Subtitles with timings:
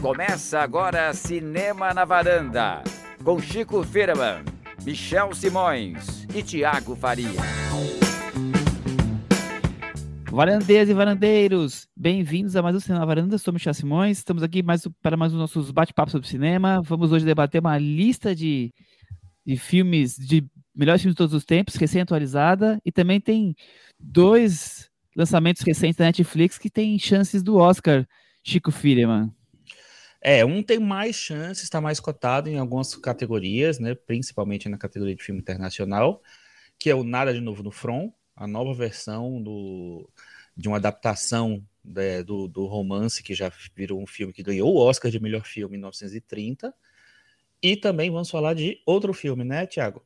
[0.00, 2.84] Começa agora Cinema na Varanda,
[3.24, 4.44] com Chico Firman,
[4.84, 7.40] Michel Simões e Tiago Faria.
[10.30, 13.36] Varandeiras e varandeiros, bem-vindos a mais um Cinema na Varanda.
[13.36, 16.80] Sou Michel Simões, estamos aqui mais, para mais um nossos bate-papos sobre cinema.
[16.82, 18.72] Vamos hoje debater uma lista de,
[19.44, 23.56] de filmes, de melhores filmes de todos os tempos, recém-atualizada, e também tem
[23.98, 28.06] dois lançamentos recentes da Netflix que têm chances do Oscar,
[28.44, 29.32] Chico Firman.
[30.20, 33.94] É, um tem mais chances, está mais cotado em algumas categorias, né?
[33.94, 36.22] Principalmente na categoria de filme internacional,
[36.78, 40.08] que é o Nada de Novo no Front, a nova versão do,
[40.56, 44.78] de uma adaptação né, do, do romance que já virou um filme que ganhou o
[44.78, 46.74] Oscar de melhor filme em 1930.
[47.62, 50.04] E também vamos falar de outro filme, né, Tiago?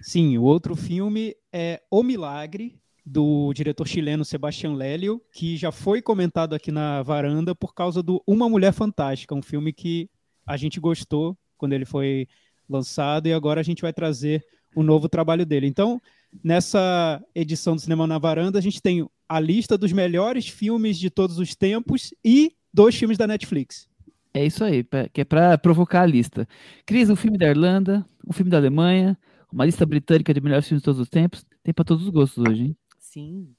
[0.00, 6.02] Sim, o outro filme é O Milagre, do diretor chileno Sebastián Lélio, que já foi
[6.02, 10.08] comentado aqui na varanda por causa do Uma Mulher Fantástica, um filme que
[10.46, 12.26] a gente gostou quando ele foi
[12.68, 15.66] lançado e agora a gente vai trazer o novo trabalho dele.
[15.66, 16.00] Então,
[16.42, 21.10] nessa edição do Cinema na Varanda, a gente tem a lista dos melhores filmes de
[21.10, 23.88] todos os tempos e dois filmes da Netflix.
[24.32, 26.46] É isso aí, que é para provocar a lista.
[26.86, 29.18] Cris, um filme da Irlanda, um filme da Alemanha,
[29.52, 31.44] uma lista britânica de melhores filmes de todos os tempos.
[31.64, 32.76] Tem para todos os gostos hoje, hein?
[33.10, 33.56] Sim.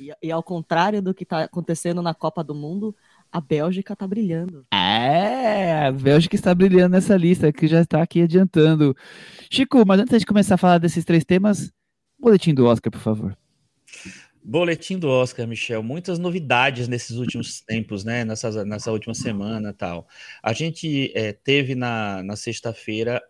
[0.00, 2.96] E, e, ao contrário do que está acontecendo na Copa do Mundo,
[3.30, 4.66] a Bélgica está brilhando.
[4.72, 8.96] É, a Bélgica está brilhando nessa lista, que já está aqui adiantando.
[9.50, 11.70] Chico, mas antes de começar a falar desses três temas,
[12.18, 13.36] boletim do Oscar, por favor.
[14.42, 15.82] Boletim do Oscar, Michel.
[15.82, 18.24] Muitas novidades nesses últimos tempos, né?
[18.24, 20.08] Nessa, nessa última semana tal.
[20.42, 23.20] A gente é, teve na, na sexta-feira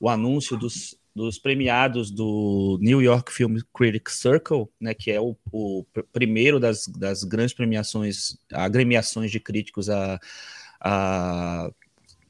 [0.00, 5.36] o anúncio dos dos premiados do New York Film Critics Circle, né, que é o,
[5.52, 10.18] o primeiro das, das grandes premiações, agremiações de críticos a,
[10.80, 11.70] a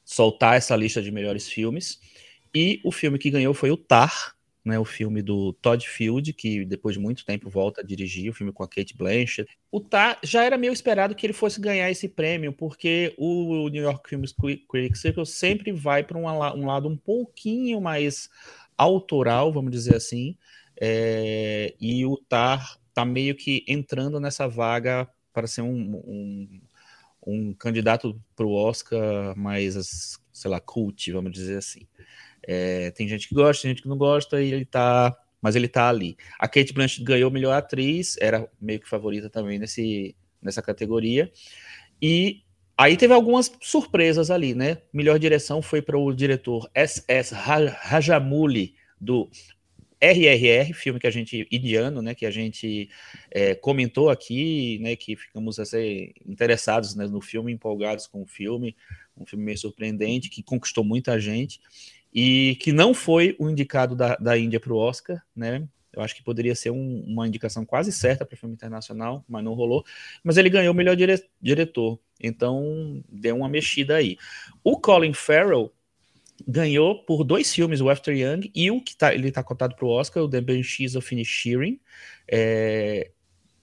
[0.05, 2.01] soltar essa lista de melhores filmes.
[2.55, 4.35] E o filme que ganhou foi o Tar,
[4.65, 8.35] né, o filme do Todd Field, que depois de muito tempo volta a dirigir, o
[8.35, 9.51] filme com a Kate Blanchett.
[9.71, 13.83] O Tar já era meio esperado que ele fosse ganhar esse prêmio, porque o New
[13.83, 14.23] York Film
[14.69, 18.29] Critics Circle sempre vai para um, um lado um pouquinho mais
[18.77, 20.37] autoral, vamos dizer assim,
[20.81, 26.61] é, e o Tar está meio que entrando nessa vaga para ser um, um,
[27.27, 31.87] um candidato para o Oscar mais, sei lá, cult, vamos dizer assim.
[32.43, 35.17] É, tem gente que gosta, tem gente que não gosta, e ele tá.
[35.41, 36.17] Mas ele tá ali.
[36.39, 41.33] A Kate Blanchett ganhou melhor atriz, era meio que favorita também nesse, nessa categoria.
[42.01, 42.43] E
[42.77, 44.79] aí teve algumas surpresas ali, né?
[44.93, 47.35] Melhor direção foi para o diretor S.S.
[47.35, 49.29] Rajamouli, do
[50.03, 52.91] RRR, filme que a gente, indiano, né, que a gente
[53.31, 58.77] é, comentou aqui, né, que ficamos assim, interessados né, no filme, empolgados com o filme,
[59.17, 61.61] um filme meio surpreendente, que conquistou muita gente,
[62.13, 66.15] e que não foi o indicado da, da Índia para o Oscar, né, eu acho
[66.15, 69.85] que poderia ser um, uma indicação quase certa para filme internacional, mas não rolou.
[70.25, 71.99] Mas ele ganhou o melhor dire diretor.
[72.21, 74.17] Então, deu uma mexida aí.
[74.63, 75.73] O Colin Farrell,
[76.47, 79.85] ganhou por dois filmes, o After Young e o que tá, ele está cotado para
[79.85, 81.81] o Oscar, o The Banshees of Inisherin,
[82.29, 83.11] é,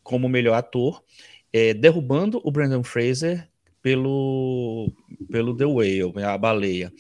[0.04, 1.04] como melhor ator,
[1.52, 3.48] é, derrubando o Brandon Fraser
[3.82, 4.92] pelo,
[5.32, 6.92] pelo The Whale, a baleia.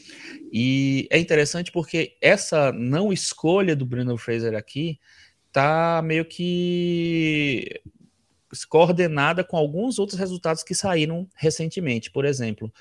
[0.51, 4.99] E é interessante porque essa não escolha do Brandon Fraser aqui
[5.51, 7.81] tá meio que
[8.67, 12.09] coordenada com alguns outros resultados que saíram recentemente.
[12.09, 12.71] Por exemplo,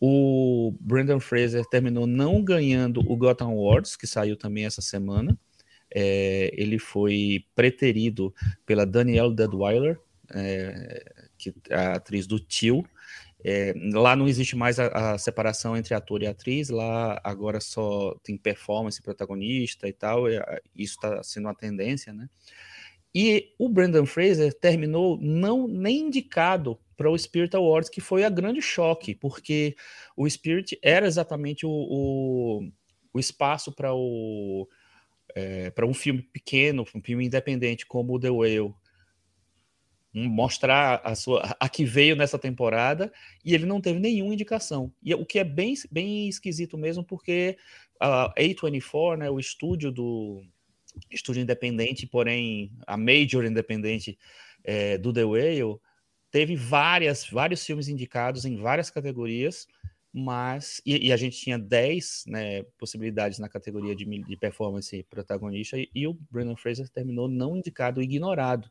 [0.00, 5.38] o Brandon Fraser terminou não ganhando o Gotham Awards, que saiu também essa semana.
[5.94, 8.34] É, ele foi preterido
[8.64, 9.98] pela Danielle Deadweiler,
[10.30, 12.84] é, que é a atriz do Tio.
[13.44, 18.16] É, lá não existe mais a, a, separação entre ator e atriz, lá agora só
[18.22, 20.36] tem performance protagonista e tal, e,
[20.74, 22.28] isso está sendo uma tendência, né?
[23.14, 28.28] E o Brandon Fraser terminou não nem indicado para o Spirit Awards, que foi a
[28.28, 29.76] grande choque, porque
[30.16, 32.68] o Spirit era exatamente o, o,
[33.12, 34.68] o espaço para o
[35.34, 38.74] é, para um filme pequeno, um filme independente como The Whale,
[40.12, 43.12] mostrar a sua a que veio nessa temporada
[43.44, 44.92] e ele não teve nenhuma indicação.
[45.02, 47.56] E o que é bem bem esquisito mesmo, porque
[48.00, 50.42] a A24, né, o estúdio do
[51.10, 54.18] estúdio independente, porém a major independente
[54.64, 55.78] é, do The Whale
[56.30, 59.66] teve várias, vários filmes indicados em várias categorias,
[60.12, 60.80] mas.
[60.84, 65.88] E, e a gente tinha 10 né, possibilidades na categoria de, de performance protagonista, e,
[65.94, 68.68] e, o Brandon Fraser terminou não indicado, ignorado.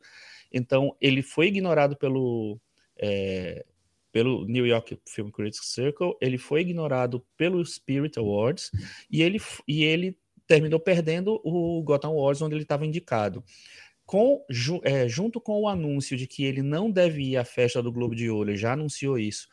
[0.52, 2.60] Então, ele foi ignorado pelo,
[2.98, 3.66] é,
[4.12, 8.72] pelo New York Film Critics Circle, ele foi ignorado pelo Spirit Awards
[9.12, 10.18] e ele, e ele
[10.48, 13.44] terminou perdendo o Gotham Awards, onde ele estava indicado.
[14.06, 17.84] Com, ju, é, junto com o anúncio de que ele não deve ir à festa
[17.84, 19.50] do Globo de Ouro, ele já anunciou isso,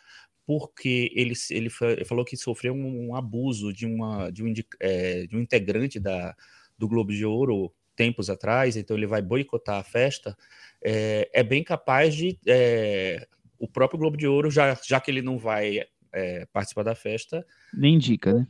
[0.47, 5.27] porque ele, ele, ele falou que sofreu um, um, abuso de, uma, de, um, é,
[5.27, 6.37] de um integrante da,
[6.79, 10.37] do Globo de Ouro tempos atrás, então ele vai boicotar a festa,
[10.83, 13.27] é, é bem capaz de é,
[13.59, 15.81] o próprio Globo de Ouro, já, já que ele não vai
[16.13, 17.47] é, participar da festa.
[17.73, 18.47] Nem indica, né?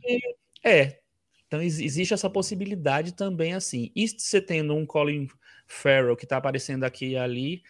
[0.63, 0.99] É.
[1.47, 3.91] Então existe essa possibilidade também assim.
[3.95, 5.27] E você tendo um Colin
[5.67, 7.61] Farrell que está aparecendo aqui e ali,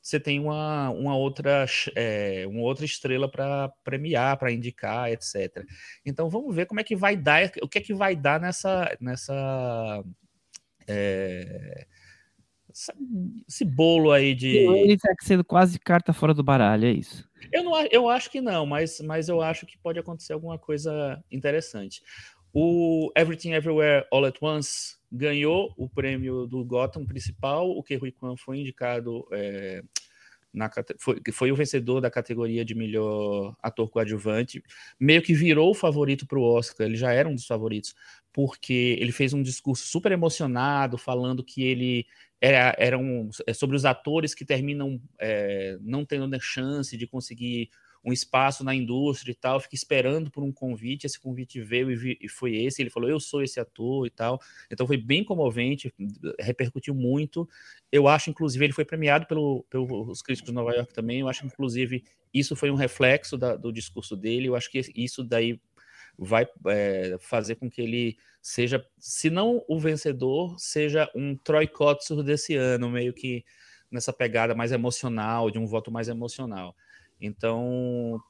[0.00, 5.64] você tem uma, uma, outra, é, uma outra estrela para premiar, para indicar, etc.
[6.04, 8.96] Então vamos ver como é que vai dar, o que é que vai dar nessa,
[9.00, 10.04] nessa
[10.88, 11.86] é,
[13.48, 14.56] esse bolo aí de.
[14.56, 17.28] Ele está sendo quase carta fora do baralho, é isso.
[17.52, 21.22] Eu, não, eu acho que não, mas, mas eu acho que pode acontecer alguma coisa
[21.30, 22.02] interessante.
[22.52, 28.12] O Everything Everywhere All at Once ganhou o prêmio do Gotham principal, o que Rui
[28.12, 29.82] Kwan foi indicado é,
[30.58, 34.62] na, foi, foi o vencedor da categoria de melhor ator coadjuvante,
[34.98, 37.94] meio que virou o favorito para o Oscar, ele já era um dos favoritos,
[38.32, 42.06] porque ele fez um discurso super emocionado, falando que ele
[42.40, 47.70] era, era um, é sobre os atores que terminam é, não tendo chance de conseguir
[48.08, 51.96] um espaço na indústria e tal, fica esperando por um convite, esse convite veio e,
[51.96, 54.40] vi, e, foi esse, ele falou, eu sou esse ator e tal,
[54.70, 55.92] então foi bem comovente,
[56.40, 57.48] repercutiu muito,
[57.92, 61.44] eu acho, inclusive, ele foi premiado pelo, pelos críticos de Nova York também, eu acho,
[61.44, 62.02] inclusive,
[62.32, 65.60] isso foi um reflexo da, do discurso dele, eu acho que isso daí
[66.18, 72.22] vai é, fazer com que ele seja, se não o vencedor, seja um Troy Kotsur
[72.22, 73.44] desse ano, meio que
[73.90, 76.74] nessa pegada mais emocional, de um voto mais emocional.
[77.20, 78.20] Então,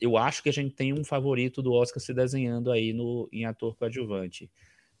[0.00, 3.44] eu acho que a gente tem um favorito do Oscar se desenhando aí no, em
[3.44, 4.50] ator coadjuvante.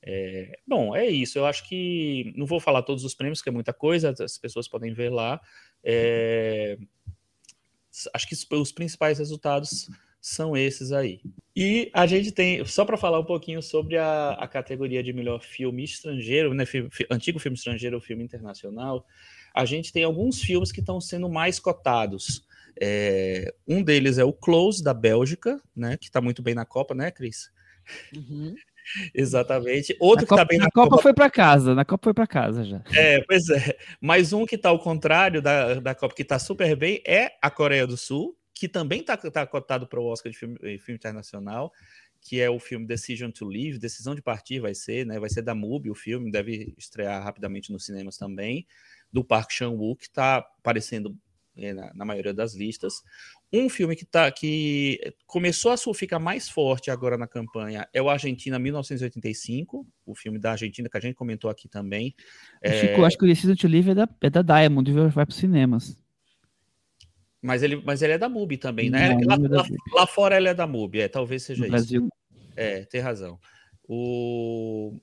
[0.02, 1.38] É, bom, é isso.
[1.38, 4.68] Eu acho que não vou falar todos os prêmios, que é muita coisa, as pessoas
[4.68, 5.40] podem ver lá.
[5.82, 6.78] É,
[8.14, 9.88] acho que os principais resultados
[10.20, 11.20] são esses aí.
[11.54, 15.40] E a gente tem, só para falar um pouquinho sobre a, a, categoria de melhor
[15.40, 19.04] filme estrangeiro, né, filme, antigo filme estrangeiro ou filme internacional,
[19.54, 22.46] a gente tem alguns filmes que estão sendo mais cotados.
[22.80, 25.96] É, um deles é o Close, da Bélgica, né?
[25.96, 27.50] Que está muito bem na Copa, né, Cris?
[28.14, 28.54] Uhum.
[29.14, 29.96] Exatamente.
[30.00, 32.26] Outro que está bem na, na Copa, Copa foi para casa, na Copa foi para
[32.26, 32.82] casa já.
[32.94, 33.76] É, pois é.
[34.00, 37.50] Mas um que está ao contrário da, da Copa, que está super bem, é a
[37.50, 41.72] Coreia do Sul, que também está tá cotado para o Oscar de filme, filme, internacional,
[42.20, 45.20] que é o filme Decision to Leave, Decisão de Partir vai ser, né?
[45.20, 48.66] Vai ser da MUBI o filme, deve estrear rapidamente nos cinemas também,
[49.12, 51.27] do Park Chan-wook, que está aparecendo é,
[51.58, 53.02] na, na, maioria das listas.
[53.52, 58.08] Um filme que, tá, que começou a ficar mais forte agora na campanha é o
[58.08, 62.14] Argentina 1985, o filme da Argentina que a gente comentou aqui também.
[62.62, 62.80] É...
[62.80, 65.36] Chico, acho que o Decision to Live é da, é da Diamond, vai para os
[65.36, 65.96] cinemas.
[67.40, 69.14] Mas ele, mas ele é da MUBI também, né?
[69.14, 69.64] Não, lá, é lá,
[69.94, 71.70] lá, fora ele é da MUBI, é, talvez seja no isso.
[71.70, 72.08] Brasil.
[72.56, 73.38] É, tem razão.
[73.88, 74.98] O...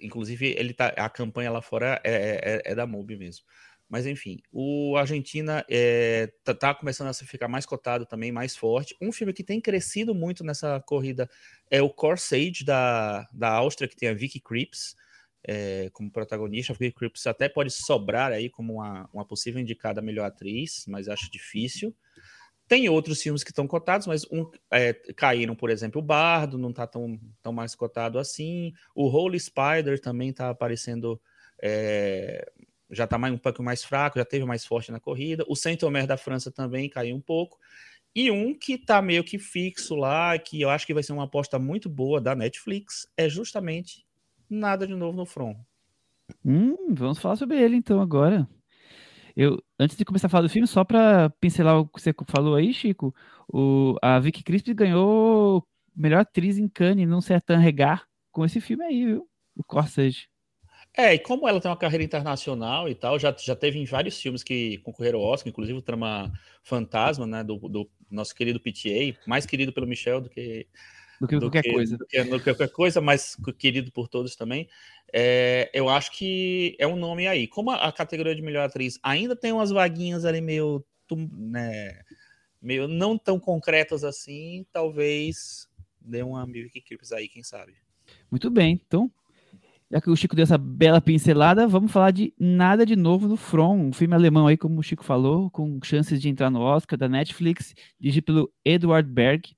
[0.00, 3.44] Inclusive, ele tá, a campanha lá fora é, é, é da MUBI mesmo.
[3.92, 8.96] Mas enfim, o Argentina é, tá, tá, começando a ficar mais cotado também, mais forte.
[8.98, 11.28] Um filme que tem crescido muito nessa corrida
[11.70, 14.96] é o Corsage da, da Áustria, que tem a Vicky Creeps
[15.46, 16.72] é, como protagonista.
[16.72, 21.06] A Vicky Creeps até pode sobrar aí como uma, uma possível indicada melhor atriz, mas
[21.06, 21.94] acho difícil.
[22.66, 26.70] Tem outros filmes que estão cotados, mas um, é, caíram, por exemplo, o Bardo, não
[26.70, 28.72] está tão, tão mais cotado assim.
[28.94, 31.20] O Holy Spider também está aparecendo
[31.62, 32.50] é,
[32.92, 35.44] já está um pouco mais fraco, já teve mais forte na corrida.
[35.48, 37.58] O Saint-Omer da França também caiu um pouco.
[38.14, 41.24] E um que está meio que fixo lá, que eu acho que vai ser uma
[41.24, 44.04] aposta muito boa da Netflix, é justamente
[44.50, 45.56] Nada de Novo no Front.
[46.44, 48.46] Hum, vamos falar sobre ele então agora.
[49.34, 52.54] Eu, antes de começar a falar do filme, só para pincelar o que você falou
[52.54, 53.14] aí, Chico,
[53.48, 58.84] o, a Vicky Crisp ganhou melhor atriz em Cannes, num certain regard, com esse filme
[58.84, 59.26] aí, viu?
[59.56, 60.28] O Corsage.
[60.94, 64.20] É, e como ela tem uma carreira internacional e tal, já, já teve em vários
[64.20, 66.30] filmes que concorreram ao Oscar, inclusive o Trama
[66.62, 70.66] Fantasma, né, do, do nosso querido PTA, mais querido pelo Michel do que
[71.18, 71.96] do que do qualquer que, coisa.
[71.96, 74.68] Do que, do que, qualquer coisa, mas querido por todos também.
[75.12, 77.46] É, eu acho que é um nome aí.
[77.46, 80.84] Como a, a, categoria de melhor atriz ainda tem umas vaguinhas ali meio,
[81.32, 82.02] né,
[82.60, 85.68] meio não tão concretas assim, talvez
[86.00, 87.74] dê uma Milky Crips aí, quem sabe.
[88.30, 89.10] Muito bem, então
[89.92, 93.36] Já que o Chico deu essa bela pincelada, vamos falar de Nada de Novo no
[93.36, 96.98] From, um filme alemão aí, como o Chico falou, com chances de entrar no Oscar
[96.98, 99.54] da Netflix, dirigido pelo Edward Berg.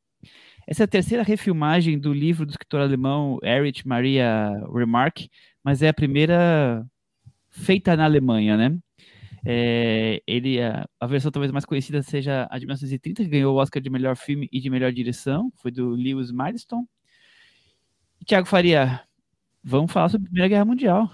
[0.66, 5.30] Essa é a terceira refilmagem do livro do escritor alemão Erich Maria Remarque,
[5.62, 6.84] mas é a primeira
[7.48, 8.76] feita na Alemanha, né?
[9.46, 13.58] É, ele, a, a, versão talvez mais conhecida seja a de 1930, que ganhou o
[13.58, 16.88] Oscar de melhor filme e de melhor direção, foi do Lewis Milestone.
[18.26, 19.00] Tiago Faria,
[19.64, 21.10] vamos falar sobre a Primeira Guerra Mundial.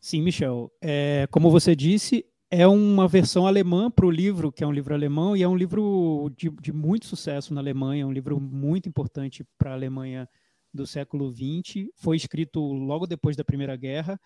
[0.00, 0.70] Sim, Michel.
[0.80, 4.94] É, como você disse, é uma versão alemã para o livro, que é um livro
[4.94, 9.44] alemão, e é um livro de, de muito sucesso na Alemanha, um livro muito importante
[9.58, 10.28] para a Alemanha
[10.72, 11.88] do século XX.
[11.96, 14.20] Foi escrito logo depois da Primeira Guerra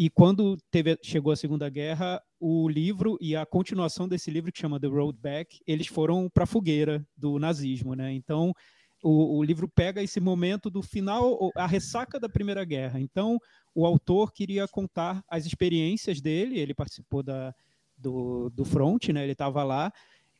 [0.00, 4.58] e quando teve, chegou a Segunda Guerra, o livro e a continuação desse livro, que
[4.58, 7.94] chama The Road Back, eles foram para a fogueira do nazismo.
[7.94, 8.10] Né?
[8.14, 8.54] Então,
[9.02, 13.00] o, o, livro pega esse momento do final, a ressaca da Primeira Guerra.
[13.00, 13.38] Então,
[13.74, 17.54] o autor queria contar as experiências dele, ele participou da,
[17.96, 19.22] do, do front, né?
[19.22, 19.92] ele estava lá,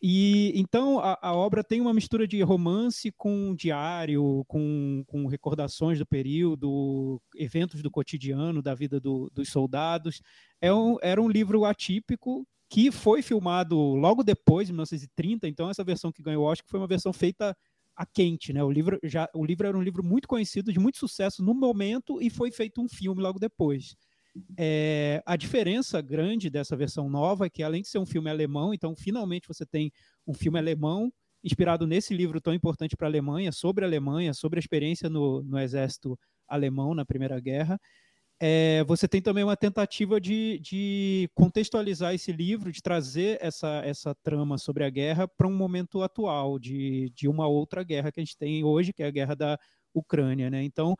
[0.02, 5.98] e então a, a, obra tem uma mistura de romance com diário, com, com recordações
[5.98, 10.22] do período, eventos do cotidiano, da vida do, dos soldados.
[10.58, 15.46] É um, era um livro atípico que foi filmado logo depois, em 1930.
[15.46, 17.54] Então essa versão que ganhou o Oscar foi uma versão feita
[17.96, 18.62] a quente, né?
[18.62, 22.20] O livro já, o livro era um livro muito conhecido, de muito sucesso no momento
[22.22, 23.96] e foi feito um filme logo depois.
[24.56, 28.72] É, a diferença grande dessa versão nova é que, além de ser um filme alemão,
[28.72, 29.92] então finalmente você tem
[30.26, 34.58] um filme alemão inspirado nesse livro tão importante para a Alemanha, sobre a Alemanha, sobre
[34.58, 37.78] a experiência no, no exército alemão na Primeira Guerra.
[38.42, 44.14] É, você tem também uma tentativa de, de, contextualizar esse livro, de trazer essa, essa
[44.14, 48.24] trama sobre a guerra para um momento atual, de, de uma outra guerra que a
[48.24, 49.58] gente tem hoje, que é a guerra da
[49.92, 50.48] Ucrânia.
[50.48, 50.62] Né?
[50.62, 50.96] Então,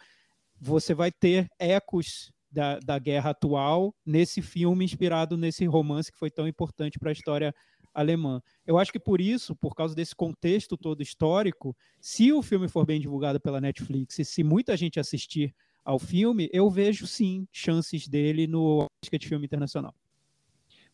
[0.60, 6.30] você vai ter ecos da, da guerra atual nesse filme inspirado nesse romance que foi
[6.30, 7.54] tão importante para a história
[7.94, 8.42] alemã.
[8.66, 12.84] Eu acho que por isso, por causa desse contexto todo histórico, se o filme for
[12.84, 18.06] bem divulgado pela Netflix e se muita gente assistir ao filme, eu vejo sim chances
[18.08, 19.94] dele no Oscar de Filme Internacional.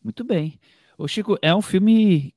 [0.03, 0.59] Muito bem.
[0.97, 2.33] O Chico, é um filme,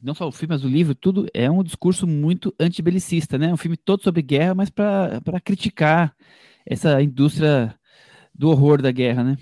[0.00, 3.52] não só o filme, mas o livro, tudo, é um discurso muito antibelicista, né?
[3.52, 6.16] Um filme todo sobre guerra, mas para criticar
[6.64, 7.78] essa indústria
[8.34, 9.38] do horror da guerra, né?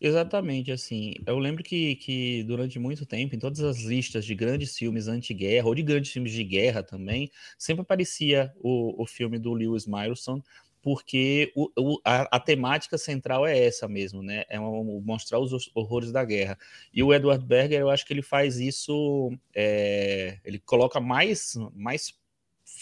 [0.00, 4.76] Exatamente, assim, eu lembro que, que durante muito tempo, em todas as listas de grandes
[4.76, 9.52] filmes anti-guerra, ou de grandes filmes de guerra também, sempre aparecia o, o filme do
[9.52, 10.42] Lewis Milestone,
[10.82, 14.44] porque o, o, a, a, temática central é essa mesmo, né?
[14.48, 16.58] É mostrar os horrores da guerra.
[16.92, 22.12] E o Edward Berger, eu acho que ele faz isso, é, ele coloca mais, mais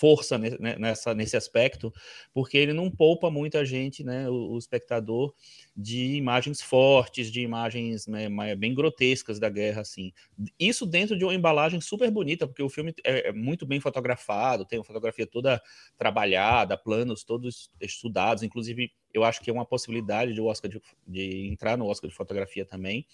[0.00, 1.92] força nessa, nesse aspecto,
[2.32, 5.34] porque ele não poupa muito a gente, né, o, o espectador,
[5.76, 10.10] de imagens fortes, de imagens né, bem grotescas da guerra, assim.
[10.58, 14.64] Isso dentro de uma embalagem super bonita, porque o filme é, é muito bem fotografado,
[14.64, 15.60] tem uma fotografia toda
[15.98, 21.48] trabalhada, planos todos estudados, inclusive eu acho que é uma possibilidade de, Oscar de, de
[21.48, 23.06] entrar no Oscar de fotografia também.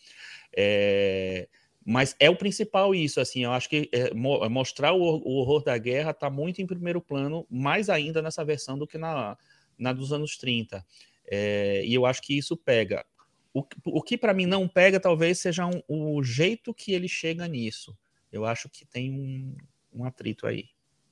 [0.57, 1.49] É,
[1.89, 5.63] mas é o principal isso, assim, eu acho que é, mo mostrar o, o, horror
[5.63, 9.39] da guerra está muito em primeiro plano, mais ainda nessa versão do que na,
[9.79, 10.85] na dos anos 30.
[11.31, 13.07] É, e eu acho que isso pega.
[13.55, 17.47] O, o que para mim não pega, talvez, seja um, o jeito que ele chega
[17.47, 17.97] nisso.
[18.33, 19.57] Eu acho que tem um,
[19.95, 20.65] um atrito aí.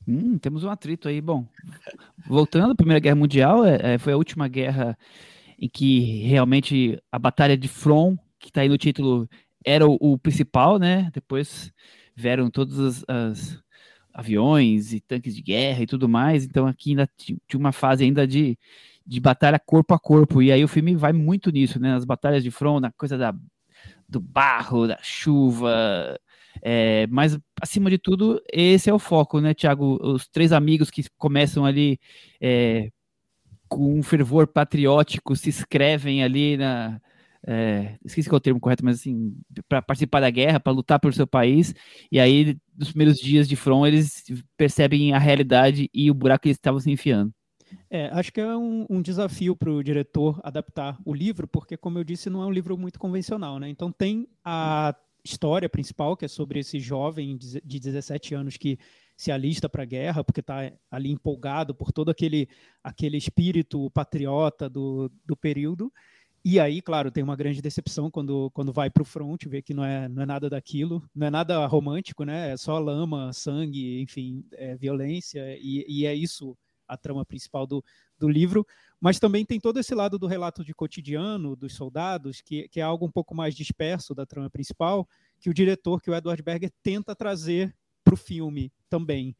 [0.08, 1.20] Hum, temos um atrito aí.
[1.20, 1.46] Bom,
[2.26, 4.98] voltando à Primeira Guerra Mundial, é, é foi a última guerra
[5.56, 9.28] em que realmente a Batalha de Front, que está aí no título,
[9.64, 11.10] era o, o, principal, né?
[11.12, 11.72] Depois
[12.14, 13.62] vieram todos os as
[14.12, 16.44] aviões e tanques de guerra e tudo mais.
[16.44, 18.56] Então aqui ainda tinha uma fase ainda de,
[19.04, 20.40] de batalha corpo a corpo.
[20.40, 21.94] E aí o filme vai muito nisso, né?
[21.94, 23.34] As batalhas de front, na coisa da,
[24.08, 26.18] do barro, da chuva.
[26.62, 29.98] É, mas acima de tudo, esse é o foco, né, Tiago?
[30.00, 31.98] Os três amigos que começam ali
[32.40, 32.90] é,
[33.68, 37.00] com um fervor patriótico se inscrevem ali na,
[37.46, 39.36] é, esqueci qual é o termo correto, mas assim,
[39.68, 41.74] para participar da guerra, para lutar pelo seu país,
[42.10, 44.24] e aí, nos primeiros dias de front, eles
[44.56, 47.32] percebem a realidade e o buraco que eles estavam se enfiando.
[47.90, 51.98] É, acho que é um, um desafio para o diretor adaptar o livro, porque, como
[51.98, 53.68] eu disse, não é um livro muito convencional, né?
[53.68, 58.78] Então tem a história principal, que é sobre esse jovem de 17 anos que
[59.16, 62.48] se alista para a guerra, porque está ali empolgado por todo aquele,
[62.82, 65.92] aquele espírito patriota do, do período.
[66.46, 69.72] E aí, claro, tem uma grande decepção quando, quando vai para o front, vê que
[69.72, 72.52] não é, não é nada daquilo, não é nada romântico, né?
[72.52, 76.54] É só lama, sangue, enfim, é violência, e, e é isso
[76.86, 77.82] a trama principal do,
[78.18, 78.66] do livro,
[79.00, 82.82] mas também tem todo esse lado do relato de cotidiano dos soldados, que, que é
[82.82, 85.08] algo um pouco mais disperso da trama principal,
[85.40, 87.74] que o diretor, que o Edward Berger, tenta trazer
[88.04, 89.34] para o filme também.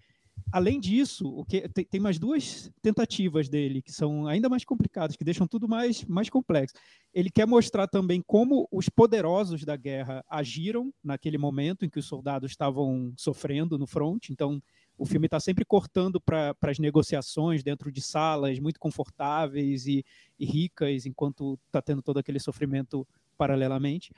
[0.53, 5.17] Além disso, o que tem, tem, mais duas tentativas dele que são ainda mais complicadas,
[5.17, 6.75] que deixam tudo mais, mais complexo.
[7.12, 12.07] Ele quer mostrar também como os poderosos da guerra agiram naquele momento em que os
[12.07, 14.31] soldados estavam sofrendo no front.
[14.31, 14.62] Então,
[14.97, 20.05] o filme está sempre cortando para as negociações dentro de salas muito confortáveis e,
[20.38, 24.12] e ricas, enquanto está tendo todo aquele sofrimento paralelamente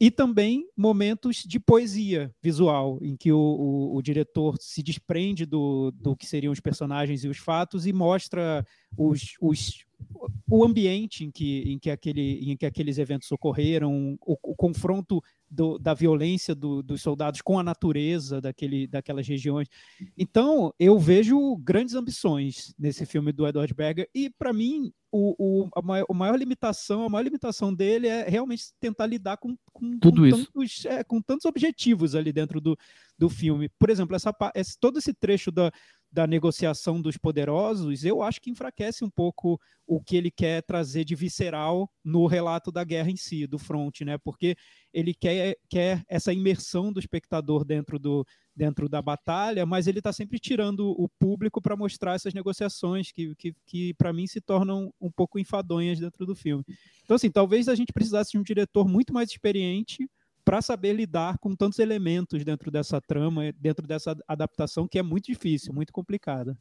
[0.00, 5.90] e também momentos de poesia visual, em que o, o, o, diretor se desprende do,
[5.90, 8.64] do que seriam os personagens e os fatos e mostra
[8.96, 9.84] os, os,
[10.50, 15.22] o ambiente em que, em, que aquele, em que aqueles eventos ocorreram, o, o confronto
[15.50, 19.68] do, da violência do, dos soldados com a natureza daquele, daquelas regiões.
[20.16, 25.68] Então, eu vejo grandes ambições nesse filme do Edward Berger, e para mim, o, o,
[25.74, 29.98] a, maior, a, maior, limitação, a maior limitação dele é realmente tentar lidar com, com,
[29.98, 30.52] Tudo com isso.
[30.52, 32.76] Tantos, é, com tantos objetivos ali dentro do,
[33.16, 33.70] do filme.
[33.78, 35.72] Por exemplo, essa, esse, todo esse trecho da,
[36.10, 41.04] da negociação dos poderosos, eu acho que enfraquece um pouco o que ele quer trazer
[41.04, 44.16] de visceral no relato da guerra em si, do front, né?
[44.18, 44.56] Porque
[44.92, 50.12] ele quer, quer essa imersão do espectador dentro, do, dentro da batalha, mas ele está
[50.12, 54.92] sempre tirando o público para mostrar essas negociações que, que, que para mim, se tornam
[55.00, 56.64] um pouco enfadonhas dentro do filme.
[57.04, 60.08] Então, assim, talvez a gente precisasse de um diretor muito mais experiente
[60.48, 65.26] para saber lidar com tantos elementos dentro dessa trama, dentro dessa adaptação que é muito
[65.26, 66.56] difícil, muito complicada.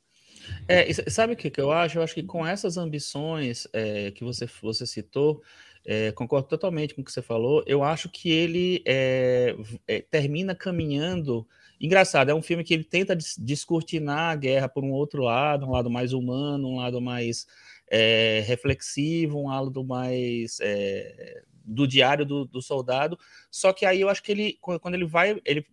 [0.67, 1.97] É, sabe o que, eu acho?
[1.97, 5.41] Eu acho que com essas ambições é, que você, você citou,
[5.85, 7.63] é, concordo totalmente com o que você falou.
[7.65, 9.55] Eu acho que ele é,
[9.87, 11.47] é, termina caminhando.
[11.79, 15.71] Engraçado, é um filme que ele tenta descortinar a guerra por um outro lado, um
[15.71, 17.47] lado mais humano, um lado mais
[17.89, 23.19] é, reflexivo, um lado mais é, do diário do, do, soldado.
[23.51, 25.65] Só que aí eu acho que ele, quando ele vai, ele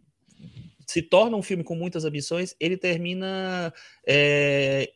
[0.87, 3.73] se torna um filme com muitas ambições, ele termina
[4.07, 4.93] é,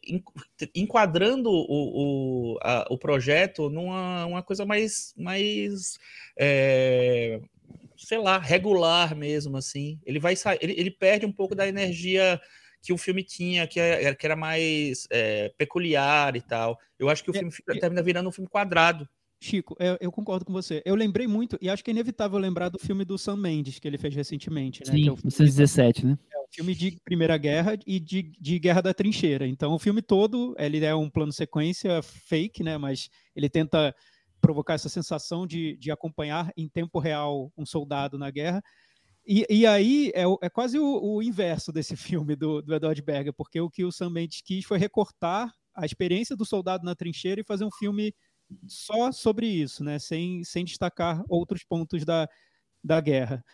[0.74, 5.98] enquadrando o, o, a, o projeto numa uma coisa mais, mais
[6.38, 7.40] é,
[7.96, 9.98] sei lá, regular mesmo, assim.
[10.04, 12.40] Ele vai ele, ele perde um pouco da energia
[12.82, 16.78] que o filme tinha, que, era, que era mais é, peculiar e tal.
[16.98, 19.08] Eu acho que o é, filme termina virando um filme quadrado.
[19.40, 20.82] Chico, eu, eu, concordo com você.
[20.84, 23.86] Eu lembrei muito, e acho que é inevitável lembrar do filme do Sam Mendes, que
[23.86, 24.92] ele fez recentemente, né?
[24.92, 26.18] Sim, que é 1917, né?
[26.32, 29.46] É filme de Primeira Guerra e de, de Guerra da Trincheira.
[29.46, 32.76] Então, o filme todo, ele é um plano sequência fake, né?
[32.76, 33.94] Mas ele tenta
[34.40, 38.62] provocar essa sensação de, de acompanhar em tempo real um soldado na guerra.
[39.26, 43.32] E, e aí é, é quase o, o, inverso desse filme do, do Edward Berger,
[43.32, 47.40] porque o que o Sam Mendes quis foi recortar a experiência do soldado na trincheira
[47.40, 48.12] e fazer um filme
[48.66, 49.98] só sobre isso, né?
[49.98, 52.28] sem, sem destacar outros pontos da,
[52.82, 53.44] da guerra.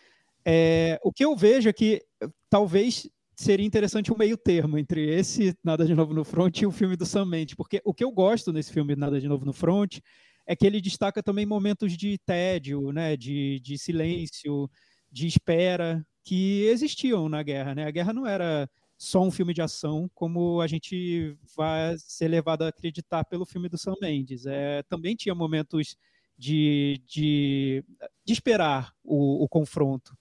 [0.45, 2.01] É, o que eu vejo é que
[2.49, 6.71] talvez seria interessante um meio termo entre esse Nada de Novo no Front e o
[6.71, 9.53] filme do Sam Mendes, porque o que eu gosto nesse filme Nada de Novo no
[9.53, 9.99] Front
[10.47, 14.69] é que ele destaca também momentos de tédio, né, de, de silêncio,
[15.11, 17.85] de espera que existiam na guerra, né?
[17.85, 22.63] A guerra não era só um filme de ação, como a gente vai ser levado
[22.63, 24.45] a acreditar pelo filme do Sam Mendes.
[24.45, 25.97] É, também tinha momentos
[26.37, 27.83] de, de,
[28.23, 30.15] de esperar o, o confronto.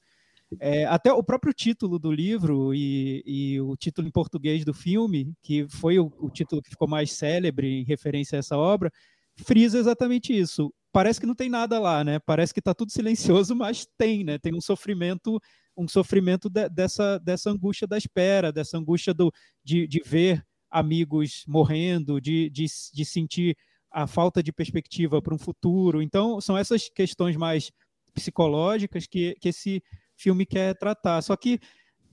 [0.60, 5.32] É, até o próprio título do livro e, e, o título em português do filme,
[5.42, 8.92] que foi o, o, título que ficou mais célebre em referência a essa obra,
[9.36, 10.72] frisa exatamente isso.
[10.92, 12.20] Parece que não tem nada lá, né?
[12.20, 14.38] Parece que está tudo silencioso, mas tem, né?
[14.38, 15.40] Tem um sofrimento
[15.76, 19.32] um sofrimento de, dessa, dessa angústia da espera, dessa angústia do,
[19.62, 23.56] de, de ver amigos morrendo, de, de, de sentir
[23.90, 26.02] a falta de perspectiva para um futuro.
[26.02, 27.70] Então, são essas questões mais
[28.12, 29.82] psicológicas que, que esse
[30.16, 31.22] filme quer tratar.
[31.22, 31.60] Só que,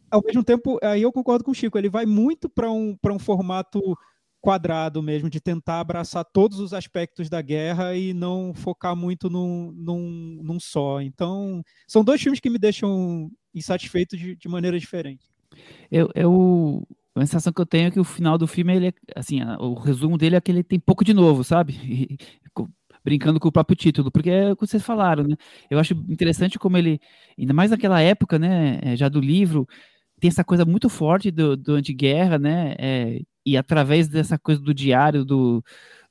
[0.09, 3.19] ao mesmo tempo, aí eu concordo com o Chico, ele vai muito para um, um
[3.19, 3.97] formato
[4.41, 9.71] quadrado mesmo, de tentar abraçar todos os aspectos da guerra e não focar muito num,
[9.71, 10.99] num, num só.
[10.99, 15.29] Então, são dois filmes que me deixam insatisfeito de, de maneira diferente.
[15.91, 18.93] Eu, eu, a sensação que eu tenho é que o final do filme, ele é,
[19.15, 21.73] assim, o resumo dele é que ele tem pouco de novo, sabe?
[22.53, 22.61] E,
[23.03, 25.35] brincando com o próprio título, porque é o que vocês falaram, né?
[25.69, 26.99] Eu acho interessante como ele,
[27.37, 29.67] ainda mais naquela época, né, é, já do livro,
[30.19, 32.75] tem essa coisa muito forte do, do antiguerra, né?
[32.77, 35.63] É, e através dessa coisa do diário, do,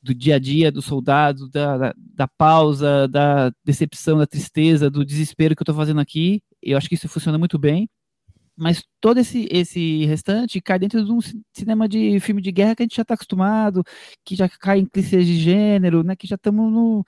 [0.02, 5.04] do dia a dia do soldado, da, da, da, pausa, da decepção, da tristeza, do
[5.04, 7.88] desespero que eu estou fazendo aqui, eu acho que isso funciona muito bem.
[8.56, 11.18] mas todo esse, esse restante cai dentro de um
[11.52, 13.82] cinema de filme de guerra que a gente já está acostumado,
[14.24, 16.16] que já cai em clichês de gênero, né?
[16.16, 17.04] Que já estamos no,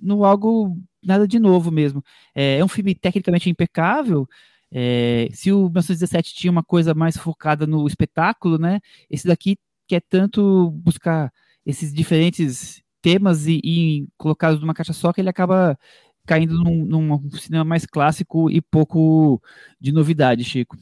[0.00, 2.02] no algo nada de novo mesmo.
[2.34, 4.26] É, é um filme tecnicamente impecável.
[4.70, 8.80] É, se o 1917 tinha uma coisa mais focada no espetáculo, né?
[9.10, 11.32] Esse daqui quer tanto buscar
[11.64, 15.78] esses diferentes temas e, e colocados numa caixa só que ele acaba
[16.26, 19.42] caindo num, num cinema mais clássico e pouco
[19.80, 20.76] de novidade, Chico.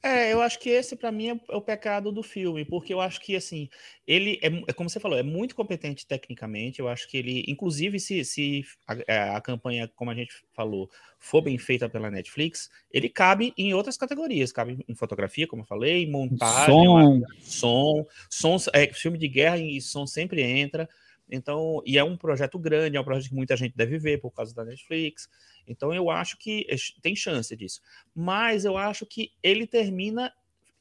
[0.00, 3.00] É, eu acho que esse para mim é, é o pecado do filme, porque eu
[3.00, 3.68] acho que assim,
[4.06, 6.78] ele é, é, como você falou, é muito competente tecnicamente.
[6.78, 10.88] Eu acho que ele, inclusive, se, se a, é, a, campanha, como a gente falou,
[11.18, 15.66] for bem feita pela Netflix, ele cabe em outras categorias, cabe em fotografia, como eu
[15.66, 20.88] falei, montagem, som, som, som é, filme de guerra e som sempre entra.
[21.30, 24.30] Então, e é um projeto grande, é um projeto que muita gente deve ver por
[24.30, 25.28] causa da Netflix.
[25.68, 26.66] Então, eu acho que
[27.02, 27.80] tem chance disso.
[28.14, 30.32] Mas eu acho que ele termina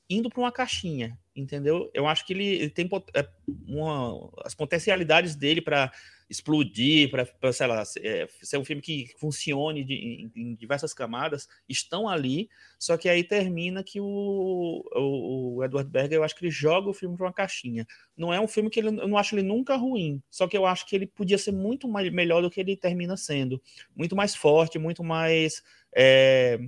[0.09, 1.89] indo para uma caixinha, entendeu?
[1.93, 3.27] Eu acho que ele, ele tem é,
[3.67, 5.91] uma, as potencialidades dele para
[6.29, 11.47] explodir, para, sei lá, é, ser um filme que funcione de, em, em, diversas camadas,
[11.67, 16.43] estão ali, só que aí termina que o, o, o Edward Berger, eu acho que
[16.43, 17.87] ele joga o filme para uma caixinha.
[18.15, 20.65] Não é um filme que ele, eu não acho ele nunca ruim, só que eu
[20.65, 23.61] acho que ele podia ser muito mais, melhor do que ele termina sendo.
[23.95, 25.63] Muito mais forte, muito mais...
[25.95, 26.59] É,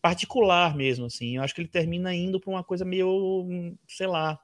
[0.00, 1.36] particular mesmo, assim.
[1.36, 4.38] Eu acho que ele termina indo para uma coisa meio, sei lá,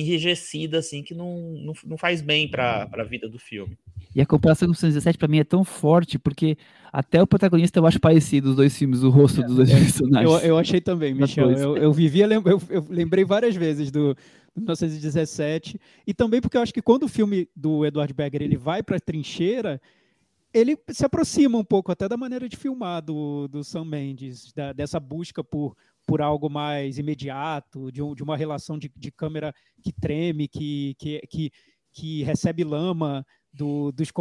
[0.00, 3.76] enrijecida, assim, que não, não, não faz bem para a vida do filme.
[4.14, 6.56] E a comparação com o 1917 para mim é tão forte, porque
[6.92, 9.78] até o protagonista eu acho parecido, os dois filmes, o rosto é, dos dois é,
[9.78, 10.42] personagens.
[10.42, 11.50] Eu, eu achei também, Michel.
[11.50, 14.16] Eu, eu vivia, eu, eu lembrei várias vezes do
[14.56, 18.82] 1917, e também porque eu acho que quando o filme do Edward Berger ele vai
[18.82, 19.80] para a trincheira,
[20.52, 24.72] ele se aproxima um pouco até da maneira de filmar do, do Sam Mendes, da,
[24.72, 25.76] dessa busca por,
[26.06, 30.94] por algo mais imediato, de, um, de uma relação de, de câmera que treme, que,
[30.98, 31.50] que, que,
[31.92, 34.12] que recebe lama, do, dos,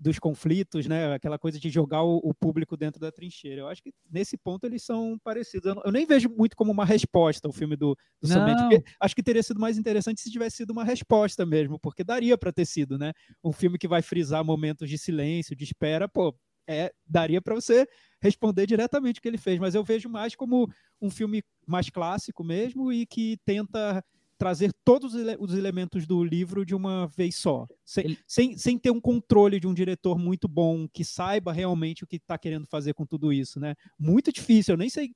[0.00, 1.14] dos, conflitos, né?
[1.14, 3.60] Aquela coisa de jogar o, o, público dentro da trincheira.
[3.60, 5.66] Eu acho que nesse ponto eles são parecidos.
[5.66, 9.14] Eu, não, eu nem vejo muito como uma resposta o filme do, do Somente, acho
[9.14, 12.66] que teria sido mais interessante se tivesse sido uma resposta mesmo, porque daria para ter
[12.66, 13.12] sido, né?
[13.44, 16.34] Um filme que vai frisar momentos de silêncio, de espera, pô,
[16.70, 17.86] é, daria para você
[18.22, 22.44] responder diretamente o que ele fez, mas eu vejo mais como um filme mais clássico
[22.44, 24.04] mesmo e que tenta
[24.38, 28.18] trazer todos os elementos do livro de uma vez só, sem, Ele...
[28.26, 32.16] sem, sem ter um controle de um diretor muito bom que saiba realmente o que
[32.16, 33.74] está querendo fazer com tudo isso, né?
[33.98, 35.10] Muito difícil, eu nem sei.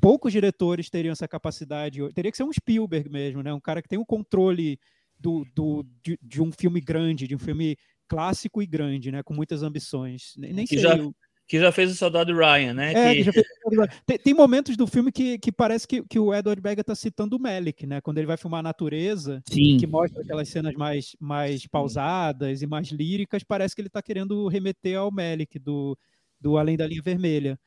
[0.00, 2.00] Poucos diretores teriam essa capacidade.
[2.12, 3.52] Teria que ser um Spielberg mesmo, né?
[3.52, 4.78] Um cara que tem um controle
[5.18, 7.76] do, do, de, de um filme grande, de um filme
[8.08, 9.22] clássico e grande, né?
[9.22, 10.32] Com muitas ambições.
[10.36, 10.78] Nem, nem sei.
[10.78, 10.96] Já,
[11.48, 12.92] que já fez o Soldado Ryan, né?
[12.92, 13.32] É, que...
[13.32, 13.46] fez...
[14.04, 17.36] tem, tem, momentos do filme que, que parece que, que o Edward Berger está citando
[17.36, 18.02] o Melick, né?
[18.02, 19.78] Quando ele vai filmar a natureza, Sim.
[19.78, 24.46] que mostra aquelas cenas mais, mais pausadas e mais líricas, parece que ele está querendo
[24.46, 25.96] remeter ao Melick do,
[26.38, 27.58] do Além da Linha Vermelha.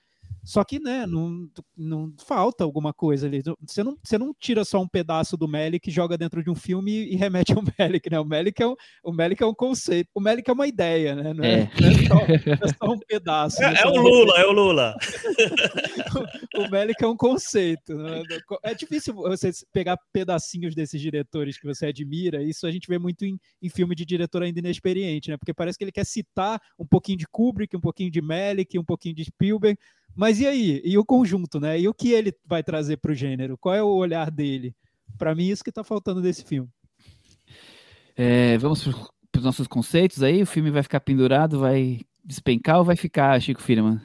[0.44, 3.42] Só que, né, não, não falta alguma coisa ali.
[3.66, 6.92] Você não, você não tira só um pedaço do Melick joga dentro de um filme
[6.92, 8.20] e, remete ao Melick, né?
[8.20, 10.10] O Melick é um, o Melick é um conceito.
[10.16, 11.34] O Melick é uma ideia, né?
[11.34, 11.72] Não é, é.
[11.80, 13.64] Não é, só, é só, um pedaço.
[13.64, 14.96] É, é o Lula, é o Lula.
[16.56, 17.94] o, o Melick é um conceito.
[17.94, 18.24] Né?
[18.64, 22.44] É difícil você pegar pedacinhos desses diretores que você admira.
[22.44, 25.38] Isso a gente vê muito em, em filme de diretor ainda inexperiente, né?
[25.38, 28.84] Porque parece que ele quer citar um pouquinho de Kubrick, um pouquinho de Melick, um
[28.84, 29.78] pouquinho de Spielberg,
[30.16, 30.82] mas e aí?
[30.84, 31.80] E o conjunto, né?
[31.80, 33.58] E o que ele vai trazer para o gênero?
[33.58, 34.76] Qual é o olhar dele?
[35.18, 36.70] Para mim, isso que está faltando desse filme.
[38.16, 38.84] É, vamos
[39.32, 40.42] para os nossos conceitos aí.
[40.42, 44.00] O filme vai ficar pendurado, vai despencar ou vai ficar, Chico Firman?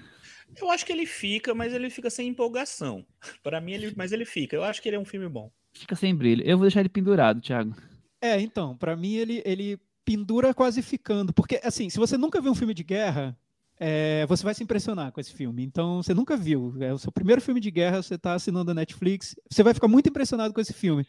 [0.60, 3.04] Eu acho que ele fica, mas ele fica sem empolgação.
[3.42, 4.56] Para mim, ele, mas ele fica.
[4.56, 5.50] Eu acho que ele é um filme bom.
[5.74, 6.42] Fica sem brilho.
[6.44, 7.74] Eu vou deixar ele pendurado, Thiago.
[8.20, 12.52] É, então, para mim ele, ele pendura quase ficando, porque assim, se você nunca viu
[12.52, 13.36] um filme de guerra,
[13.78, 15.62] é, você vai se impressionar com esse filme.
[15.62, 16.74] Então, você nunca viu.
[16.80, 19.34] É o seu primeiro filme de guerra, você está assinando a Netflix.
[19.50, 21.06] Você vai ficar muito impressionado com esse filme.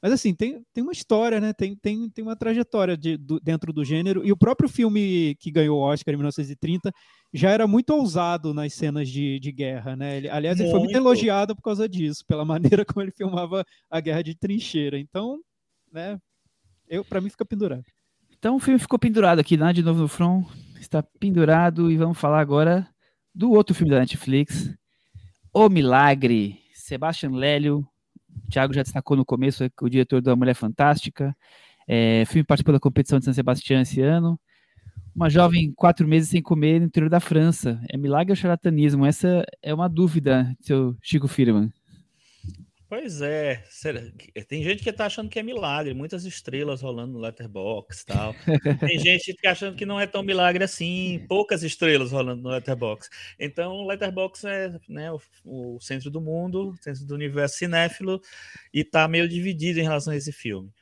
[0.00, 1.52] Mas, assim, tem, tem uma história, né?
[1.52, 4.24] Tem, tem, tem uma trajetória de, do, dentro do gênero.
[4.24, 6.92] E o próprio filme que ganhou o Oscar em 1930
[7.32, 10.16] já era muito ousado nas cenas de, de guerra, né?
[10.16, 10.66] Ele, aliás, muito.
[10.66, 14.34] ele foi muito elogiado por causa disso, pela maneira como ele filmava a guerra de
[14.34, 14.98] trincheira.
[14.98, 15.40] Então,
[15.92, 16.18] né?
[16.88, 17.84] Eu, para mim, fica pendurado.
[18.38, 20.46] Então, o filme ficou pendurado aqui, lá de novo no front
[20.88, 22.88] está pendurado e vamos falar agora
[23.34, 24.74] do outro filme da Netflix,
[25.52, 26.58] O Milagre.
[26.74, 27.86] Sebastian Lélio,
[28.46, 31.36] o Thiago já destacou no começo, é o diretor da Mulher Fantástica.
[31.86, 34.40] É, filme participou da competição de São Sebastião esse ano.
[35.14, 37.80] Uma jovem quatro meses sem comer no interior da França.
[37.90, 39.04] É milagre ou charlatanismo?
[39.04, 41.70] Essa é uma dúvida, seu Chico Firman.
[42.88, 43.62] Pois é,
[44.48, 48.34] tem gente que tá achando que é milagre, muitas estrelas rolando no Letterbox tal.
[48.80, 52.48] Tem gente que tá achando que não é tão milagre assim, poucas estrelas rolando no
[52.48, 53.10] Letterbox.
[53.38, 58.22] Então, o Letterbox é né, o, o, centro do mundo, centro do universo cinéfilo,
[58.72, 60.72] e tá meio dividido em relação a esse filme.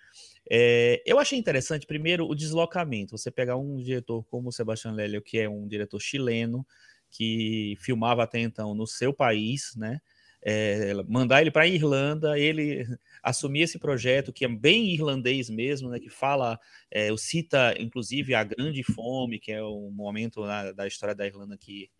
[0.48, 3.18] É, eu achei interessante, primeiro, o deslocamento.
[3.18, 6.64] Você pegar um diretor como o Sebastián Lelio, que é um diretor chileno,
[7.10, 10.00] que filmava até então no seu país, né?
[10.42, 12.86] É, mandar ele para a Irlanda, ele
[13.22, 16.58] assumir esse projeto que é bem irlandês mesmo, né, que fala,
[16.90, 21.56] é, cita inclusive a grande fome, que é um momento na, da história da Irlanda
[21.56, 21.90] que,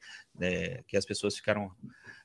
[0.40, 1.70] é, que as pessoas ficaram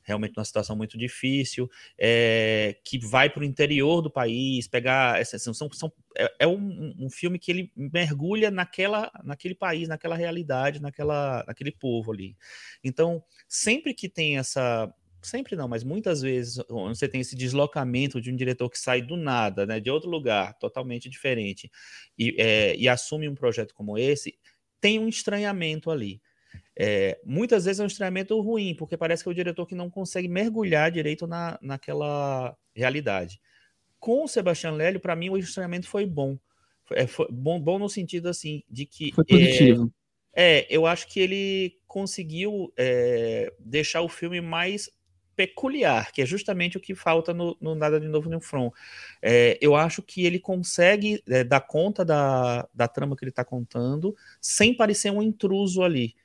[0.03, 5.23] realmente numa situação muito difícil, é, que vai para o interior do país, pegar.
[5.25, 10.81] São, são, é, é um, um, filme que ele mergulha naquela, naquele país, naquela realidade,
[10.81, 12.35] naquela, naquele povo ali.
[12.83, 14.91] Então, sempre que tem essa
[15.21, 19.15] sempre não, mas muitas vezes você tem esse deslocamento de um diretor que sai do
[19.15, 21.69] nada, né, de outro lugar, totalmente diferente,
[22.17, 24.37] e, é, e assume um projeto como esse,
[24.79, 26.21] tem um estranhamento ali.
[26.77, 29.89] É, muitas vezes é um estranhamento ruim, porque parece que é o diretor que não
[29.89, 33.39] consegue mergulhar direito na, naquela realidade.
[33.99, 36.37] Com o Sebastião Lélio, para mim, o estranhamento foi bom.
[36.85, 37.59] Foi, foi, bom.
[37.59, 39.11] Bom no sentido assim de que.
[39.11, 39.93] Foi positivo.
[40.33, 44.89] É, é eu acho que ele conseguiu é, deixar o filme mais
[45.35, 48.71] peculiar, que é justamente o que falta no, no Nada de Novo no Front.
[49.21, 53.43] É, eu acho que ele consegue é, dar conta da, da trama que ele está
[53.43, 56.15] contando sem parecer um intruso ali.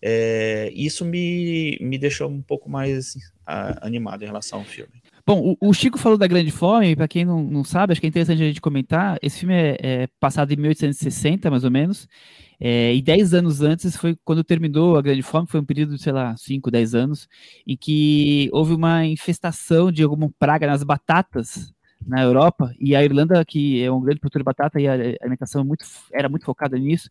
[0.00, 5.02] É, isso me, me deixou um pouco mais a, animado em relação ao filme.
[5.26, 8.06] Bom, o, o Chico falou da Grande Fome, para quem não, não sabe, acho que
[8.06, 9.18] é interessante a gente comentar.
[9.20, 12.08] Esse filme é, é passado em 1860, mais ou menos,
[12.60, 16.02] é, e 10 anos antes foi quando terminou a Grande Fome, foi um período de,
[16.02, 17.28] sei lá, 5, 10 anos,
[17.66, 21.72] em que houve uma infestação de alguma praga nas batatas
[22.06, 25.64] na Europa, e a Irlanda, que é um grande produtor de batata, e a alimentação
[25.64, 27.08] muito, era muito focada nisso,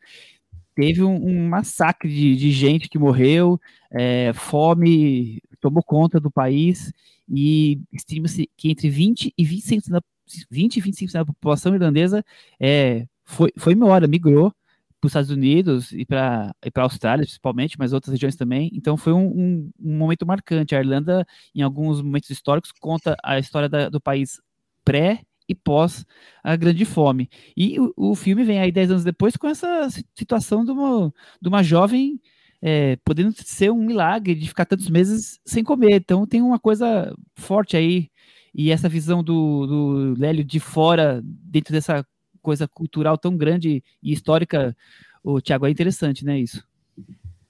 [0.76, 3.60] teve um, um massacre de, de, gente que morreu,
[3.92, 6.92] é, fome tomou conta do país,
[7.30, 10.02] e estima-se que entre 20 e 25%, da,
[10.50, 12.24] 20 e 25% da população irlandesa
[12.60, 14.54] é, foi, foi embora, migrou,
[15.00, 18.70] para os Estados Unidos e para a Austrália, principalmente, mas outras regiões também.
[18.74, 20.76] Então foi um, um, um, momento marcante.
[20.76, 24.42] A Irlanda, em alguns momentos históricos, conta a história da, do país
[24.84, 26.06] pré e pós
[26.44, 27.30] a Grande Fome.
[27.56, 31.48] E o, o, filme vem aí dez anos depois com essa situação de uma, de
[31.48, 32.20] uma jovem
[32.62, 35.96] é, podendo ser um milagre de ficar tantos meses sem comer.
[35.96, 38.10] Então tem uma coisa forte aí.
[38.54, 42.04] E essa visão do, do Lélio de fora, dentro dessa
[42.48, 44.74] coisa cultural tão grande e histórica,
[45.22, 46.66] o Tiago, é interessante, né, isso?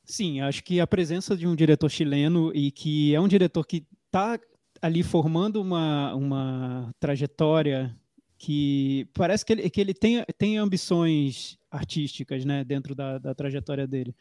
[0.03, 3.85] Sim, acho que a presença de um diretor chileno e que é um diretor que
[4.07, 4.39] está
[4.81, 7.95] ali formando uma, uma trajetória
[8.39, 13.85] que parece que ele, que ele tem, tem ambições artísticas né, dentro da, da trajetória
[13.85, 14.15] dele.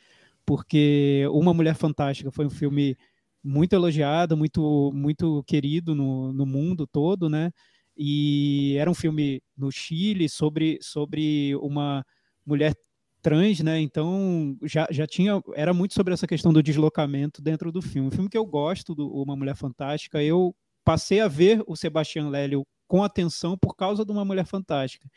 [0.45, 2.99] Porque Uma Mulher Fantástica foi um filme
[3.43, 7.51] muito elogiado, muito, muito querido no, no mundo todo, né?
[7.97, 12.05] E era um filme no Chile sobre, sobre uma
[12.45, 12.75] mulher
[13.23, 13.81] trans, né?
[13.81, 18.09] Então já, já tinha era muito sobre essa questão do deslocamento dentro do filme.
[18.09, 20.23] Um filme que eu gosto do Uma Mulher Fantástica.
[20.23, 20.55] Eu
[20.85, 25.09] passei a ver o Sebastião Lélio com atenção por causa de Uma Mulher Fantástica.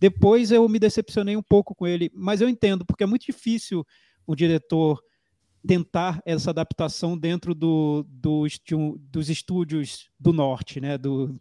[0.00, 3.84] Depois eu me decepcionei um pouco com ele, mas eu entendo porque é muito difícil
[4.26, 5.02] o diretor
[5.66, 8.46] tentar essa adaptação dentro do, do,
[8.98, 10.96] dos estúdios do norte, né?
[10.96, 11.38] Do,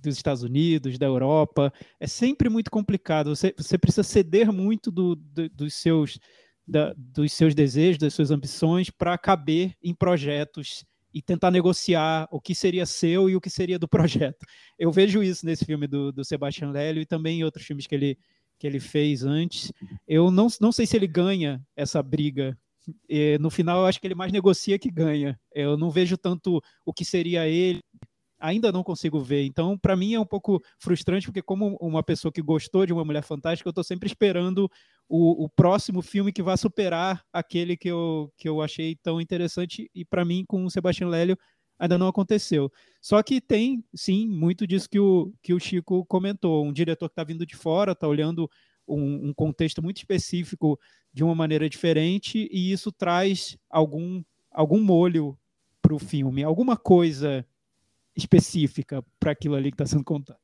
[0.00, 1.72] dos Estados Unidos, da Europa.
[1.98, 3.34] É sempre muito complicado.
[3.34, 6.18] Você, você precisa ceder muito do, do, dos, seus,
[6.66, 12.40] da, dos seus desejos, das suas ambições, para caber em projetos e tentar negociar o
[12.40, 14.46] que seria seu e o que seria do projeto.
[14.78, 17.94] Eu vejo isso nesse filme do, do Sebastian Lélio e também em outros filmes que
[17.94, 18.18] ele,
[18.58, 19.72] que ele fez antes.
[20.06, 22.56] Eu não, não sei se ele ganha essa briga.
[23.08, 25.38] E, no final, eu acho que ele mais negocia que ganha.
[25.52, 27.80] Eu não vejo tanto o que seria ele
[28.40, 29.44] ainda não consigo ver.
[29.44, 33.04] Então, para mim é um pouco frustrante, porque como uma pessoa que gostou de Uma
[33.04, 34.70] Mulher Fantástica, eu estou sempre esperando
[35.08, 39.90] o, o, próximo filme que vai superar aquele que eu, que eu achei tão interessante.
[39.94, 41.38] E para mim, com o Sebastião Lélio,
[41.78, 42.70] ainda não aconteceu.
[43.00, 46.64] Só que tem, sim, muito disso que o, que o Chico comentou.
[46.64, 48.50] Um diretor que está vindo de fora, está olhando
[48.86, 50.78] um, um contexto muito específico
[51.12, 55.36] de uma maneira diferente, e isso traz algum, algum molho
[55.80, 57.44] para o filme, alguma coisa
[58.20, 60.38] específica para aquilo ali que está sendo contado.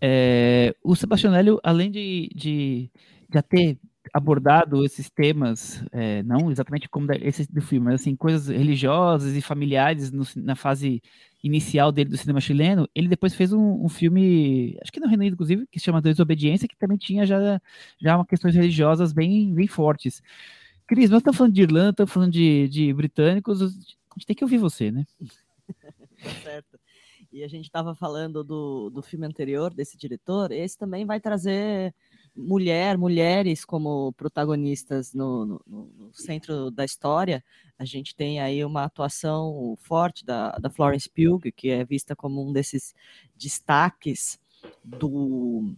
[0.00, 2.90] É, o Sebastianelli, além de, de
[3.32, 3.78] já ter
[4.12, 9.42] abordado esses temas, é, não exatamente como esse do filme, mas assim, coisas religiosas e
[9.42, 11.02] familiares no, na fase
[11.42, 15.22] inicial dele do cinema chileno, ele depois fez um, um filme, acho que no Reino
[15.22, 17.60] Unido, inclusive, que se chama Desobediência, que também tinha já,
[18.00, 20.22] já uma questões religiosas bem, bem fortes.
[20.86, 24.44] Cris, nós estamos falando de Irlanda, estamos falando de, de britânicos, a gente tem que
[24.44, 25.04] ouvir você, né?
[26.22, 26.78] Tá certo.
[27.32, 31.94] E a gente estava falando do, do filme anterior desse diretor, esse também vai trazer
[32.34, 37.44] mulher, mulheres como protagonistas no, no, no, centro da história.
[37.78, 42.48] A gente tem aí uma atuação forte da, da Florence Pugh, que é vista como
[42.48, 42.94] um desses
[43.36, 44.38] destaques
[44.84, 45.74] do,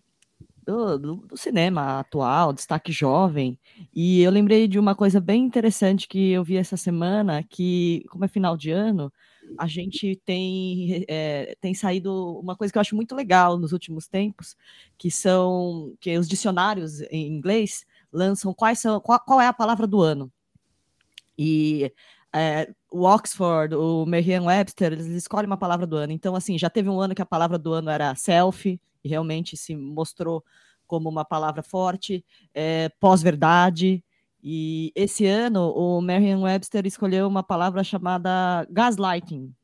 [0.63, 3.59] do, do, cinema atual, destaque jovem.
[3.95, 8.25] E eu lembrei de uma coisa bem interessante que eu vi essa semana, que, como
[8.25, 9.13] é final de ano,
[9.59, 14.07] a gente tem, é, tem saído uma coisa que eu acho muito legal nos últimos
[14.09, 14.57] tempos,
[14.99, 19.87] que são que os dicionários em inglês lançam quais são qual, qual é a palavra
[19.87, 20.31] do ano.
[21.39, 21.93] E
[22.35, 26.13] é, o Oxford, o Merriam-Webster, eles escolhem uma palavra do ano.
[26.13, 29.57] Então, assim, já teve um ano que a palavra do ano era selfie, e realmente
[29.57, 30.45] se mostrou
[30.87, 34.05] como uma palavra forte, é, pós-verdade,
[34.43, 39.55] e esse ano o Merriam-Webster escolheu uma palavra chamada gaslighting,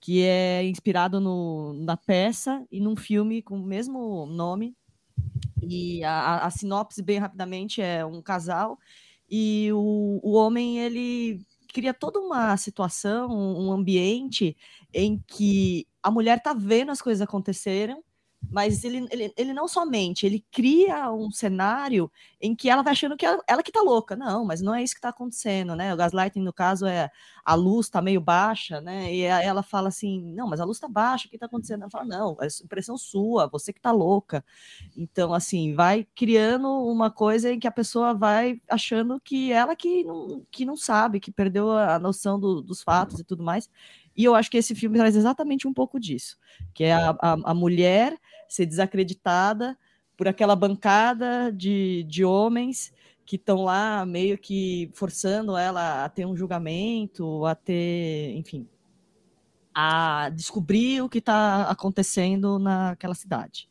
[0.00, 4.74] que é inspirado no, na peça e num filme com o mesmo nome.
[5.62, 8.78] E a, a sinopse, bem rapidamente, é um casal
[9.28, 14.56] e o, o homem ele cria toda uma situação, um ambiente
[14.94, 18.00] em que a mulher tá vendo as coisas acontecerem
[18.50, 23.16] mas ele, ele, ele não somente, ele cria um cenário em que ela vai achando
[23.16, 24.14] que ela, ela que tá louca.
[24.14, 25.92] Não, mas não é isso que tá acontecendo, né?
[25.92, 27.10] O gaslighting, no caso, é
[27.44, 29.12] a luz tá meio baixa, né?
[29.12, 31.82] E ela fala assim, não, mas a luz tá baixa, o que tá acontecendo?
[31.82, 34.44] Ela fala, não, é impressão sua, você que tá louca.
[34.96, 40.04] Então, assim, vai criando uma coisa em que a pessoa vai achando que ela que
[40.04, 43.68] não, que não sabe, que perdeu a noção do, dos fatos e tudo mais.
[44.16, 46.38] E eu acho que esse filme traz exatamente um pouco disso,
[46.72, 49.76] que é a, a, a mulher ser desacreditada
[50.16, 52.92] por aquela bancada de, de homens
[53.24, 58.68] que estão lá meio que forçando ela a ter um julgamento, a ter, enfim,
[59.74, 63.68] a descobrir o que está acontecendo naquela cidade.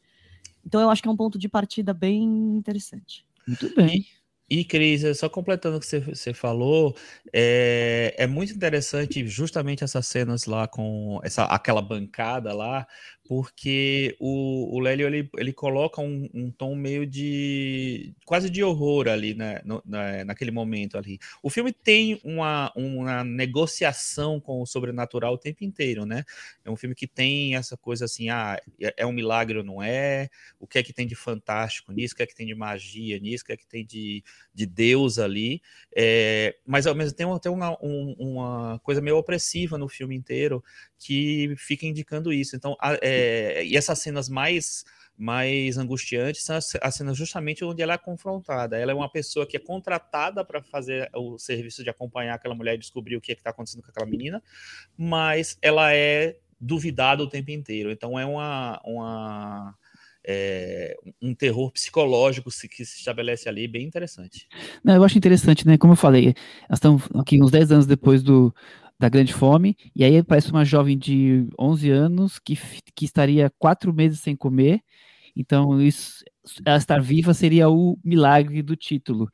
[0.66, 2.24] Então eu acho que é um ponto de partida bem
[2.58, 3.26] interessante.
[3.48, 4.06] Muito bem.
[4.48, 6.96] E, Cris, só completando o que você, você falou,
[7.34, 12.86] é, é muito interessante justamente essas cenas lá com essa, aquela bancada lá,
[13.28, 19.08] porque o, o Lélio ele, ele coloca um, um, tom meio de quase de horror
[19.08, 21.18] ali né, no, na, naquele momento ali.
[21.42, 26.24] O filme tem uma, uma negociação com o sobrenatural o tempo inteiro, né?
[26.64, 29.82] É um filme que tem essa coisa assim, ah, é, é um milagre ou não
[29.82, 30.30] é?
[30.60, 32.14] O que é que tem de fantástico nisso?
[32.14, 33.44] O que é que tem de magia nisso?
[33.44, 35.64] O que é que tem de, de Deus ali?
[35.96, 40.64] É, mas ao mesmo tempo tem uma, um, uma coisa meio opressiva no filme inteiro
[41.00, 42.56] que fica indicando isso.
[42.56, 43.15] Então, a, é,
[43.64, 44.84] e essas cenas mais
[45.18, 48.78] mais angustiantes são as, as, cenas justamente onde ela é confrontada.
[48.78, 52.76] Ela é uma pessoa que é contratada para fazer o serviço de acompanhar aquela mulher
[52.76, 54.44] e descobrir o que é está acontecendo com aquela menina,
[54.98, 57.92] mas ela é duvidada o tempo inteiro.
[57.92, 59.76] Então é uma, uma
[60.28, 64.48] é, um terror psicológico que se estabelece ali bem interessante.
[64.84, 65.78] Não, eu acho interessante, né?
[65.78, 66.34] Como eu falei,
[66.70, 68.54] nós estamos aqui uns 10 anos depois do,
[69.00, 72.58] da grande fome, e aí aparece uma jovem de 11 anos que,
[72.96, 74.82] que estaria quatro meses sem comer,
[75.36, 76.24] então isso,
[76.66, 79.30] ela estar viva seria o milagre do título.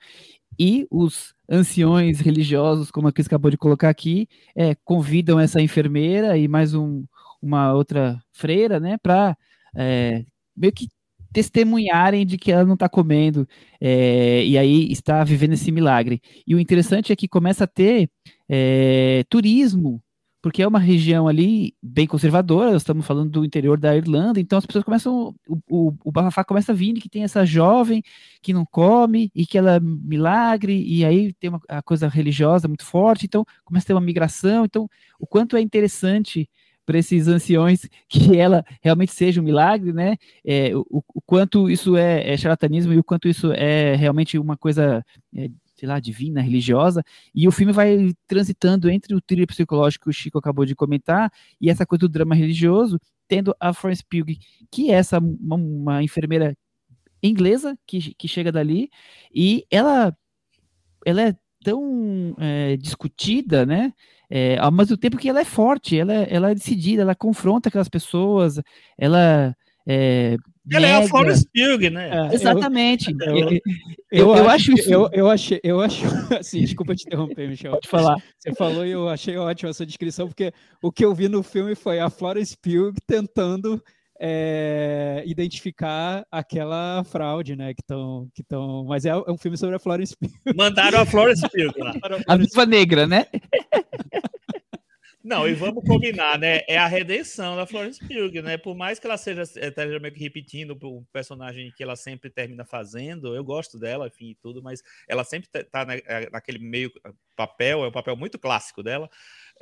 [0.60, 6.38] E os anciões religiosos, como a Cris acabou de colocar aqui, é, convidam essa enfermeira
[6.38, 7.06] e mais um,
[7.42, 9.38] uma outra freira, né, para
[9.76, 10.88] é, meio que
[11.34, 13.48] testemunharem de que ela não está comendo
[13.80, 16.22] é, e aí está vivendo esse milagre.
[16.46, 18.10] E o interessante é que começa a ter
[18.54, 20.04] é, turismo,
[20.42, 24.66] porque é uma região ali bem conservadora, estamos falando do interior da Irlanda, então as
[24.66, 28.04] pessoas começam, o, o, o bafafá começa a vir que tem essa jovem
[28.42, 32.68] que não come e que ela é milagre, e aí tem uma a coisa religiosa
[32.68, 36.50] muito forte, então começa a ter uma migração, então o quanto é interessante
[36.86, 40.18] para esses anciões que ela realmente seja um milagre, né?
[40.46, 44.58] É, o, o, quanto isso é, é, charlatanismo e o quanto isso é realmente uma
[44.58, 45.04] coisa,
[45.36, 45.50] é,
[45.82, 47.04] sei lá, divina, religiosa.
[47.34, 51.32] E o filme vai transitando entre o thriller psicológico que o Chico acabou de comentar
[51.60, 54.38] e essa coisa do drama religioso, tendo a Florence Pugh,
[54.70, 56.56] que é essa uma, uma enfermeira
[57.24, 58.90] inglesa que, que chega dali
[59.34, 60.16] e ela
[61.04, 63.92] ela é tão é, discutida, né?
[64.30, 67.90] É, ao mesmo tempo que ela é forte, ela, ela é decidida, ela confronta aquelas
[67.90, 68.62] pessoas,
[68.98, 69.56] ela
[69.88, 70.38] é,
[70.72, 72.10] Ela é a Florence Pugh, né?
[72.30, 73.12] É, Exatamente.
[73.26, 73.60] eu- Eu,
[74.12, 76.04] eu- Eu, acho, acho eu, eu achei, eu acho,
[76.40, 77.72] assim, desculpa te interromper, Michel.
[77.72, 78.18] Pode falar.
[78.38, 80.52] Você falou e eu achei ótima essa descrição, porque
[80.84, 83.82] o que eu vi no filme foi a Florence Pugh tentando
[84.24, 87.74] é, identificar aquela fraude, né?
[87.74, 90.30] Que estão, que tão, mas é, é um filme sobre a Florence Pugh.
[90.56, 91.94] Mandaram a Florence Pugh lá.
[92.28, 93.26] A Viva Negra, né?
[95.24, 96.62] Não, e vamos combinar, né?
[96.68, 98.58] É a redenção da Florence Pugh, né?
[98.58, 102.66] Por mais que ela seja esteja meio que repetindo o personagem que ela sempre termina
[102.66, 106.92] fazendo, eu gosto dela, enfim, e tudo, mas ela sempre tá- tá na- naquele meio
[107.36, 109.08] papel, é um papel muito clássico dela.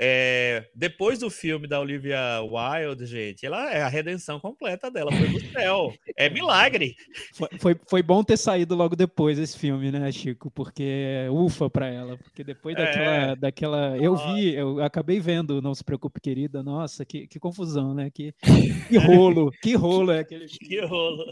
[0.02, 5.28] É, depois do filme da Olivia Wilde, gente, ela é a redenção completa dela, foi
[5.28, 5.93] pro céu.
[6.16, 6.95] É milagre.
[7.34, 10.50] Foi, foi, foi bom ter saído logo depois esse filme, né, Chico?
[10.50, 12.86] Porque ufa pra ela, porque depois É.
[12.86, 16.64] daquela, daquela, eu vi, eu acabei vendo, não se preocupe, querida.
[16.64, 18.10] Nossa, que, que confusão, né?
[18.10, 18.34] Que,
[18.88, 20.47] que rolo, que rolo é aquele.
[20.47, 21.26] Que rolo.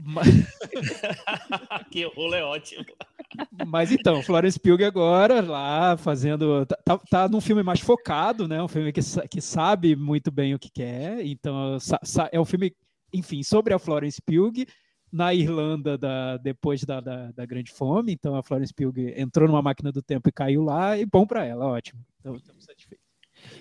[0.00, 0.26] Mas,
[1.90, 2.84] que rolo é ótimo.
[3.66, 8.62] mas então, Florence Pugh agora lá fazendo, tá, tá, tá num filme mais focado, né?
[8.62, 11.24] Um filme que, que sabe muito bem o que quer.
[11.24, 11.76] Então,
[12.30, 12.74] é um filme,
[13.12, 14.64] enfim, sobre a Florence Pugh
[15.10, 18.12] na Irlanda da, depois da, da, da Grande Fome.
[18.12, 21.44] Então, a Florence Pugh entrou numa máquina do tempo e caiu lá, e bom para
[21.44, 22.00] ela, ótimo.
[22.20, 23.07] Então, estamos satisfeitos.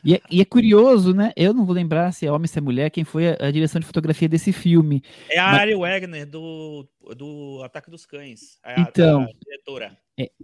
[0.04, 1.32] E é, e é curioso, né?
[1.36, 3.52] Eu não vou lembrar se é homem ou se é mulher, quem foi a, a
[3.52, 5.02] direção de fotografia desse filme.
[5.30, 8.58] É a Mas- Ari Wegner do, do Ataque dos Cães.
[8.64, 9.22] a- Então.
[9.22, 9.98] a diretora.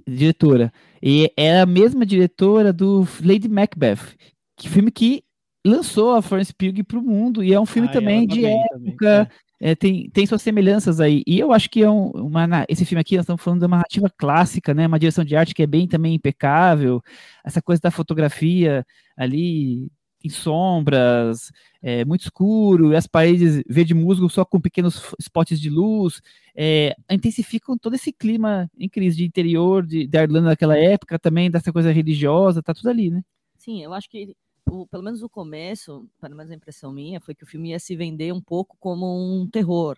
[0.08, 0.74] diretora.
[1.02, 4.16] E é a mesma diretora do Lady Macbeth,
[4.58, 5.24] que filme que
[5.66, 8.64] lançou a Florence Pugh para o mundo e é um filme Ah, também de bem
[8.70, 9.32] também, época.
[9.66, 11.24] É, tem, tem suas semelhanças aí.
[11.26, 13.78] E eu acho que é um, uma, esse filme aqui, nós estamos falando de uma
[13.78, 14.86] narrativa clássica, né?
[14.86, 17.02] Uma direção de arte que é bem também impecável.
[17.46, 18.86] Essa coisa da fotografia
[19.16, 19.90] ali
[20.22, 21.50] em sombras,
[21.82, 26.22] é, muito escuro, e as paredes verde musgo só com pequenos spots de luz,
[26.54, 31.50] é, intensificam todo esse clima em crise de interior de, da Irlanda naquela época, também
[31.50, 33.22] dessa coisa religiosa, tá tudo ali, né?
[33.58, 34.36] Sim, eu acho que
[34.70, 37.80] o- pelo menos o começo, pelo menos a impressão minha, foi que o filme ia
[37.80, 39.06] se vender um pouco como
[39.42, 39.98] um terror.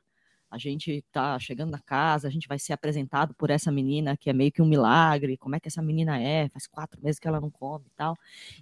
[0.49, 4.29] A gente tá chegando na casa, a gente vai ser apresentado por essa menina que
[4.29, 5.37] é meio que um milagre.
[5.37, 6.47] Como é que essa menina é?
[6.49, 8.15] Faz quatro meses que ela não come e tal.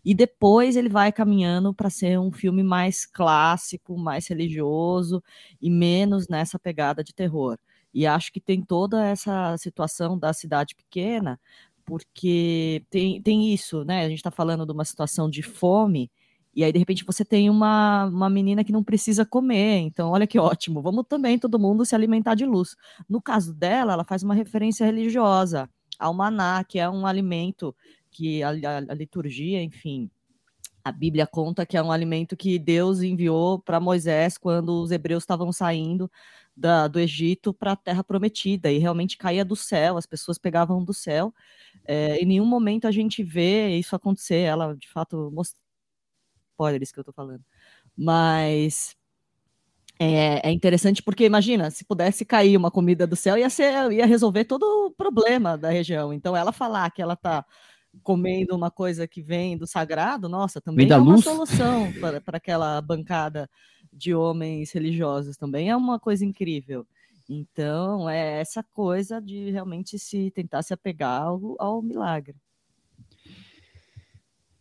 [0.03, 5.23] E depois ele vai caminhando para ser um filme mais clássico, mais religioso
[5.61, 7.57] e menos nessa pegada de terror.
[7.93, 11.39] E acho que tem toda essa situação da cidade pequena,
[11.85, 14.05] porque tem, tem isso, né?
[14.05, 16.09] A gente está falando de uma situação de fome,
[16.55, 19.79] e aí, de repente, você tem uma, uma menina que não precisa comer.
[19.79, 22.75] Então, olha que ótimo, vamos também todo mundo se alimentar de luz.
[23.09, 25.67] No caso dela, ela faz uma referência religiosa
[25.97, 27.75] ao maná, que é um alimento
[28.11, 30.09] que a, a- a liturgia, enfim,
[30.83, 35.23] a Bíblia conta que é um alimento que Deus enviou para Moisés quando os hebreus
[35.23, 36.11] estavam saindo
[36.55, 40.83] da- do Egito para a Terra Prometida e realmente caía do céu, as pessoas pegavam
[40.83, 41.33] do céu.
[41.85, 44.39] É, em nenhum momento a gente vê isso acontecer.
[44.41, 45.61] Ela, de fato, mostrou
[46.53, 47.43] spoilers que eu tô falando.
[47.97, 48.95] Mas
[49.99, 54.05] é, é interessante porque imagina, se pudesse cair uma comida do céu, ia ser, ia
[54.05, 56.13] resolver todo o problema da região.
[56.13, 57.45] Então, ela falar que ela tá
[58.01, 61.23] comendo uma coisa que vem do sagrado, nossa, também é uma luz.
[61.23, 61.93] solução
[62.25, 63.47] para aquela bancada
[63.93, 66.85] de homens religiosos também é uma coisa incrível.
[67.29, 72.35] Então, é essa coisa de realmente se tentar se apegar ao, ao milagre.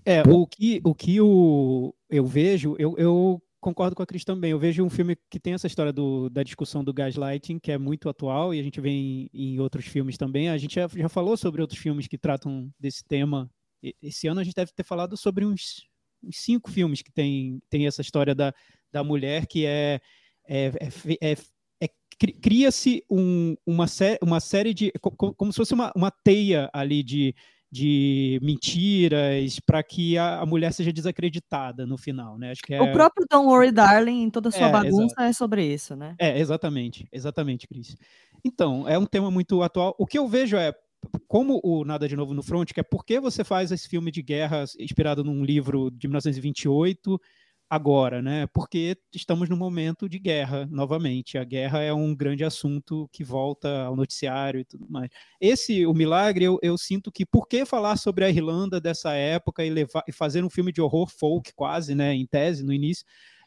[0.05, 4.51] É, o que, o que o, eu vejo, eu, eu concordo com a Cris também.
[4.51, 7.79] Eu vejo um filme que tem essa história do, da discussão do gaslighting, que é
[7.79, 10.49] muito atual, e a gente vê em, em outros filmes também.
[10.49, 13.49] A gente já, já falou sobre outros filmes que tratam desse tema.
[14.03, 15.89] Esse ano a gente deve ter falado sobre uns,
[16.23, 18.53] uns cinco filmes que tem, tem essa história da,
[18.93, 20.01] da mulher que é.
[20.49, 21.37] é, é é-
[21.81, 21.89] é-
[22.19, 24.93] cri- Cria-se um- uma, sé- uma série de.
[25.01, 27.35] co- co- Como se fosse uma, uma teia ali de,
[27.71, 32.51] de mentiras para que a, a mulher seja desacreditada no final, né?
[32.51, 35.33] Acho que é, O próprio Don't Worry Darling, em toda a sua É, bagunça, é
[35.33, 36.15] sobre isso, né?
[36.19, 37.97] é exatamente, exatamente, Cris.
[38.45, 39.95] Então, é um tema muito atual.
[39.99, 40.73] O que eu vejo é
[41.27, 44.11] como o Nada de Novo no Front, que é por que você faz esse filme
[44.13, 47.21] de guerra inspirado num livro de 1928
[47.73, 48.47] agora, né?
[48.49, 51.39] Porque estamos num momento de guerra novamente.
[51.39, 55.09] A guerra é um grande assunto que volta ao noticiário e tudo mais.
[55.41, 59.65] Esse, o milagre, eu, eu sinto que por que falar sobre a Irlanda dessa época
[59.65, 62.13] e levar e fazer um filme de horror folk quase, né?
[62.13, 63.07] Em tese no início,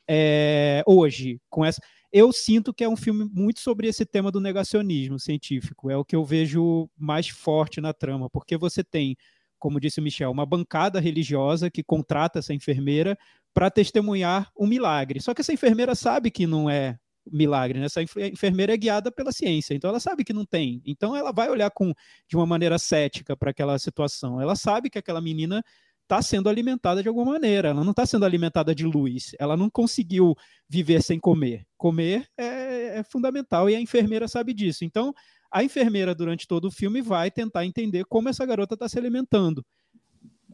[0.09, 1.80] é, hoje com essa
[2.11, 5.91] eu sinto que é um filme muito sobre esse tema do negacionismo científico.
[5.91, 9.17] É o que eu vejo mais forte na trama, porque você tem,
[9.66, 13.18] como disse o Michel, uma bancada religiosa que contrata essa enfermeira
[13.51, 15.20] para testemunhar um milagre.
[15.20, 17.88] Só que essa enfermeira sabe que não é milagre, né?
[17.88, 20.84] Essa enfermeira é guiada pela ciência, então ela sabe que não tem.
[20.86, 21.91] Então ela vai olhar com
[22.30, 24.39] de uma maneira cética para aquela situação.
[24.39, 25.63] Ela sabe que aquela menina
[26.03, 27.70] está sendo alimentada de alguma maneira.
[27.70, 29.32] Ela não está sendo alimentada de luz.
[29.39, 30.36] Ela não conseguiu
[30.70, 31.66] viver sem comer.
[31.76, 34.86] Comer é, é fundamental e a enfermeira sabe disso.
[34.86, 35.11] Então
[35.52, 39.66] a enfermeira durante todo o filme vai tentar entender como essa garota está se alimentando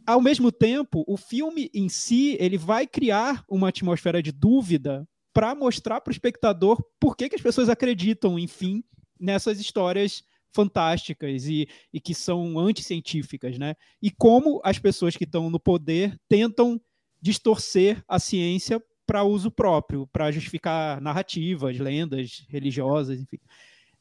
[0.06, 5.56] ao mesmo tempo, o filme em si ele vai criar uma atmosfera de dúvida para
[5.56, 8.84] mostrar para o espectador por que, que as pessoas acreditam, enfim,
[9.20, 10.24] nessas histórias
[10.54, 13.76] fantásticas e, e que são anticientíficas, né?
[14.02, 16.82] E como as pessoas que estão no poder tentam
[17.22, 23.40] distorcer a ciência para uso próprio, para justificar narrativas, lendas religiosas, enfim.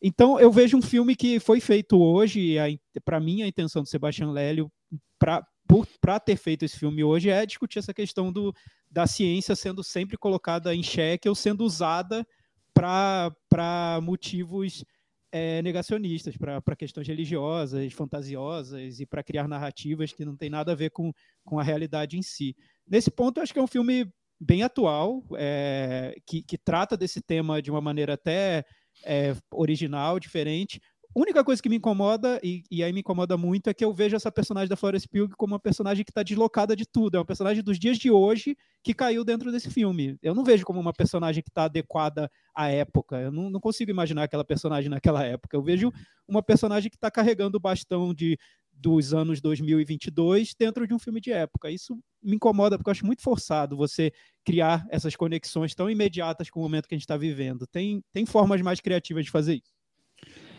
[0.02, 2.56] Então, eu vejo um filme que foi feito hoje,
[3.04, 4.70] para mim, a intenção do Sebastião Lélio,
[5.18, 8.54] para ter feito esse filme hoje, é discutir essa questão do,
[8.90, 12.26] da ciência sendo sempre colocada em xeque ou sendo usada
[12.72, 14.84] para motivos
[15.30, 20.74] é, negacionistas, para questões religiosas, fantasiosas e para criar narrativas que não tem nada a
[20.74, 21.12] ver com,
[21.44, 22.56] com a realidade em si.
[22.88, 27.20] Nesse ponto, eu acho que é um filme bem atual, é, que, que trata desse
[27.20, 28.64] tema de uma maneira até
[29.04, 30.80] é, original, diferente,
[31.14, 34.14] única coisa que me incomoda, e, e, aí me incomoda muito, é que eu vejo
[34.14, 37.16] essa personagem da Florence Pugh como uma personagem que está deslocada de tudo.
[37.16, 40.16] É uma personagem dos dias de hoje que caiu dentro desse filme.
[40.22, 43.16] Eu não vejo como uma personagem que está adequada à época.
[43.16, 45.56] Eu não, não, consigo imaginar aquela personagem naquela época.
[45.56, 45.92] Eu vejo
[46.28, 48.38] uma personagem que está carregando o bastão de
[48.80, 51.70] dos anos 2022 dentro de um filme de época.
[51.70, 54.12] Isso me incomoda porque eu acho muito forçado você
[54.44, 57.66] criar essas conexões tão imediatas com o momento que a gente está vivendo.
[57.66, 59.72] Tem, tem formas mais criativas de fazer isso.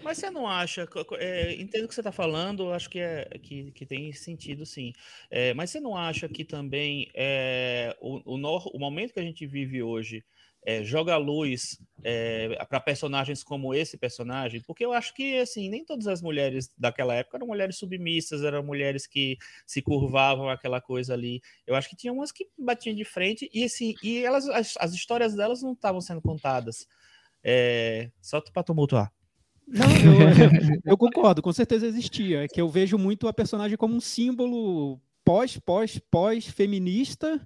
[0.04, 0.88] Mas você não acha,
[1.20, 4.94] é, entendo o que você está falando, acho que, é, que, que tem sentido sim.
[5.30, 9.46] É, mas você não acha que também é, o, o, o, momento que a gente
[9.46, 10.24] vive hoje
[10.64, 14.62] é, joga luz é, para personagens como esse personagem?
[14.62, 18.64] Porque eu acho que assim, nem todas as mulheres daquela época eram mulheres submissas, eram
[18.64, 21.42] mulheres que se curvavam aquela coisa ali.
[21.66, 24.94] Eu acho que tinha umas que batiam de frente e assim, e elas, as, as
[24.94, 26.88] histórias delas não estavam sendo contadas.
[27.44, 29.12] É, só para tumultuar.
[29.68, 29.86] Não,
[30.86, 32.44] eu, eu, concordo, com certeza existia.
[32.44, 37.40] É que eu vejo muito a personagem como um símbolo pós, pós, pós feminista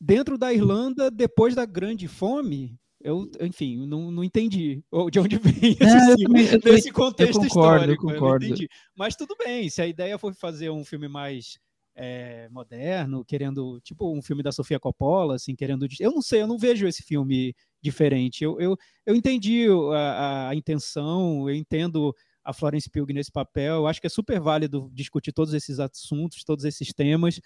[0.00, 2.78] dentro da Irlanda depois da Grande Fome.
[3.00, 4.82] Eu, enfim, não, não entendi
[5.12, 8.10] de onde vem esse também, nesse contexto eu concordo, histórico.
[8.10, 8.46] Eu concordo.
[8.46, 8.68] Eu.
[8.96, 11.58] Mas tudo bem, se a ideia for fazer um filme mais
[11.96, 15.86] é, moderno, querendo, tipo um filme da Sofia Coppola, assim, querendo.
[15.98, 18.44] Eu não sei, eu não vejo esse filme diferente.
[18.44, 18.76] Eu, eu,
[19.06, 24.06] eu entendi a, a intenção, eu entendo a Florence Pugh nesse papel, eu acho que
[24.06, 27.40] é super válido discutir todos esses assuntos, todos esses temas.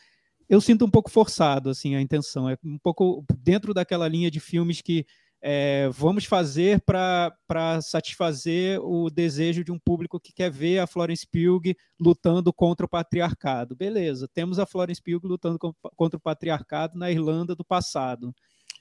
[0.50, 2.50] Eu sinto um pouco forçado, assim, a intenção.
[2.50, 5.06] É um pouco dentro daquela linha de filmes que
[5.40, 11.24] é, vamos fazer para satisfazer o desejo de um público que quer ver a Florence
[11.24, 13.76] Pugh lutando contra o patriarcado.
[13.76, 15.56] Beleza, temos a Florence Pugh lutando
[15.96, 18.34] contra o patriarcado na Irlanda do passado.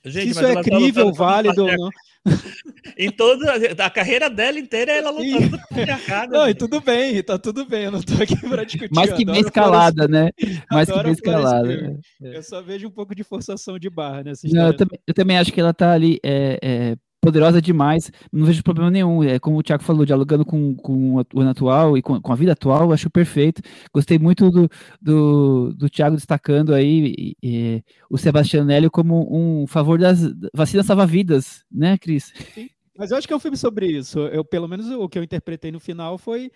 [0.04, 1.90] Gente, isso é tá crível, tá válido ou não.
[2.98, 6.32] em toda a carreira dela inteira, ela lutando contra o patriarcado.
[6.32, 8.94] Não, e tudo bem, tá tudo bem, eu não tô aqui para discutir.
[8.94, 10.30] Mais que bem escalada, né?
[10.70, 11.98] Mais que bem escalada.
[12.20, 14.64] Eu só vejo um pouco de forçação de barra nessa história.
[14.64, 18.46] Não, eu, também, eu, também, acho que ela tá ali é, é poderosa demais, não
[18.46, 19.22] vejo problema nenhum.
[19.22, 22.36] É como o Thiago falou, dialogando com, com o ano atual e com, com a
[22.36, 23.62] vida atual, acho perfeito.
[23.92, 24.68] Gostei muito do,
[25.00, 30.20] do, do Thiago destacando aí e, e, o como um favor das
[30.54, 32.32] vacinas salva-vidas, né, Cris?
[32.96, 34.20] Mas eu acho que é um filme sobre isso.
[34.20, 36.50] Eu, pelo menos o que eu interpretei no final foi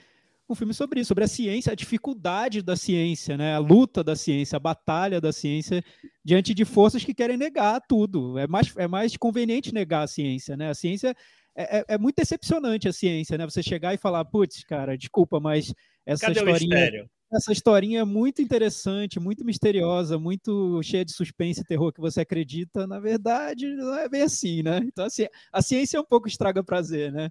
[0.48, 3.54] um filme sobre isso, sobre a ciência, a dificuldade da ciência, né?
[3.54, 5.82] a luta da ciência, a batalha da ciência
[6.24, 8.38] diante de forças que querem negar tudo.
[8.38, 10.56] É mais, é mais conveniente negar a ciência.
[10.56, 10.68] Né?
[10.68, 11.14] A ciência
[11.56, 13.44] é, é, é muito decepcionante a ciência, né?
[13.44, 15.72] Você chegar e falar, putz, cara, desculpa, mas
[16.04, 17.08] essa Cadê historinha.
[17.32, 22.20] Essa historinha é muito interessante, muito misteriosa, muito cheia de suspense e terror que você
[22.20, 22.86] acredita.
[22.86, 24.80] Na verdade, não é bem assim, né?
[24.84, 27.30] Então, assim, a ciência é um pouco estraga prazer, né?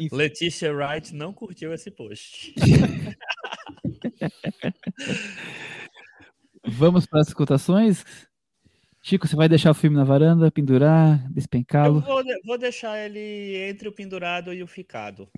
[0.00, 0.16] Enfim.
[0.16, 2.54] Letícia Wright não curtiu esse post.
[6.66, 8.04] Vamos para as cotações?
[9.02, 12.00] Chico, você vai deixar o filme na varanda, pendurar, despencá-lo?
[12.00, 15.28] Vou, vou, deixar ele entre o pendurado e o ficado.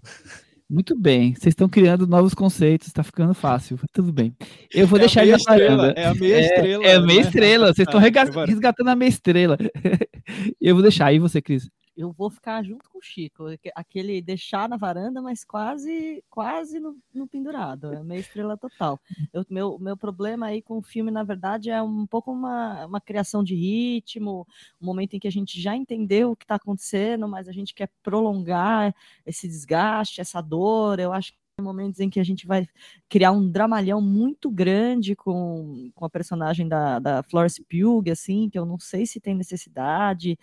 [0.70, 4.34] Muito bem, vocês estão criando novos conceitos, está ficando fácil, tudo bem.
[4.72, 5.92] Eu vou é deixar ele na varanda.
[5.96, 6.84] É a meia é, estrela.
[6.84, 7.26] É a meia né?
[7.26, 9.58] estrela, vocês estão ah, resgatando a meia estrela.
[10.60, 11.68] Eu vou deixar, aí você, Cris?
[11.96, 13.44] Eu vou ficar junto com o Chico.
[13.74, 17.92] Aquele deixar na varanda, mas quase quase no, no pendurado.
[17.92, 19.00] É meio estrela total.
[19.32, 23.00] Eu, meu, meu problema aí com o filme, na verdade, é um pouco uma, uma
[23.00, 24.46] criação de ritmo,
[24.80, 27.74] um momento em que a gente já entendeu o que está acontecendo, mas a gente
[27.74, 28.94] quer prolongar
[29.26, 30.98] esse desgaste, essa dor.
[30.98, 32.66] Eu acho momentos em que a gente vai
[33.08, 38.58] criar um dramalhão muito grande com, com a personagem da, da Florence Pugh, assim, que
[38.58, 40.38] eu não sei se tem necessidade.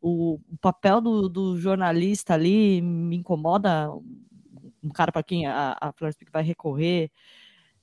[0.00, 3.90] O, o papel do, do, jornalista ali me incomoda,
[4.82, 7.10] um cara para quem a, a Florence Pugh vai recorrer,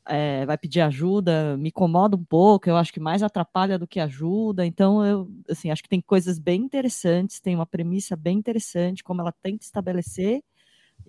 [0.07, 3.99] é, vai pedir ajuda, me incomoda um pouco, eu acho que mais atrapalha do que
[3.99, 9.03] ajuda, então eu, assim, acho que tem coisas bem interessantes, tem uma premissa bem interessante,
[9.03, 10.41] como ela tenta estabelecer,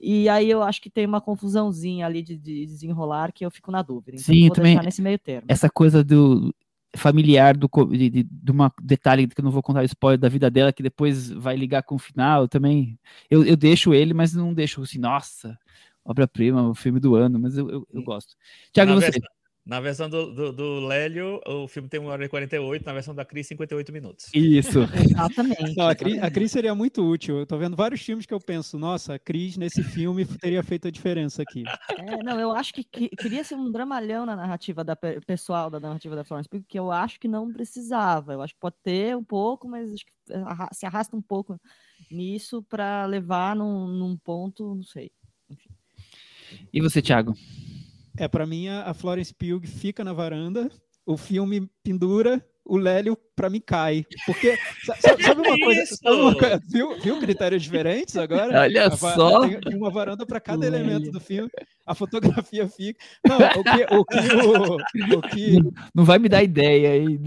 [0.01, 3.70] e aí eu acho que tem uma confusãozinha ali de, de desenrolar que eu fico
[3.70, 4.16] na dúvida.
[4.16, 4.78] Então Sim, eu também.
[4.82, 5.47] nesse meio termo.
[5.49, 6.55] Essa coisa do
[6.95, 10.51] familiar do de, de, de uma detalhe que eu não vou contar spoiler da vida
[10.51, 12.99] dela que depois vai ligar com o final também.
[13.30, 15.59] Eu, eu deixo ele, mas não deixo assim, nossa,
[16.05, 18.34] obra-prima, o filme do ano, mas eu, eu, eu gosto.
[18.72, 19.11] Tiago, você.
[19.11, 19.22] Versão,
[19.65, 23.15] na versão do, do, do, Lélio, o filme tem 1 hora e 48, na versão
[23.15, 24.29] da Cris, 58 minutos.
[24.35, 24.81] Isso.
[25.09, 25.77] Exatamente.
[25.77, 27.39] Não, a, Cris, a, Cris, seria muito útil.
[27.39, 30.89] Eu tô vendo vários filmes que eu penso, nossa, a Cris nesse filme teria feito
[30.89, 31.63] a diferença aqui.
[31.97, 35.79] É, não, eu acho que, que queria ser um dramalhão na narrativa da pessoal, da
[35.79, 38.33] narrativa da Florence porque eu acho que não precisava.
[38.33, 40.13] Eu acho que pode ter um pouco, mas acho que
[40.73, 41.61] se arrasta um pouco
[42.11, 45.13] nisso para levar num, num ponto, não sei.
[45.49, 45.71] Enfim.
[46.73, 47.35] E você, Thiago?
[48.17, 50.71] É, para mim, a Florence Pugh fica na varanda,
[51.07, 54.07] o filme pendura, o Lélio, para mim, cai.
[54.27, 55.97] Porque, sabe, sabe uma coisa?
[55.97, 58.61] Sabe uma coisa viu, viu critérios diferentes agora?
[58.61, 59.49] Olha só!
[59.49, 60.77] Tem, uma varanda para cada Lélio.
[60.77, 61.51] elemento do filme,
[61.87, 63.03] a fotografia fica.
[63.27, 63.95] Não, o que.
[63.95, 65.59] O que, o, o que...
[65.95, 67.19] Não vai me dar ideia aí.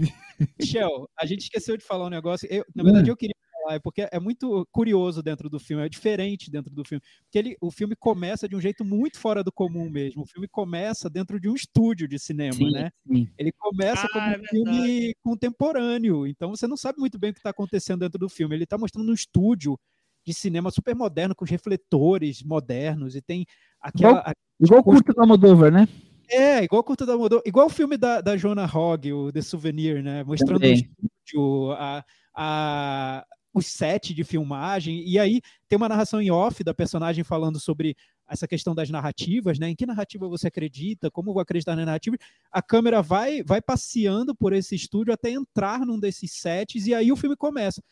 [0.58, 2.48] Michel, a gente esqueceu de falar um negócio.
[2.50, 3.34] Eu, na verdade, eu queria
[3.66, 7.02] falar, porque é muito curioso dentro do filme, é diferente dentro do filme.
[7.24, 10.22] Porque ele, o filme começa de um jeito muito fora do comum mesmo.
[10.22, 12.90] O filme começa dentro de um estúdio de cinema, sim, né?
[13.06, 13.28] Sim.
[13.36, 16.26] Ele começa ah, como é um filme contemporâneo.
[16.26, 18.54] Então você não sabe muito bem o que está acontecendo dentro do filme.
[18.54, 19.78] Ele está mostrando um estúdio
[20.24, 23.46] de cinema super moderno, com refletores modernos, e tem
[23.80, 24.20] aquela.
[24.20, 25.88] Igual, igual o curto da Moldova, né?
[26.28, 29.42] É, igual o curto da Moldova, igual o filme da, da Joana Hogg, o The
[29.42, 30.24] Souvenir, né?
[30.24, 30.74] Mostrando Também.
[30.74, 32.04] o estúdio, a,
[32.34, 33.24] a,
[33.56, 37.96] o set de filmagem, e aí tem uma narração em off da personagem falando sobre
[38.28, 39.70] essa questão das narrativas, né?
[39.70, 41.10] Em que narrativa você acredita?
[41.10, 42.18] Como vou acreditar na narrativa?
[42.52, 47.10] A câmera vai vai passeando por esse estúdio até entrar num desses sets e aí
[47.10, 47.82] o filme começa.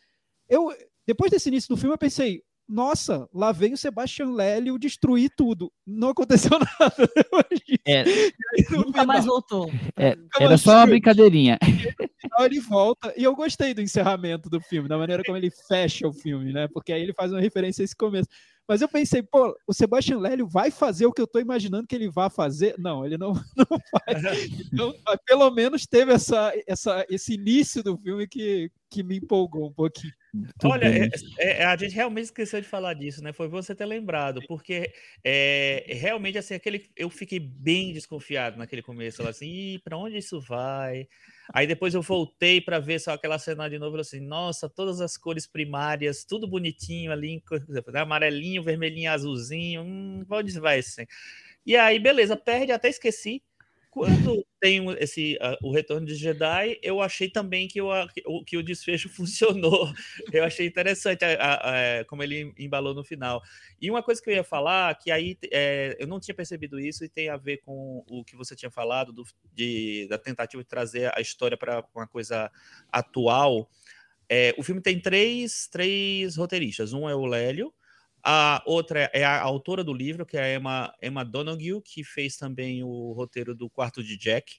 [0.47, 0.71] Eu
[1.03, 5.71] depois desse início do filme eu pensei, nossa, lá vem o Sebastian Lélio destruir tudo.
[5.85, 7.09] Não aconteceu nada.
[7.85, 8.03] É,
[8.71, 9.71] nunca mais voltou.
[9.95, 11.59] É, era só uma brincadeirinha.
[12.39, 16.13] Ele volta, e eu gostei do encerramento do filme, da maneira como ele fecha o
[16.13, 16.67] filme, né?
[16.67, 18.27] Porque aí ele faz uma referência a esse começo.
[18.67, 21.95] Mas eu pensei, pô, o Sebastian Lélio vai fazer o que eu estou imaginando que
[21.95, 22.73] ele vai fazer?
[22.79, 24.23] Não, ele não, não faz.
[24.73, 24.93] Então,
[25.25, 30.13] pelo menos teve essa, essa, esse início do filme que, que me empolgou um pouquinho.
[30.63, 30.85] Olha,
[31.39, 33.31] é, é, a gente realmente esqueceu de falar disso, né?
[33.31, 34.91] Foi você ter lembrado, porque
[35.23, 41.07] é, realmente assim, aquele, eu fiquei bem desconfiado naquele começo, assim, para onde isso vai?
[41.53, 45.17] Aí depois eu voltei para ver só aquela cena de novo, assim, nossa, todas as
[45.17, 47.41] cores primárias, tudo bonitinho ali,
[47.95, 51.05] amarelinho, vermelhinho, azulzinho, hum, onde vai assim?
[51.65, 53.41] E aí, beleza, perde, até esqueci.
[53.95, 57.89] Quando tem esse uh, o retorno de Jedi, eu achei também que o,
[58.45, 59.89] que o desfecho funcionou.
[60.33, 63.41] Eu achei interessante a, a, a, como ele embalou no final.
[63.79, 67.05] E uma coisa que eu ia falar, que aí é, eu não tinha percebido isso
[67.05, 69.23] e tem a ver com o que você tinha falado do,
[69.53, 72.51] de, da tentativa de trazer a história para uma coisa
[72.91, 73.69] atual.
[74.27, 76.91] É, o filme tem três, três roteiristas.
[76.91, 77.73] Um é o Lélio,
[78.27, 82.35] a outra é a autora do livro, que é a Emma, Emma Donoghue, que fez
[82.37, 84.57] também o roteiro do Quarto de Jack.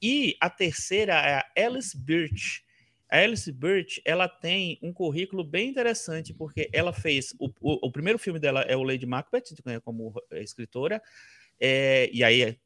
[0.00, 2.64] E a terceira é a Alice Birch.
[3.10, 7.34] A Alice Birch, ela tem um currículo bem interessante, porque ela fez...
[7.38, 11.02] O, o, o primeiro filme dela é o Lady Macbeth, como escritora.
[11.60, 12.56] É, e aí é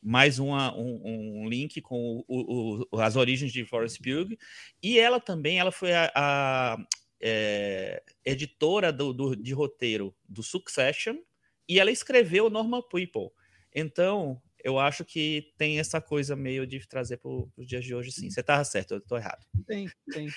[0.00, 1.00] mais uma, um,
[1.42, 4.38] um, link com o, as origens de Florence Pugh.
[4.80, 6.76] E ela também, ela foi a, a
[7.26, 11.16] é, editora do, do, de roteiro do Succession
[11.66, 13.30] e ela escreveu Normal People.
[13.74, 18.12] Então, eu acho que tem essa coisa meio de trazer para os dias de hoje,
[18.12, 18.30] sim.
[18.30, 19.42] Você estava certo, eu estou errado.
[19.66, 20.28] Tem, tem.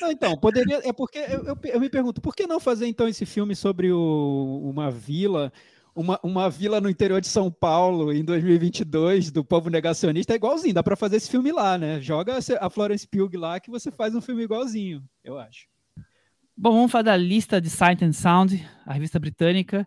[0.00, 0.80] Não, então, poderia.
[0.88, 3.90] É porque eu, eu, eu, me pergunto, por que não fazer então esse filme sobre
[3.90, 5.52] o, uma vila?
[5.96, 10.74] Uma, uma vila no interior de São Paulo em 2022 do povo negacionista é igualzinho,
[10.74, 12.02] dá para fazer esse filme lá, né?
[12.02, 15.66] Joga a Florence Pugh lá que você faz um filme igualzinho, eu acho.
[16.58, 19.86] Bom, vamos falar da lista de Sight and Sound, a revista britânica,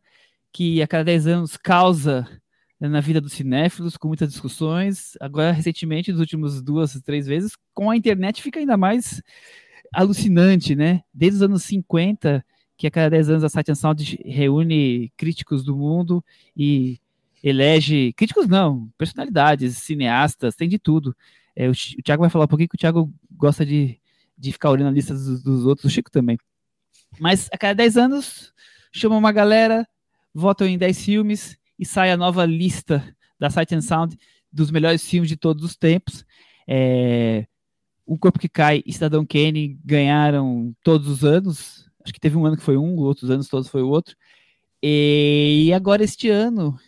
[0.54, 2.28] que a cada 10 anos causa
[2.80, 5.18] na vida dos cinéfilos, com muitas discussões.
[5.20, 9.20] Agora, recentemente, nas últimas duas, três vezes, com a internet fica ainda mais
[9.92, 11.02] alucinante, né?
[11.12, 12.46] Desde os anos 50,
[12.78, 16.24] que a cada 10 anos a Sight and Sound reúne críticos do mundo
[16.56, 17.00] e
[17.44, 21.16] elege críticos não, personalidades, cineastas, tem de tudo.
[21.56, 24.00] É, o, o Thiago vai falar um pouquinho que o Thiago gosta de,
[24.38, 26.38] de ficar olhando a lista dos, dos outros, o Chico também.
[27.18, 28.54] Mas a cada 10 anos,
[28.92, 29.88] chama uma galera,
[30.34, 34.18] votam em 10 filmes e sai a nova lista da Sight and Sound
[34.52, 36.26] dos melhores filmes de todos os tempos.
[36.68, 37.48] É,
[38.06, 41.90] o Corpo que Cai e Cidadão Kane ganharam todos os anos.
[42.04, 44.16] Acho que teve um ano que foi um, outros anos todos foi o outro.
[44.82, 46.80] E agora, este ano,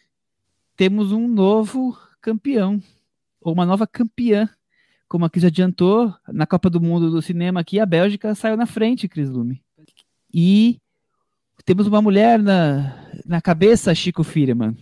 [0.75, 2.81] temos um novo campeão,
[3.41, 4.49] ou uma nova campeã.
[5.07, 8.65] Como a Cris adiantou, na Copa do Mundo do Cinema aqui, a Bélgica saiu na
[8.65, 9.61] frente, Cris Lume.
[10.33, 10.77] E
[11.65, 14.75] temos uma mulher na, na cabeça, Chico Firman.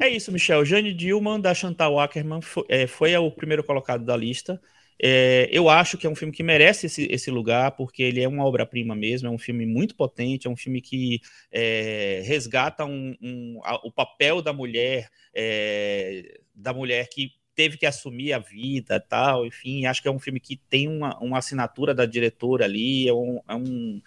[0.00, 0.64] É isso, Michel.
[0.64, 4.60] Jane Dillman, da Chantal Ackerman, foi, é, foi o primeiro colocado da lista.
[5.00, 8.28] É, eu acho que é um filme que merece esse, esse lugar, porque ele é
[8.28, 13.14] uma obra-prima mesmo, é um filme muito potente, é um filme que é, resgata um,
[13.20, 18.98] um, a, o papel da mulher, é, da mulher que teve que assumir a vida
[18.98, 23.08] tal, enfim, acho que é um filme que tem uma, uma assinatura da diretora ali,
[23.08, 24.02] é, um, é um,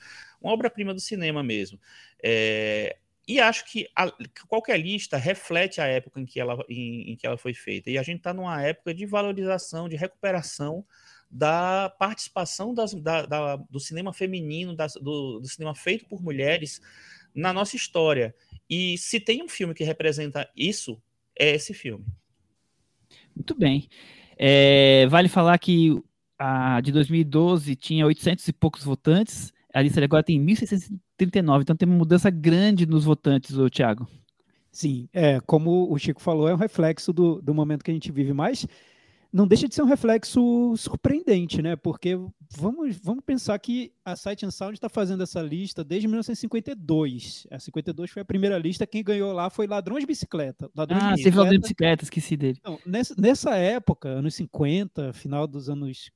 [0.48, 1.80] uma obra-prima do cinema mesmo.
[2.24, 4.10] É, e acho que, a,
[4.48, 7.92] qualquer lista reflete a época em que ela, em, em que ela foi feita.
[7.92, 10.86] E a gente está numa época de valorização, de recuperação
[11.30, 16.80] da participação das, da, da, do cinema feminino, das, do, do, cinema feito por mulheres
[17.36, 18.34] na nossa história.
[18.70, 21.02] E se tem um filme que representa isso,
[21.38, 22.06] é esse filme.
[23.36, 23.90] Muito bem.
[24.38, 26.02] É, vale falar que
[26.40, 31.88] a de 2012 tinha 800 e poucos votantes, a lista agora tem 1.639, então tem
[31.88, 34.08] uma mudança grande nos votantes, o Thiago.
[34.72, 38.12] Sim, é, como o Chico falou, é um reflexo do, do momento que a gente
[38.12, 38.66] vive, mas
[39.32, 41.76] não deixa de ser um reflexo surpreendente, né?
[41.76, 42.18] Porque
[42.58, 47.46] vamos, vamos pensar que a Sight and Sound está fazendo essa lista desde 1952.
[47.52, 50.72] A 52 foi a primeira lista, quem ganhou lá foi Ladrões de Bicicleta.
[50.76, 51.36] Ladrões ah, de bicicleta.
[51.36, 52.60] você falou de bicicleta, esqueci dele.
[52.66, 56.10] Não, nessa, nessa época, anos 50, final dos anos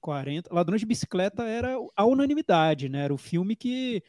[0.00, 0.52] 40.
[0.52, 3.04] Ladrões de Bicicleta era a unanimidade, né?
[3.04, 4.02] Era o filme que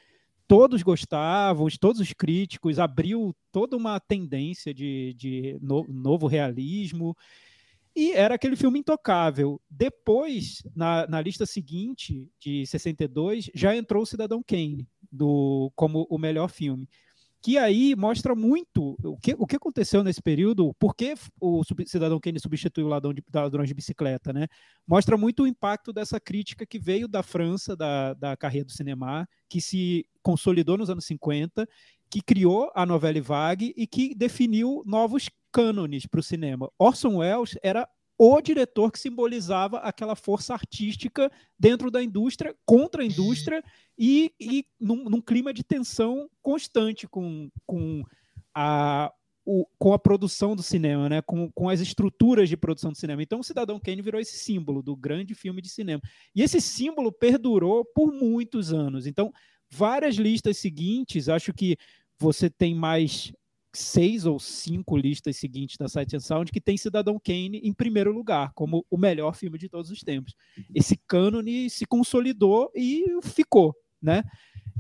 [0.48, 7.16] todos gostavam, todos os críticos, abriu toda uma tendência de, de no, novo realismo.
[7.96, 9.60] E era aquele filme intocável.
[9.70, 16.18] Depois, na, na lista seguinte, de 62, já entrou o Cidadão Kane do, como o
[16.18, 16.90] melhor filme
[17.46, 22.20] que aí mostra muito o que, o que aconteceu nesse período, por que o cidadão
[22.20, 24.48] Kane substituiu o ladrão de, ladrões de bicicleta, né?
[24.88, 29.30] Mostra muito o impacto dessa crítica que veio da França, da, da carreira do cinema,
[29.48, 31.70] que se consolidou nos anos 50,
[32.10, 36.68] que criou a novela vague e que definiu novos cânones para o cinema.
[36.80, 37.88] Orson Welles era
[38.18, 43.64] o diretor que simbolizava aquela força artística dentro da indústria, contra a indústria,
[43.98, 48.04] e, e num, num clima de tensão constante com, com,
[48.54, 49.12] a,
[49.46, 51.22] o, com a produção do cinema, né?
[51.22, 53.22] com, com as estruturas de produção do cinema.
[53.22, 56.02] Então, o Cidadão Kane virou esse símbolo do grande filme de cinema.
[56.34, 59.06] E esse símbolo perdurou por muitos anos.
[59.06, 59.32] Então,
[59.70, 61.78] várias listas seguintes, acho que
[62.18, 63.34] você tem mais
[63.76, 68.12] seis ou cinco listas seguintes da Sight and Sound que tem Cidadão Kane em primeiro
[68.12, 70.34] lugar, como o melhor filme de todos os tempos.
[70.74, 74.24] Esse cânone se consolidou e ficou, né?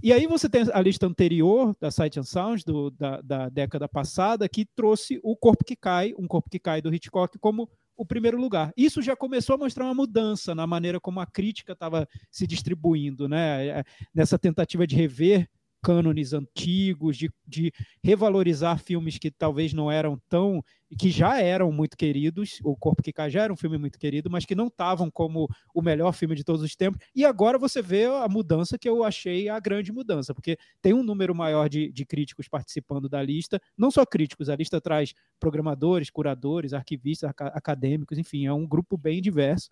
[0.03, 3.87] E aí você tem a lista anterior da Sight and Sound, do, da, da década
[3.87, 8.05] passada, que trouxe O Corpo que Cai, Um Corpo que Cai do Hitchcock, como o
[8.05, 8.73] primeiro lugar.
[8.75, 13.27] Isso já começou a mostrar uma mudança na maneira como a crítica estava se distribuindo,
[13.27, 13.67] né?
[13.67, 13.83] É,
[14.13, 15.49] nessa tentativa de rever
[15.85, 17.71] cânones antigos, de, de
[18.03, 20.63] revalorizar filmes que talvez não eram tão.
[20.97, 24.27] que já eram muito queridos, O Corpo que Cai já era um filme muito querido,
[24.27, 26.99] mas que não estavam como o melhor filme de todos os tempos.
[27.13, 31.03] E agora você vê a mudança que eu achei a grande mudança, porque tem um
[31.03, 36.09] número maior de, de críticos participando da lista, não só críticos, a lista traz programadores,
[36.09, 39.69] curadores, arquivistas, acadêmicos, enfim, é um grupo bem diverso.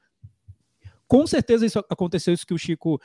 [1.08, 3.00] Com certeza isso aconteceu, isso que o Chico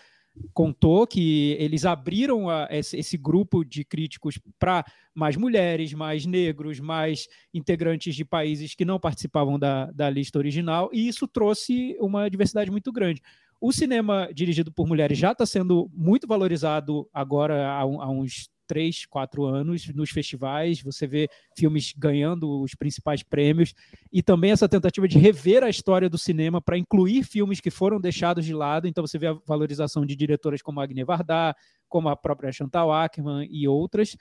[0.53, 4.85] contou que eles abriram a, esse, esse, grupo de críticos para
[5.15, 10.91] mais mulheres, mais negros, mais integrantes de países que não participavam da, da lista original,
[10.93, 13.23] e isso trouxe uma diversidade muito grande.
[13.61, 19.07] O cinema dirigido por mulheres já está sendo muito valorizado agora há, há uns três,
[19.07, 23.75] quatro anos nos festivais, você vê filmes ganhando os principais prêmios,
[24.13, 27.99] e também essa tentativa de rever a história do cinema para incluir filmes que foram
[28.01, 31.57] deixados de lado, então você vê a valorização de diretoras como Agne Varda,
[31.89, 34.15] como a própria Chantal Ackman e outras,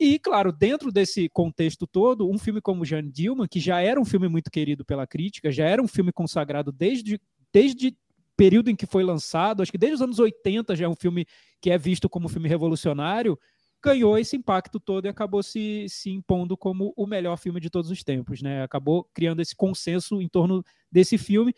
[0.00, 4.04] e, claro, dentro desse contexto todo, um filme como Jeanne Dillman, que já era um
[4.06, 7.20] filme muito querido pela crítica, já era um filme consagrado desde,
[7.52, 7.94] desde
[8.34, 11.26] período em que foi lançado, acho que desde os anos 80 já é um filme
[11.60, 13.38] que é visto como um filme revolucionário,
[13.82, 17.90] ganhou esse impacto todo e acabou se, se impondo como o melhor filme de todos
[17.90, 18.62] os tempos, né?
[18.62, 21.54] Acabou criando esse consenso em torno desse filme.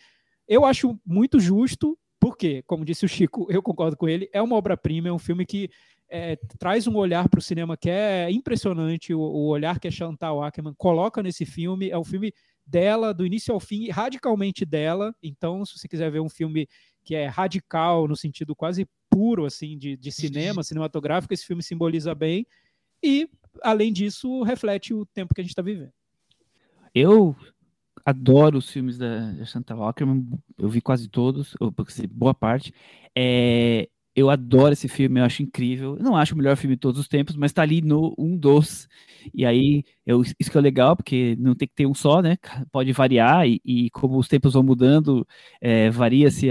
[0.46, 4.56] Eu acho muito justo, porque, como disse o Chico, eu concordo com ele, é uma
[4.56, 5.70] obra-prima, é um filme que
[6.08, 9.90] é, traz um olhar para o cinema que é impressionante, o, o, olhar que a
[9.90, 12.34] Chantal Ackman coloca nesse filme, é um filme
[12.66, 16.68] dela, do início ao fim, radicalmente dela, então se você quiser ver um filme
[17.04, 22.14] que é radical, no sentido quase puro, assim, de, de cinema, cinematográfico, esse filme simboliza
[22.14, 22.46] bem,
[23.02, 23.28] e,
[23.62, 25.92] além disso, reflete o tempo que a gente está vivendo.
[26.94, 27.36] Eu
[28.04, 30.26] adoro os filmes da, Chantal Ackman,
[30.58, 31.74] eu vi quase todos, ou
[32.10, 32.72] boa parte.
[33.16, 35.96] É, eu adoro esse filme, eu acho incrível.
[36.00, 38.88] Não acho o melhor filme de todos os tempos, mas tá ali no um dos.
[39.34, 42.36] E aí, eu, isso que é legal, porque não tem que ter um só, né?
[42.70, 45.26] Pode variar, e, e como os tempos vão mudando,
[45.60, 46.48] é, varia-se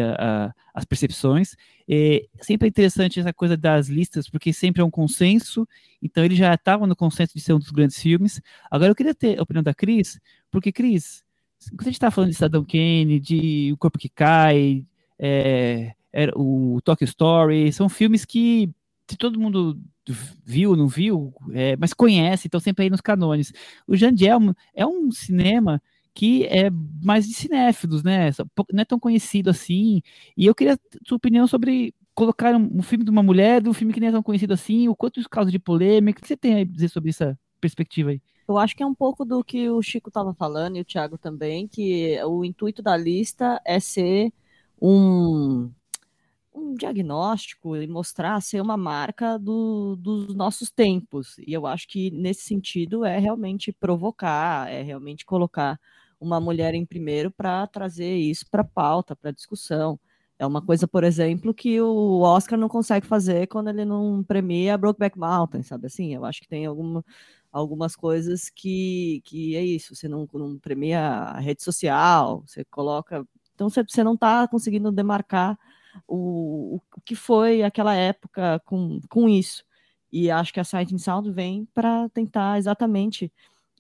[0.74, 1.56] as percepções.
[1.88, 5.68] E sempre é interessante essa coisa das listas, porque sempre é um consenso.
[6.02, 8.42] Então, ele já estava no consenso de ser um dos grandes filmes.
[8.72, 11.24] Agora, eu queria ter a opinião da Cris, porque, Cris,
[11.70, 14.84] quando a gente está falando de Saddam Kane, de O Corpo que Cai,
[15.20, 15.94] é,
[16.36, 18.70] o Tokyo Story, são filmes que
[19.10, 19.78] se todo mundo
[20.46, 23.52] viu, não viu, é, mas conhece, então sempre aí nos canones.
[23.88, 24.40] O Jandiel
[24.74, 25.82] é um cinema
[26.14, 26.70] que é
[27.02, 28.30] mais de cinéfilos, né?
[28.74, 30.02] Não é tão conhecido assim.
[30.36, 33.94] E eu queria sua opinião sobre colocar um filme de uma mulher, de um filme
[33.94, 36.20] que nem é tão conhecido assim, o quanto isso causa de polêmica.
[36.20, 38.22] O que você tem a dizer sobre essa perspectiva aí?
[38.48, 41.18] Eu acho que é um pouco do que o Chico estava falando e o Thiago
[41.18, 44.34] também, que o intuito da lista é ser
[44.82, 45.72] um
[46.62, 51.38] um diagnóstico e mostrar ser uma marca do, dos nossos tempos.
[51.40, 55.80] E eu acho que nesse sentido é realmente provocar, é realmente colocar
[56.20, 60.00] uma mulher em primeiro para trazer isso para pauta, para discussão.
[60.38, 64.78] É uma coisa, por exemplo, que o Oscar não consegue fazer quando ele não premia
[64.78, 66.14] Brokeback Mountain, sabe assim?
[66.16, 67.04] Eu acho que tem alguma,
[67.52, 73.26] algumas coisas que, que é isso, você não, não premia a rede social, você coloca.
[73.54, 75.58] Então você, você não está conseguindo demarcar
[76.08, 79.64] o, o que foi aquela época com, com isso.
[80.12, 83.32] E acho que a Sight Sound vem para tentar exatamente.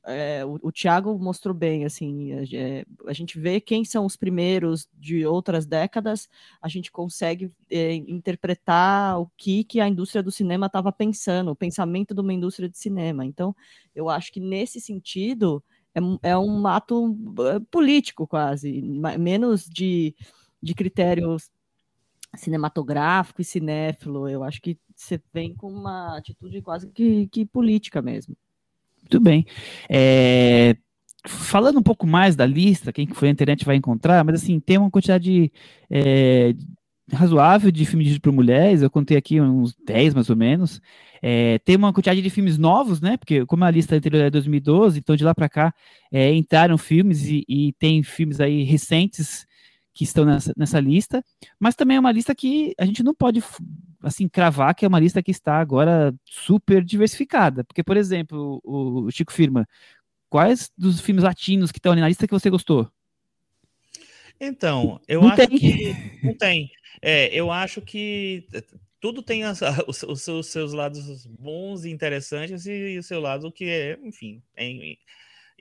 [0.03, 4.89] É, o, o Thiago mostrou bem, assim, é, a gente vê quem são os primeiros
[4.97, 6.27] de outras décadas,
[6.59, 11.55] a gente consegue é, interpretar o que, que a indústria do cinema estava pensando, o
[11.55, 13.23] pensamento de uma indústria de cinema.
[13.25, 13.55] Então,
[13.93, 17.15] eu acho que nesse sentido é, é um ato
[17.53, 18.81] é, político quase,
[19.19, 20.15] menos de,
[20.61, 21.51] de critérios
[22.35, 24.27] cinematográfico e cinéfilo.
[24.27, 28.35] Eu acho que você vem com uma atitude quase que, que política mesmo.
[29.01, 29.45] Muito bem.
[29.89, 30.75] É,
[31.25, 34.77] falando um pouco mais da lista, quem foi na internet vai encontrar, mas assim, tem
[34.77, 35.51] uma quantidade
[35.89, 36.53] é,
[37.11, 40.81] razoável de filmes dirigidos por mulheres, eu contei aqui uns 10 mais ou menos.
[41.21, 43.17] É, tem uma quantidade de filmes novos, né?
[43.17, 45.73] Porque como a lista anterior é 2012, então de lá para cá
[46.11, 49.45] é, entraram filmes e, e, tem filmes aí recentes
[49.93, 51.23] que estão nessa, nessa lista,
[51.59, 53.43] mas também é uma lista que a gente não pode
[54.01, 59.05] assim cravar que é uma lista que está agora super diversificada, porque por exemplo, o,
[59.05, 59.67] o Chico Firma,
[60.29, 62.89] quais dos filmes latinos que estão ali na lista que você gostou?
[64.39, 65.57] Então, eu não acho tem.
[65.57, 66.71] que não tem.
[66.99, 68.47] É, eu acho que
[68.99, 73.65] tudo tem as, os, os, seus lados bons e interessantes e, o seu lado que
[73.65, 74.95] é, enfim, é,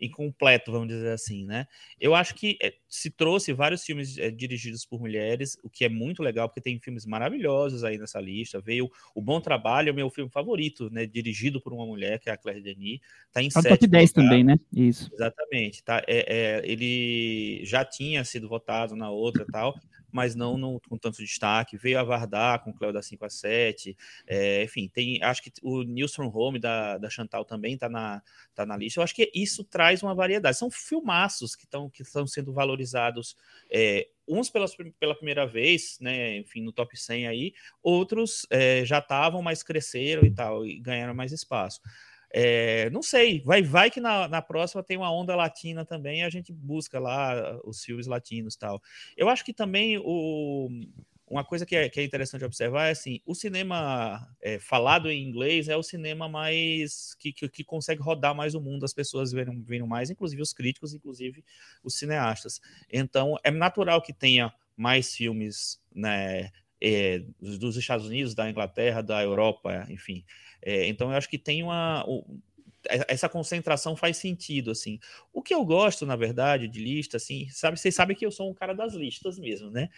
[0.00, 1.66] incompleto, vamos dizer assim, né?
[2.00, 5.88] Eu acho que é, se trouxe vários filmes é, dirigidos por mulheres, o que é
[5.88, 8.60] muito legal, porque tem filmes maravilhosos aí nessa lista.
[8.60, 11.06] Veio O Bom Trabalho, é o meu filme favorito, né?
[11.06, 13.00] Dirigido por uma mulher, que é a Claire Denis.
[13.32, 14.22] Tá em tá top 10 lugar.
[14.22, 14.58] também, né?
[14.72, 15.10] Isso.
[15.12, 15.84] Exatamente.
[15.84, 19.74] Tá, é, é, ele já tinha sido votado na outra tal,
[20.12, 21.76] mas não no, com tanto destaque.
[21.76, 23.96] Veio a Vardar com Cléo da 5 a 7.
[24.26, 25.22] É, enfim, tem.
[25.22, 28.22] Acho que o from Home da, da Chantal também está na,
[28.54, 29.00] tá na lista.
[29.00, 30.56] Eu acho que isso traz uma variedade.
[30.56, 33.36] São filmaços que estão que sendo valorizados.
[33.70, 37.52] É, uns pelas, pela primeira vez, né, enfim, no top 100 aí,
[37.82, 41.80] outros é, já estavam, mas cresceram e tal, e ganharam mais espaço.
[42.32, 46.30] É, não sei, vai, vai que na, na próxima tem uma onda latina também, a
[46.30, 48.80] gente busca lá os filmes latinos tal.
[49.16, 50.68] Eu acho que também o,
[51.30, 55.22] uma coisa que é, que é interessante observar é assim, o cinema é, falado em
[55.22, 59.30] inglês é o cinema mais que, que, que, consegue rodar mais o mundo, as pessoas
[59.30, 61.44] viram, viram mais, inclusive os críticos, inclusive
[61.84, 62.60] os cineastas.
[62.92, 66.50] Então é natural que tenha mais filmes né,
[66.82, 70.24] é, dos Estados Unidos, da Inglaterra, da Europa, enfim.
[70.62, 72.04] É, então eu acho que tem uma,
[73.08, 74.98] essa concentração faz sentido, assim.
[75.32, 78.50] O que eu gosto, na verdade, de lista, assim, sabe, vocês sabem que eu sou
[78.50, 79.88] um cara das listas mesmo, né?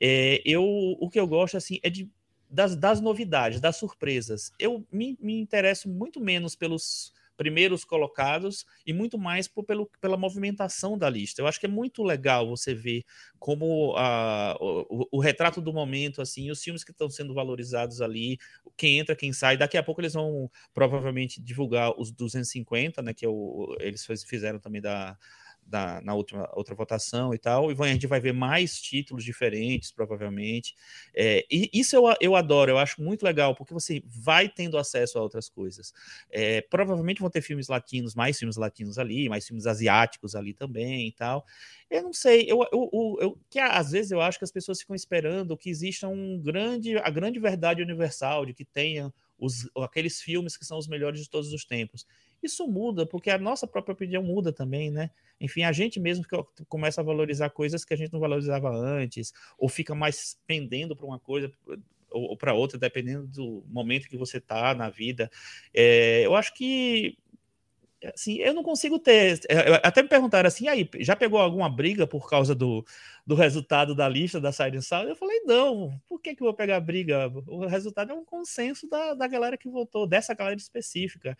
[0.00, 2.08] É, eu, o que eu gosto, assim, é de,
[2.48, 4.52] das, das novidades, das surpresas.
[4.58, 10.16] Eu me, me interesso muito menos pelos primeiros colocados e muito mais por, pelo, pela
[10.16, 11.40] movimentação da lista.
[11.40, 13.04] Eu acho que é muito legal você ver
[13.38, 18.38] como a, o, o, retrato do momento, assim, os filmes que estão sendo valorizados ali,
[18.76, 19.56] quem entra, quem sai.
[19.56, 23.28] Daqui a pouco eles vão provavelmente divulgar os 250, né, que é
[23.78, 25.16] eles fizeram também da
[25.68, 29.92] da, na última outra votação e tal, e a gente vai ver mais títulos diferentes,
[29.92, 30.74] provavelmente.
[31.14, 35.18] É, e isso eu, eu adoro, eu acho muito legal, porque você vai tendo acesso
[35.18, 35.92] a outras coisas.
[36.30, 41.08] É, provavelmente vão ter filmes latinos, mais filmes latinos ali, mais filmes asiáticos ali também
[41.08, 41.44] e tal.
[41.90, 44.80] Eu não sei, eu, eu, eu, eu, que às vezes eu acho que as pessoas
[44.80, 50.20] ficam esperando que exista um grande, a grande verdade universal, de que tenha os, aqueles
[50.20, 52.06] filmes que são os melhores de todos os tempos.
[52.42, 55.10] Isso muda, porque a nossa própria opinião muda também, né?
[55.40, 56.24] Enfim, a gente mesmo
[56.68, 61.06] começa a valorizar coisas que a gente não valorizava antes, ou fica mais pendendo para
[61.06, 61.52] uma coisa
[62.10, 65.30] ou, para outra, dependendo do momento que você está na vida.
[65.74, 67.16] É, eu acho que
[68.14, 69.40] assim, eu não consigo ter.
[69.48, 72.84] É, até me perguntaram assim, aí, já pegou alguma briga por causa do,
[73.26, 75.08] do resultado da lista da Side Sound?
[75.08, 77.28] Eu falei, não, por que, que eu vou pegar briga?
[77.46, 81.36] O resultado é um consenso da, da galera que votou, dessa galera específica.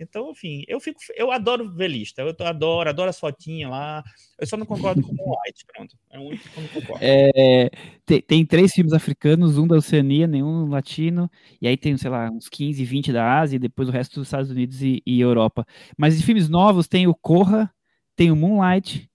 [0.00, 4.02] Então, enfim, eu fico, eu adoro ver lista, eu adoro, adoro as fotinhas lá.
[4.38, 5.96] Eu só não concordo com o White, pronto.
[6.10, 7.04] É o único que eu não concordo.
[7.04, 7.70] É,
[8.06, 11.30] tem, tem, três filmes africanos, um da Oceania, nenhum latino,
[11.60, 14.28] e aí tem, sei lá, uns 15, 20 da Ásia, e depois o resto dos
[14.28, 15.66] Estados Unidos e, e Europa.
[15.96, 17.70] Mas de filmes novos tem o Corra,
[18.16, 19.08] tem o Moonlight,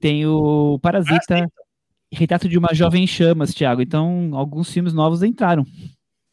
[0.00, 1.64] tem o Parasita, ah,
[2.14, 3.82] Retrato de uma Jovem Chamas, Thiago.
[3.82, 5.64] Então, alguns filmes novos entraram.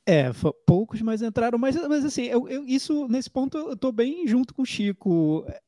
[0.05, 0.31] É,
[0.65, 1.59] poucos, mas entraram.
[1.59, 5.45] Mas, mas assim, eu, eu, isso nesse ponto eu estou bem junto com o Chico.
[5.47, 5.59] É,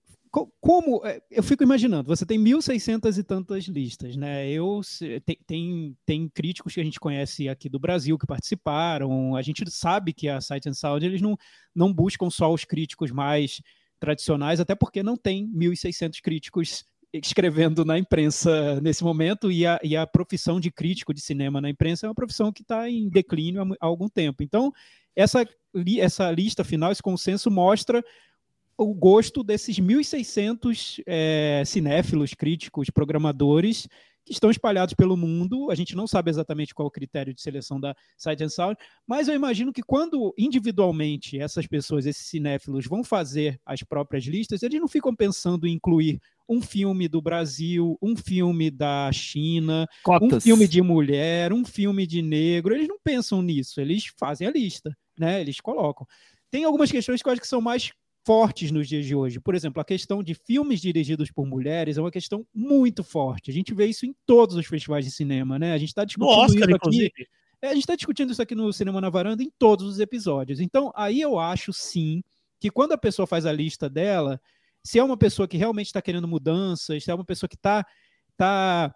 [0.59, 4.49] como é, eu fico imaginando, você tem 1.600 e tantas listas, né?
[4.49, 4.81] Eu
[5.23, 9.35] tem, tem, tem, críticos que a gente conhece aqui do Brasil que participaram.
[9.35, 11.37] A gente sabe que a Sight and Sound eles não,
[11.75, 13.61] não buscam só os críticos mais
[13.99, 19.95] tradicionais, até porque não tem 1.600 críticos escrevendo na imprensa nesse momento e a, e
[19.95, 23.61] a profissão de crítico de cinema na imprensa é uma profissão que está em declínio
[23.61, 24.41] há, há, algum tempo.
[24.41, 24.73] Então,
[25.15, 25.47] essa,
[25.99, 28.03] essa lista final, esse consenso mostra
[28.75, 33.87] o gosto desses 1.600 é, cinéfilos, críticos, programadores
[34.25, 35.69] que estão espalhados pelo mundo.
[35.69, 38.77] A gente não sabe exatamente qual é o critério de seleção da Sight and Sound,
[39.05, 44.63] mas eu imagino que quando individualmente essas pessoas, esses cinéfilos, vão fazer as próprias listas,
[44.63, 50.37] eles não ficam pensando em incluir um filme do Brasil, um filme da China, Cotas.
[50.37, 52.73] um filme de mulher, um filme de negro.
[52.73, 55.41] Eles não pensam nisso, eles fazem a lista, né?
[55.41, 56.05] Eles colocam.
[56.51, 57.91] Tem algumas questões que eu acho que são mais
[58.25, 59.39] fortes nos dias de hoje.
[59.39, 63.51] Por exemplo, a questão de filmes dirigidos por mulheres é uma questão muito forte.
[63.51, 65.73] A gente vê isso em todos os festivais de cinema, né?
[65.73, 66.73] A gente está discutindo Oscar, isso aqui.
[66.75, 67.27] Inclusive.
[67.61, 70.59] É, a gente está discutindo isso aqui no Cinema na Varanda em todos os episódios.
[70.59, 72.21] Então, aí eu acho sim
[72.59, 74.39] que quando a pessoa faz a lista dela,
[74.83, 77.85] se é uma pessoa que realmente está querendo mudanças, se é uma pessoa que está
[78.35, 78.93] tá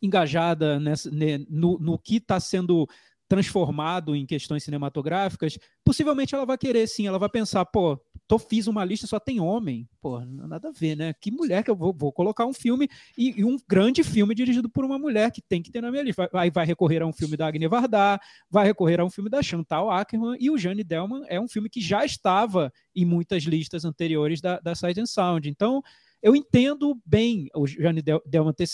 [0.00, 2.86] engajada nessa, né, no, no que está sendo
[3.28, 8.66] transformado em questões cinematográficas, possivelmente ela vai querer sim, ela vai pensar, pô, tô, fiz
[8.66, 9.88] uma lista, só tem homem.
[10.00, 11.14] Pô, nada a ver, né?
[11.18, 14.68] Que mulher que eu vou, vou colocar um filme e, e, um grande filme dirigido
[14.68, 16.28] por uma mulher que tem que ter na minha lista.
[16.30, 18.20] Vai, vai recorrer a um filme da Agne Varda,
[18.50, 21.70] vai recorrer a um filme da Chantal Ackerman e o Jane Delman é um filme
[21.70, 25.48] que já estava em muitas listas anteriores da, da Sight Sound.
[25.48, 25.82] Então,
[26.22, 28.68] eu entendo bem o Jane Delman ter,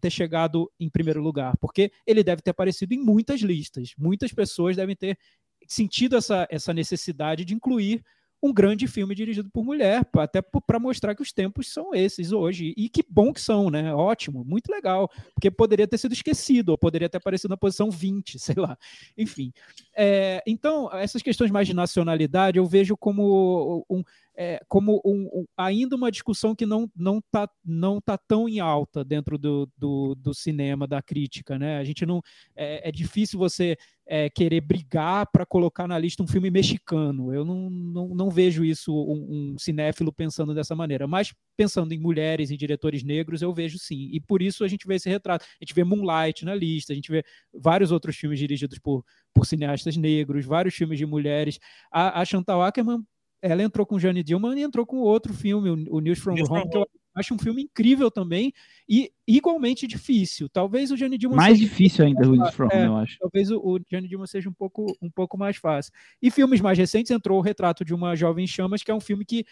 [0.00, 3.92] ter chegado em primeiro lugar, porque ele deve ter aparecido em muitas listas.
[3.98, 5.18] Muitas pessoas devem ter
[5.66, 8.04] sentido essa, essa necessidade de incluir
[8.42, 12.74] um grande filme dirigido por mulher, até para mostrar que os tempos são esses hoje.
[12.76, 13.94] E que bom que são, né?
[13.94, 15.10] Ótimo, muito legal.
[15.34, 18.76] Porque poderia ter sido esquecido, ou poderia ter aparecido na posição 20, sei lá.
[19.16, 19.52] Enfim.
[19.96, 24.02] É, então, essas questões mais de nacionalidade eu vejo como um.
[24.36, 28.60] É, como um, um, ainda uma discussão que não não tá, não tá tão em
[28.60, 31.78] alta dentro do, do, do cinema, da crítica, né?
[31.78, 32.20] A gente não
[32.54, 33.76] é, é difícil você
[34.06, 37.34] é, querer brigar para colocar na lista um filme mexicano.
[37.34, 41.06] Eu não, não, não vejo isso um, um, cinéfilo pensando dessa maneira.
[41.08, 44.10] Mas pensando em mulheres e diretores negros, eu vejo sim.
[44.12, 45.44] E por isso a gente vê esse retrato.
[45.44, 49.44] A gente vê Moonlight na lista, a gente vê vários outros filmes dirigidos por, por
[49.44, 51.58] cineastas negros, vários filmes de mulheres.
[51.90, 53.02] A, a Chantal Ackerman
[53.42, 56.62] ela entrou com Jane Dillman e entrou com outro filme, o, News from News Home,
[56.62, 58.52] from que eu acho um filme incrível também
[58.88, 60.48] e igualmente difícil.
[60.48, 63.18] Talvez o Jane Dillman mais difícil ainda o News from é, eu acho.
[63.18, 65.92] Talvez o, o Jane Dillman seja um pouco um pouco mais fácil.
[66.20, 69.24] E filmes mais recentes entrou o Retrato de uma Jovem Chamas, que é um filme
[69.24, 69.44] que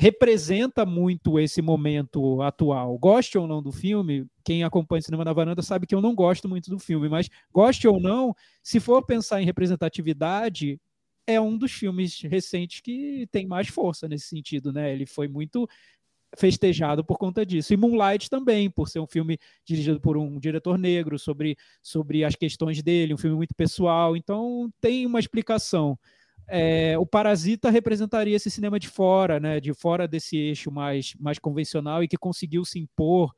[0.00, 2.96] representa muito esse momento atual.
[2.96, 6.14] Goste ou não do filme, quem acompanha o Cinema na Varanda sabe que eu não
[6.14, 10.80] gosto muito do filme, mas goste ou não, se for pensar em representatividade,
[11.26, 14.92] é um dos filmes recentes que tem mais força nesse sentido, né?
[14.92, 15.68] Ele foi muito
[16.36, 17.72] festejado por conta disso.
[17.72, 22.34] E Moonlight também, por ser um filme dirigido por um diretor negro sobre, sobre as
[22.36, 24.16] questões dele, um filme muito pessoal.
[24.16, 25.98] Então tem uma explicação.
[26.48, 29.60] É, o Parasita representaria esse cinema de fora, né?
[29.60, 33.34] De fora desse eixo mais, mais convencional e que conseguiu se impor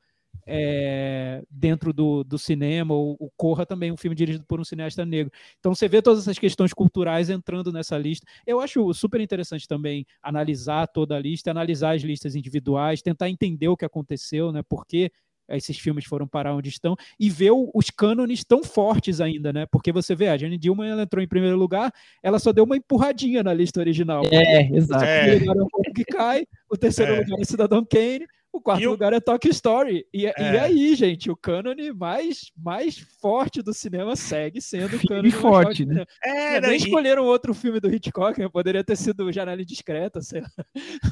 [0.46, 5.04] é, dentro do, do cinema, o, o Corra também um filme dirigido por um cineasta
[5.04, 5.32] negro.
[5.58, 8.26] Então você vê todas essas questões culturais entrando nessa lista.
[8.46, 13.68] Eu acho super interessante também analisar toda a lista, analisar as listas individuais, tentar entender
[13.68, 14.62] o que aconteceu, né?
[14.62, 15.10] Por que
[15.48, 19.66] esses filmes foram parar onde estão e ver os cânones tão fortes ainda, né?
[19.66, 22.76] Porque você vê, a Jane Dilma ela entrou em primeiro lugar, ela só deu uma
[22.76, 24.22] empurradinha na lista original.
[24.30, 25.04] É, exato.
[25.04, 27.18] O lugar é o que cai, o terceiro é.
[27.18, 30.06] lugar é Cidadão Kane, o quarto lugar é Tokyo Story.
[30.12, 30.34] E, é.
[30.38, 35.86] e aí, gente, o cânone mais, mais forte do cinema segue sendo o cânone forte,
[35.86, 36.04] né?
[36.22, 38.48] É, nem escolheram outro filme do Hitchcock, né?
[38.48, 40.50] poderia ter sido Janela Discreta, sei lá.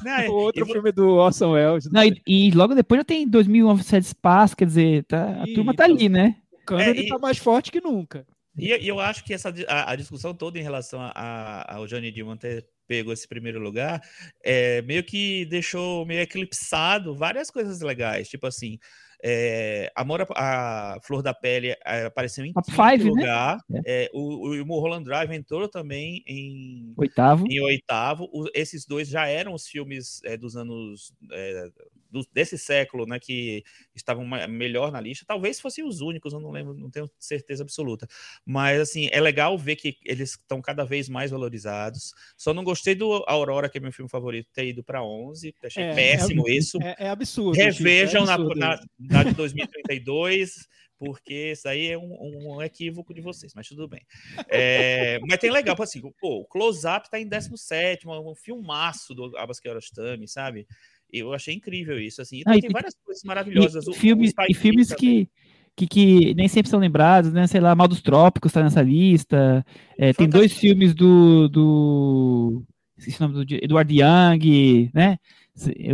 [0.04, 1.90] Não, outro filme do Orson Welles.
[1.90, 5.74] Não, e, e, logo depois já tem 2011 Sete Espaço, quer dizer, tá, a turma
[5.74, 6.36] tá ali, né?
[6.52, 7.08] O cânone é, e...
[7.08, 8.26] tá mais forte que nunca.
[8.58, 12.10] E, eu acho que essa, a, a discussão toda em relação a, a, ao Johnny
[12.10, 14.02] Dillman ter pegou esse primeiro lugar,
[14.42, 18.80] é, meio que deixou meio eclipsado várias coisas legais, tipo assim,
[19.22, 23.10] é, Amor a, a Flor da Pele é, apareceu em five, né?
[23.10, 23.58] lugar.
[23.68, 23.80] Né?
[23.86, 27.44] É, o, o Mulholland Drive entrou também em oitavo.
[27.48, 28.28] Em oitavo.
[28.32, 31.68] O, esses dois já eram os filmes é, dos anos é,
[32.10, 33.62] do, desse século, né, que
[33.94, 35.24] estavam melhor na lista.
[35.26, 38.06] Talvez fossem os únicos, eu não lembro, não tenho certeza absoluta.
[38.44, 42.12] Mas assim, é legal ver que eles estão cada vez mais valorizados.
[42.36, 45.54] Só não gostei do Aurora, que é meu filme favorito, ter ido para 11.
[45.64, 46.78] Achei é, péssimo é, isso.
[46.82, 47.56] É, é absurdo.
[47.56, 48.58] Revejam absurdo.
[48.58, 53.68] na, na da de 2032, porque isso aí é um, um, equívoco de vocês, mas
[53.68, 54.02] tudo bem.
[54.48, 59.36] É, mas tem legal, assim, pô, o Close Up tá em 17, um filmaço do
[59.36, 60.66] Abbas Kiarostami, sabe?
[61.12, 62.40] Eu achei incrível isso, assim.
[62.40, 63.86] Então, ah, tem e, várias coisas maravilhosas.
[63.86, 65.28] E, o, filmes, o e filmes que,
[65.76, 67.46] que, que, nem sempre são lembrados, né?
[67.46, 69.64] Sei lá, Mal dos Trópicos tá nessa lista.
[69.98, 71.48] É, tem dois filmes do.
[71.48, 72.62] do
[72.98, 75.18] esse nome do Edward Young, né?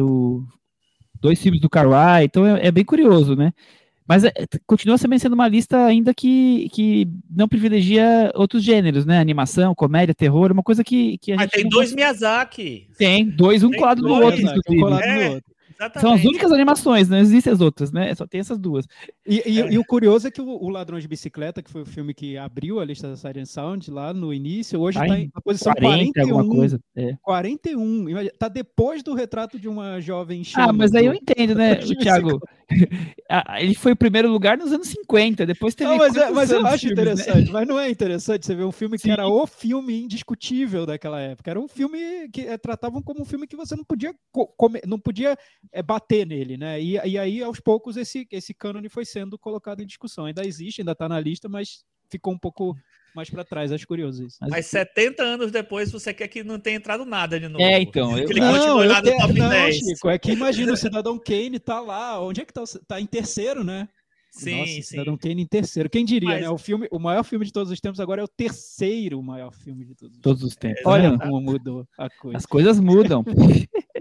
[0.00, 0.44] O
[1.20, 3.52] dois filmes do Carway, então é, é, bem curioso, né?
[4.08, 4.32] Mas é,
[4.66, 9.18] continua também sendo uma lista ainda que, que não privilegia outros gêneros, né?
[9.18, 12.88] Animação, comédia, terror, uma coisa que, que a Mas tem dois Miyazaki.
[12.96, 14.76] Tem, dois, um tem colado no outro, inclusive.
[14.76, 15.28] Um colado é.
[15.28, 15.55] no outro.
[15.78, 16.00] Exatamente.
[16.00, 18.14] São as únicas animações, não existem as outras, né?
[18.14, 18.86] Só tem essas duas.
[19.26, 19.72] E, e, é.
[19.72, 22.36] e o curioso é que o, o, Ladrão de Bicicleta, que foi o filme que
[22.36, 26.48] abriu a lista da Siren Sound lá no início, hoje está em posição 40, 41.
[26.48, 26.80] Coisa.
[26.96, 27.16] É.
[27.22, 28.18] 41.
[28.20, 32.40] Está depois do retrato de uma jovem Ah, mas aí eu entendo, né, Thiago?
[33.60, 35.90] Ele foi o primeiro lugar nos anos 50, depois teve.
[35.90, 37.02] Não, mas, é, mas eu acho filmes, né?
[37.12, 37.52] interessante, né?
[37.52, 39.12] mas não é interessante você ver um filme que Sim.
[39.12, 41.50] era o filme indiscutível daquela época.
[41.50, 44.14] Era um filme que é, tratavam como um filme que você não podia
[44.56, 45.36] comer, não podia
[45.72, 46.80] é, bater nele, né?
[46.80, 50.26] E, e aí, aos poucos, esse, esse cânone foi sendo colocado em discussão.
[50.26, 52.76] Ainda existe, ainda está na lista, mas ficou um pouco
[53.14, 54.36] mais para trás, acho curioso isso.
[54.42, 57.64] Mas, mas 70 anos depois você quer que não tenha entrado nada de novo.
[57.64, 58.16] É, então.
[58.16, 58.28] Eu...
[58.28, 59.16] Ele não, eu te...
[59.16, 59.76] top não, 10.
[59.76, 62.62] Chico, é que imagina o Cidadão Kane tá lá, onde é que tá?
[62.86, 63.88] Tá em terceiro, né?
[64.30, 64.82] Sim, Nossa, sim.
[64.82, 65.88] Cidadão Kane em terceiro.
[65.88, 66.42] Quem diria, Mas...
[66.42, 66.50] né?
[66.50, 69.86] O, filme, o maior filme de todos os tempos agora é o terceiro maior filme
[69.86, 70.82] de todos os, todos os tempos.
[70.84, 72.36] É, Olha como mudou a coisa.
[72.36, 73.24] As coisas mudam.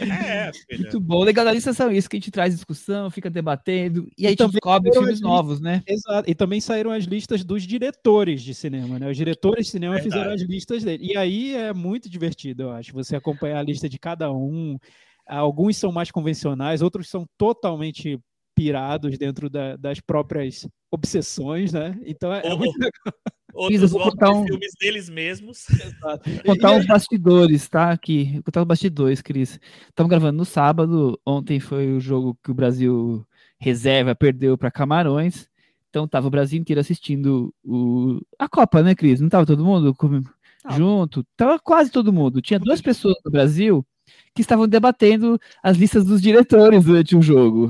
[0.00, 1.22] é, Muito bom.
[1.22, 4.92] Legalista são isso que a gente traz discussão, fica debatendo e, e a gente descobre
[4.92, 5.82] filmes novos, né?
[5.86, 6.30] Exato.
[6.30, 9.08] E também saíram as listas dos diretores de cinema, né?
[9.10, 10.14] Os diretores de cinema Verdade.
[10.14, 11.04] fizeram as listas dele.
[11.04, 14.78] E aí é muito divertido, eu acho, você acompanhar a lista de cada um.
[15.26, 18.18] Alguns são mais convencionais, outros são totalmente
[18.54, 21.98] pirados dentro da, das próprias obsessões, né?
[22.04, 23.14] Então é, é muito legal.
[23.54, 25.66] Outros contar um- filmes deles mesmos.
[26.46, 27.90] contar E- uns bastidores, tá?
[27.90, 29.58] Aqui, Vou contar os bastidores, Cris.
[29.88, 31.18] Estamos gravando no sábado.
[31.24, 33.24] Ontem foi o jogo que o Brasil
[33.58, 35.48] reserva perdeu para Camarões.
[35.90, 38.20] Então tava o Brasil inteiro assistindo o...
[38.38, 39.20] a Copa, né, Cris?
[39.20, 40.22] Não tava todo mundo com-
[40.62, 40.76] Tava.
[40.76, 41.24] junto?
[41.36, 42.42] Tava quase todo mundo.
[42.42, 43.86] Tinha duas pessoas no Brasil
[44.34, 47.68] que estavam debatendo as listas dos diretores durante o jogo.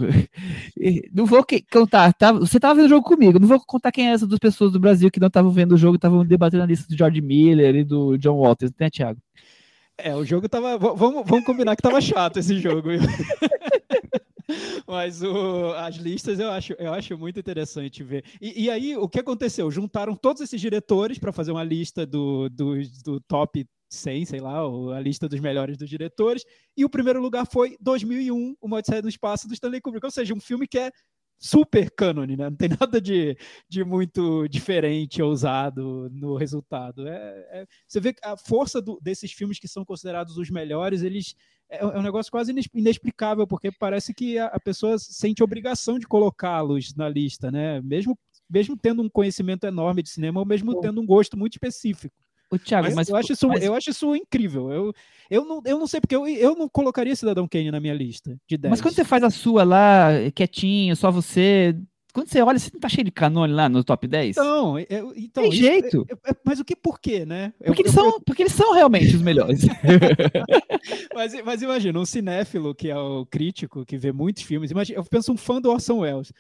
[0.79, 2.33] E Não vou contar, tá?
[2.33, 4.81] Você tava vendo o jogo comigo, não vou contar quem é essas duas pessoas do
[4.81, 7.85] Brasil que não estavam vendo o jogo, estavam debatendo a lista do George Miller e
[7.85, 9.21] do John Walters, né, Thiago?
[9.97, 10.77] É, o jogo tava.
[10.77, 12.89] Vamos, vamos combinar que tava chato esse jogo.
[14.87, 18.25] Mas o- as listas eu acho, eu acho muito interessante ver.
[18.41, 19.71] E, e aí, o que aconteceu?
[19.71, 24.61] Juntaram todos esses diretores para fazer uma lista do, do, do top 100, sei lá,
[24.97, 26.45] a lista dos melhores dos diretores.
[26.77, 30.05] E o primeiro lugar foi 2001, Uma Odisseia no Espaço, do Stanley Kubrick.
[30.05, 30.91] Ou seja, um filme que é
[31.39, 32.49] super cânone, né?
[32.49, 33.37] Não tem nada de,
[33.69, 37.07] de muito diferente, ousado no resultado.
[37.07, 41.03] É, é- você vê que a força do- desses filmes que são considerados os melhores,
[41.03, 41.35] eles
[41.71, 46.07] é, é um negócio quase inexplicável, porque parece que a, a pessoa sente obrigação de
[46.07, 47.81] colocá-los na lista, né?
[47.83, 48.19] Mesmo,
[48.49, 52.15] mesmo tendo um conhecimento enorme de cinema, ou mesmo tendo um gosto muito específico.
[52.55, 54.71] O Thiago, Mas, mas, eu, acho isso, mas- eu acho isso incrível.
[54.73, 54.93] Eu,
[55.31, 58.37] eu, não, eu não sei, porque eu, eu não colocaria Cidadão Kane na minha lista
[58.49, 58.71] de 10.
[58.71, 61.75] mas quando você faz a sua lá, quietinho, só você,
[62.13, 64.37] quando você olha, você não tá cheio de canone lá no top 10?
[64.37, 66.07] Então, é- é- então Tem jeito.
[66.09, 67.53] é- é- mas o que por quê, né?
[67.61, 69.61] Eu- porque, eles eu- são, porque eles são realmente os melhores.
[71.15, 74.71] Mas, mas imagina, um cinéfilo que é o crítico, que vê muitos filmes.
[74.71, 76.33] Imagina, eu penso um fã do Orson Welles.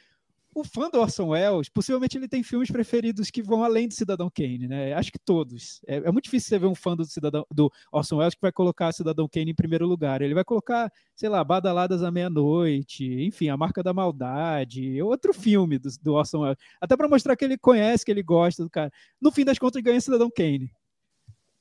[0.55, 4.31] O fã do Orson Welles, possivelmente ele tem filmes preferidos que vão além do Cidadão
[4.31, 4.93] Kane, né?
[4.93, 5.81] Acho que todos.
[5.85, 8.53] É, é muito difícil você ver um fã do, Cidadão, do Orson Welles que vai
[8.53, 10.23] colocar Cidadão Kane em primeiro lugar.
[10.23, 15.77] Ele vai colocar, sei lá, Badaladas à Meia-Noite, enfim, A Marca da Maldade, outro filme
[15.77, 16.59] do, do Orson Welles.
[16.81, 18.93] Até para mostrar que ele conhece, que ele gosta do cara.
[19.21, 20.71] No fim das contas, ganha Cidadão Kane.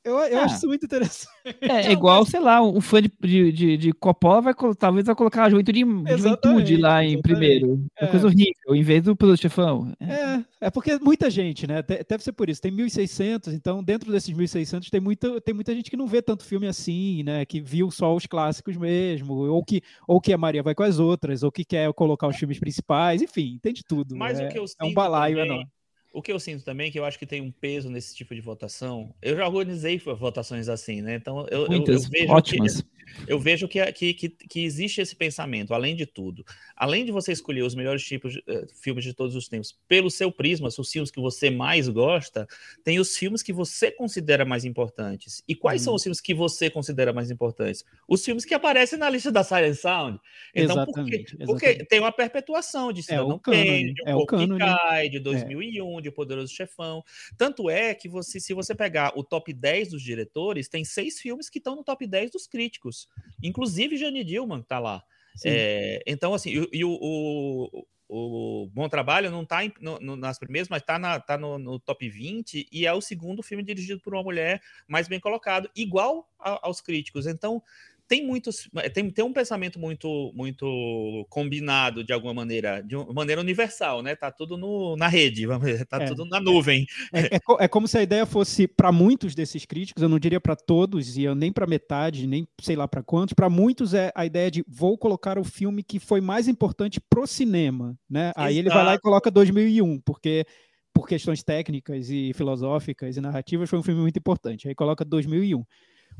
[0.06, 0.44] Eu, eu Ah.
[0.44, 1.30] acho isso muito interessante.
[1.62, 3.10] É, é igual, sei lá, um fã de,
[3.52, 7.22] de, de, Coppola vai, talvez vai colocar a juventude, juventude lá em exatamente.
[7.22, 7.86] primeiro.
[7.98, 8.06] É É.
[8.06, 9.94] uma coisa horrível, em vez do Poderoso Chefão.
[10.00, 10.14] É.
[10.14, 11.82] É, é porque muita gente, né?
[11.82, 12.62] De- Deve ser por isso.
[12.62, 16.44] Tem 1.600, então dentro desses 1.600 tem muita, tem muita gente que não vê tanto
[16.44, 17.46] filme assim, né?
[17.46, 21.00] Que viu só os clássicos mesmo, ou que, ou que a Maria vai com as
[21.00, 24.16] outras, ou que quer colocar os filmes principais, enfim, tem de tudo.
[24.18, 25.68] Mas é, o que eu é sinto um balaio também- enorme.
[26.14, 28.40] O que eu sinto também, que eu acho que tem um peso nesse tipo de
[28.40, 29.14] votação.
[29.20, 31.16] Eu já organizei votações assim, né?
[31.16, 32.82] Então eu, eu- eu, Muitas vejo ótimas.
[32.82, 32.88] que
[33.28, 36.44] eu vejo que, que, que, que existe esse pensamento, além de tudo.
[36.76, 40.10] Além de você escolher os melhores tipos de eh, filmes de todos os tempos pelo
[40.10, 42.48] seu prisma, os filmes que você mais gosta,
[42.84, 45.44] tem os filmes que você considera mais importantes.
[45.48, 45.86] E quais Hum.
[45.86, 47.84] são os filmes que você considera mais importantes?
[48.08, 50.20] Os filmes que aparecem na lista da Silent Sound.
[50.56, 50.76] Então?
[50.76, 51.88] Exatamente, Porque exatamente.
[51.90, 54.60] tem uma perpetuação de Cidadão o cânone, Kane, de Um é o cânone.
[54.60, 57.04] Cai, de 2001, de Poderoso Chefão.
[57.38, 61.50] Tanto é que você, se você pegar o top 10 dos diretores, tem seis filmes
[61.50, 63.03] que estão no top 10 dos críticos.
[63.42, 65.04] Inclusive Jane Dillman tá lá.
[65.50, 70.70] É, então, assim, e, e o, o, o Bom Trabalho não tá no- nas primeiras,
[70.70, 74.14] mas tá, na, tá no, no top 20 e é o segundo filme dirigido por
[74.14, 77.26] uma mulher mais bem colocado, igual a- aos críticos.
[77.26, 77.62] Então,
[78.08, 78.70] tem muitos.
[78.94, 84.16] Tem, tem um pensamento muito muito combinado, de alguma maneira, de uma maneira universal, né?
[84.16, 86.06] Tá tudo no, na rede, vamos dizer, tá É.
[86.06, 86.86] tudo na nuvem.
[87.14, 90.42] É, é é como se a ideia fosse para muitos desses críticos, eu não diria
[90.42, 94.12] para todos, e eu nem para metade, nem sei lá para quantos, para muitos é
[94.16, 98.32] a ideia de vou colocar o filme que foi mais importante pro cinema, né?
[98.36, 99.02] Aí ele vai lá e Exato.
[99.02, 100.46] coloca 2001, porque
[100.94, 104.68] por questões técnicas e filosóficas e narrativas foi um filme muito importante.
[104.68, 105.64] Aí coloca 2001.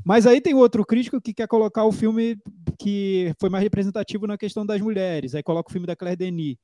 [0.04, 2.36] Mas aí tem outro crítico que quer colocar o filme
[2.78, 5.34] que foi mais representativo na questão das mulheres.
[5.34, 6.56] Aí coloca o filme da Claire Denis.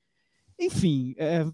[0.58, 1.44] Enfim, é,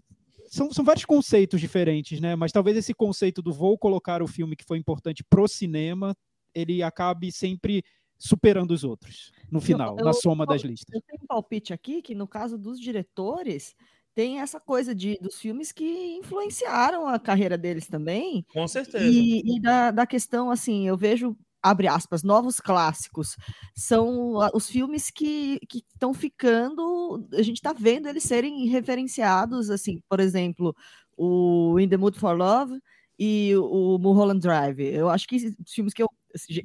[0.48, 2.34] são, são vários conceitos diferentes, né?
[2.36, 6.16] Mas talvez esse conceito do vou colocar o filme que foi importante pro cinema,
[6.54, 7.84] ele acabe sempre
[8.18, 10.94] superando os outros no final, eu- na soma das listas.
[10.94, 13.74] Eu tenho um palpite aqui que, no caso dos diretores,
[14.14, 18.44] tem essa coisa de, dos filmes que influenciaram a carreira deles também.
[18.52, 19.04] Com certeza.
[19.04, 21.36] E, e da, da questão, assim, eu vejo,
[21.70, 23.36] abre aspas, novos clássicos.
[23.74, 30.20] São os filmes que estão ficando, a gente está vendo eles serem referenciados, assim, por
[30.20, 30.74] exemplo,
[31.16, 32.80] o In the Mood for Love
[33.18, 34.80] e o Mulholland Drive.
[34.80, 36.08] Eu acho que filmes que eu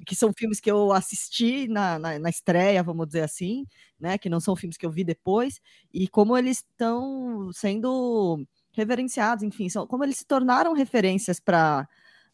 [0.05, 3.65] que são filmes que eu assisti na, na, na estreia, vamos dizer assim,
[3.99, 4.17] né?
[4.17, 5.61] Que não são filmes que eu vi depois,
[5.93, 11.87] e como eles estão sendo reverenciados, enfim, são, como eles se tornaram referências para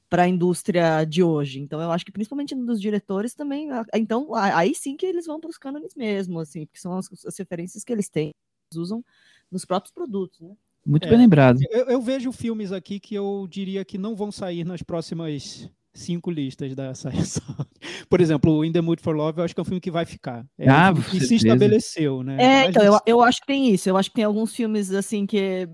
[0.10, 1.60] para a indústria de hoje.
[1.60, 3.68] Então, eu acho que principalmente dos diretores também.
[3.94, 7.38] Então, aí sim que eles vão para os cânones mesmo, assim, porque são as, as
[7.38, 8.32] referências que eles têm,
[8.72, 9.04] eles usam
[9.52, 10.56] nos próprios produtos, né?
[10.86, 11.10] Muito É.
[11.10, 11.60] bem lembrado.
[11.70, 16.32] Eu, eu vejo filmes aqui que eu diria que não vão sair nas próximas cinco
[16.32, 17.10] listas dessa
[18.10, 19.92] Por exemplo, o In the Mood for Love, eu acho que é um filme que
[19.92, 20.46] vai ficar.
[20.58, 22.38] É Ah, um que se estabeleceu, né?
[22.40, 23.90] É, Mas então, eu, eu acho que tem isso.
[23.90, 25.68] Eu acho que tem alguns filmes, assim, que,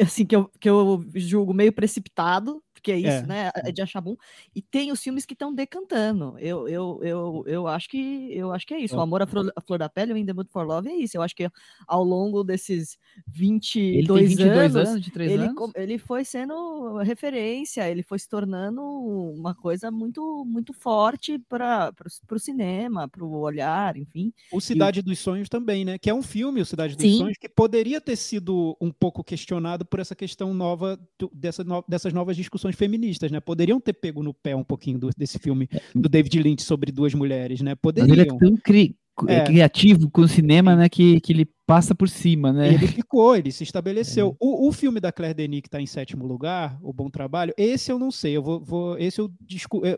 [0.00, 3.26] assim, que, eu, que eu julgo meio precipitado, porque é isso, É.
[3.26, 3.50] né?
[3.56, 4.14] É de achar bom.
[4.54, 6.36] E tem os filmes que estão decantando.
[6.38, 8.94] Eu, eu, eu, eu, acho que, eu acho que é isso.
[8.94, 9.02] O Ó.
[9.02, 11.16] Amor à Flor, à Flor da Pele, o In the Mood for Love, é isso.
[11.16, 11.48] Eu acho que
[11.88, 15.72] ao longo desses Ele 22, tem 22 anos, anos, 23 ele, anos.
[15.74, 21.90] ele foi sendo referência, ele foi se tornando uma coisa muito, muito forte para
[22.30, 24.30] o cinema, para o olhar, enfim.
[24.52, 25.96] O Cidade dos Sonhos também, né?
[25.96, 27.16] Que é um filme, o Cidade dos Sim.
[27.16, 31.00] Sonhos, que poderia ter sido um pouco questionado por essa questão nova,
[31.32, 33.40] dessa dessas novas discussões feministas, né?
[33.40, 37.14] Poderiam ter pego no pé um pouquinho do- desse filme do David Lynch sobre duas
[37.14, 37.74] mulheres, né?
[37.82, 38.38] Mas ele é Poderiam.
[38.38, 38.96] tão cri-
[39.28, 39.44] é É.
[39.44, 40.88] criativo com o cinema, né?
[40.88, 42.74] Que, que ele passa por cima, né?
[42.74, 44.36] Ele ficou, ele se estabeleceu.
[44.40, 47.92] O, o filme da Claire Denis, que está em sétimo lugar, O Bom Trabalho, esse
[47.92, 48.36] eu não sei.
[48.36, 49.30] Eu vou, vou esse eu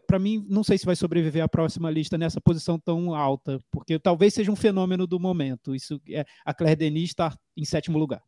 [0.07, 3.99] para mim não sei se vai sobreviver à próxima lista nessa posição tão alta, porque
[3.99, 5.75] talvez seja um fenômeno do momento.
[5.75, 8.21] Isso é a Claire Denis está em sétimo lugar.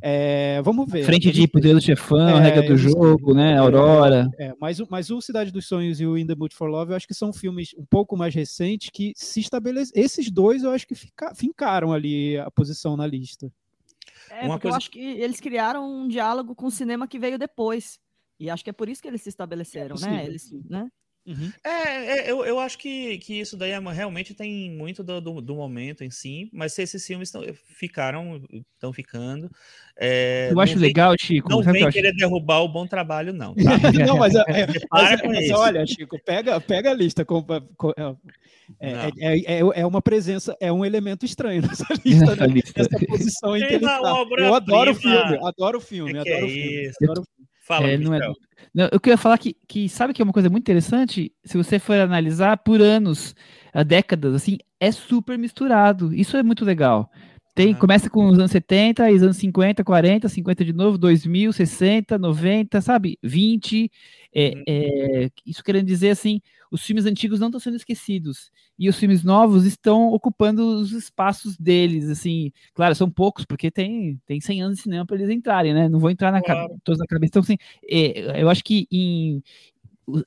[0.00, 1.04] É, vamos ver.
[1.04, 1.46] Frente de.
[1.46, 2.76] Poder do Chefão, É, Regra do.
[2.76, 3.56] Jogo, né?
[3.58, 4.28] Aurora.
[4.38, 6.92] É, mas, o- mas o Cidade dos Sonhos e o In the Mood for Love,
[6.92, 10.02] eu acho que são filmes um pouco mais recentes que se estabeleceram.
[10.04, 13.52] Esses dois eu acho que fica- fincaram ali a posição na lista.
[14.30, 17.18] É, Uma porque coisa- eu acho que eles criaram um diálogo com o cinema que
[17.18, 18.00] veio depois.
[18.40, 20.24] E acho que é por isso que eles se estabeleceram, possível, né?
[20.26, 20.88] Eles, né?
[21.64, 21.68] É,
[22.26, 25.54] é, eu, eu acho que, que isso daí é realmente tem muito do, do, do
[25.54, 27.42] momento em si, mas se esses filmes tão-
[27.76, 28.42] ficaram,
[28.74, 29.48] estão ficando.
[29.96, 31.48] é, Eu acho vem- legal, Chico.
[31.48, 31.92] Não que vem acho?
[31.92, 33.54] querer derrubar o bom trabalho, não.
[33.54, 33.60] Tá?
[34.14, 35.54] Não, mas, é- é- mas, com mas isso.
[35.54, 37.24] olha, Chico, pega, pega a lista.
[37.24, 37.44] com-
[37.76, 37.92] com-
[38.80, 42.46] é, é, é, é- é uma presença, é um elemento estranho nessa lista, Essa né?
[42.52, 42.80] lista.
[42.80, 44.00] Essa posição em que ele tá.
[44.38, 46.82] Eu adoro o filme, adoro o filme, adoro é o filme.
[46.88, 46.96] isso?
[47.04, 47.41] adoro o filme.
[47.62, 48.20] Fala, É, não é-.
[48.74, 51.32] Não, eu queria falar que, que sabe que é uma coisa muito interessante?
[51.44, 53.34] Se você for analisar por anos,
[53.86, 56.12] décadas, assim, é super misturado.
[56.12, 57.10] Isso é muito legal.
[57.54, 57.78] Tem, Aham.
[57.80, 62.18] começa com os anos 70, aí os anos 50, 40, 50 de novo, 2000, 60,
[62.18, 63.18] 90, sabe?
[63.22, 63.90] 20.
[64.34, 64.62] É, Uhum.
[64.66, 66.40] é, isso querendo dizer assim,
[66.70, 68.50] os filmes antigos não estão sendo esquecidos.
[68.78, 72.50] E os filmes novos estão ocupando os espaços deles, assim.
[72.74, 75.88] Claro, são poucos, porque tem, tem 100 anos de cinema para eles entrarem, né?
[75.88, 76.76] Não vou entrar na Claro.
[76.82, 77.28] todos na cabeça.
[77.30, 77.56] Então, assim,
[77.88, 79.42] é, eu acho que em,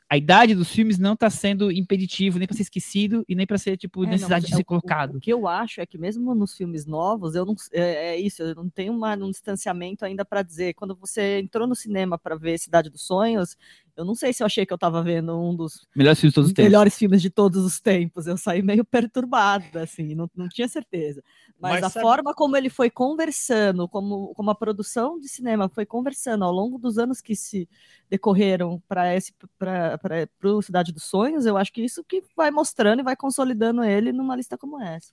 [0.09, 3.57] a idade dos filmes não está sendo impeditivo nem para ser esquecido e nem para
[3.57, 5.17] ser tipo É, não, necessidade mas de é ser o- colocado.
[5.17, 8.41] O, que eu acho é que mesmo nos filmes novos, eu não é, é isso,
[8.41, 10.73] eu não tenho uma, um distanciamento ainda para dizer.
[10.75, 13.57] Quando você entrou no cinema para ver Cidade dos Sonhos,
[13.97, 16.35] eu não sei se eu achei que eu estava vendo um dos Melhores filmes de
[16.35, 16.63] todos os tempos.
[16.71, 18.27] melhores filmes de todos os tempos.
[18.27, 21.21] Eu saí meio perturbada, assim, não, não tinha certeza.
[21.59, 25.69] Mas, Mas a sabe- forma como ele foi conversando, como, como a produção de cinema
[25.69, 27.67] foi conversando ao longo dos anos que se
[28.09, 29.97] decorreram para esse para
[30.43, 34.11] o Cidade dos Sonhos, eu acho que isso que vai mostrando e vai consolidando ele
[34.11, 35.11] numa lista como essa.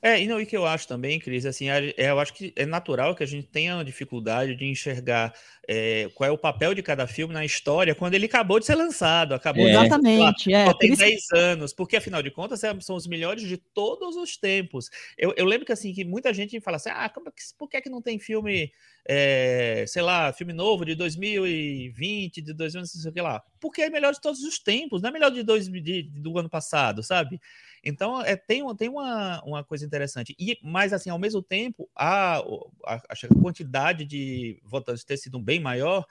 [0.00, 2.66] É, e não, e que eu acho também, Cris, assim, é, eu acho que é
[2.66, 5.32] natural que a gente tenha uma dificuldade de enxergar
[5.68, 8.74] é, qual é o papel de cada filme na história quando ele acabou de ser
[8.74, 9.70] lançado, acabou É.
[9.70, 10.66] de Exatamente, é.
[10.66, 13.56] só tem isso que- 10 anos, porque afinal de contas é- são os melhores de
[13.56, 14.90] todos os tempos.
[15.16, 17.68] Eu, eu lembro que assim, que muita gente fala assim: ah, como é que- por
[17.68, 18.72] que, é que não tem filme,
[19.08, 23.42] é, sei lá, filme novo de 2020, de 2000, não sei o que lá?
[23.60, 26.48] Porque é melhor de todos os tempos, não é melhor de, dois, de- do ano
[26.48, 27.40] passado, sabe?
[27.84, 30.34] Então é, tem, tem uma, uma coisa interessante.
[30.38, 35.58] E, mas assim, ao mesmo tempo, a, a, a quantidade de votantes ter sido bem
[35.60, 36.06] maior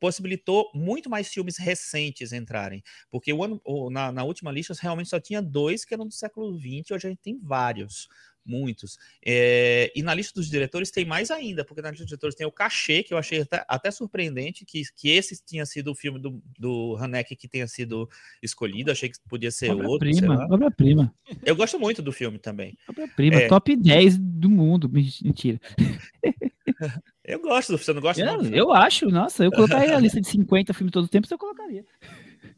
[0.00, 2.82] possibilitou muito mais filmes recentes entrarem.
[3.10, 3.60] Porque o ano,
[3.90, 7.10] na, na última lista realmente só tinha dois que eram do século XX, hoje a
[7.10, 8.08] gente tem vários,
[8.44, 8.98] muitos.
[9.24, 12.46] É, e na lista dos diretores tem mais ainda, porque na lista dos diretores tem
[12.46, 16.18] o Cachê, que eu achei até, até surpreendente, que, que esse tinha sido o filme
[16.18, 18.08] do, do Haneke que tenha sido
[18.42, 20.54] escolhido, achei que podia ser outro, sei Obra-prima, lá.
[20.54, 21.14] obra-prima.
[21.44, 22.76] Eu gosto muito do filme também.
[22.88, 23.48] Obra-prima, É.
[23.48, 24.88] top 10 do mundo.
[24.88, 25.60] Mentira.
[27.24, 28.50] Eu gosto você não gosta Eu, não?
[28.50, 31.84] eu acho, nossa, eu colocaria a lista de 50 filmes os tempos, eu colocaria.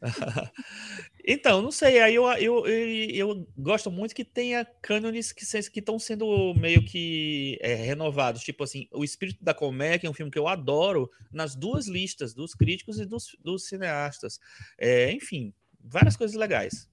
[1.29, 5.99] Então, não sei, aí eu, eu, eu, eu gosto muito que tenha cânones que estão
[5.99, 8.41] sendo meio que é, renovados.
[8.43, 11.85] Tipo assim, O Espírito da Colmeia, que é um filme que eu adoro, nas duas
[11.85, 14.39] listas, dos críticos e dos, dos cineastas.
[14.77, 15.53] É, enfim,
[15.83, 16.87] várias coisas legais.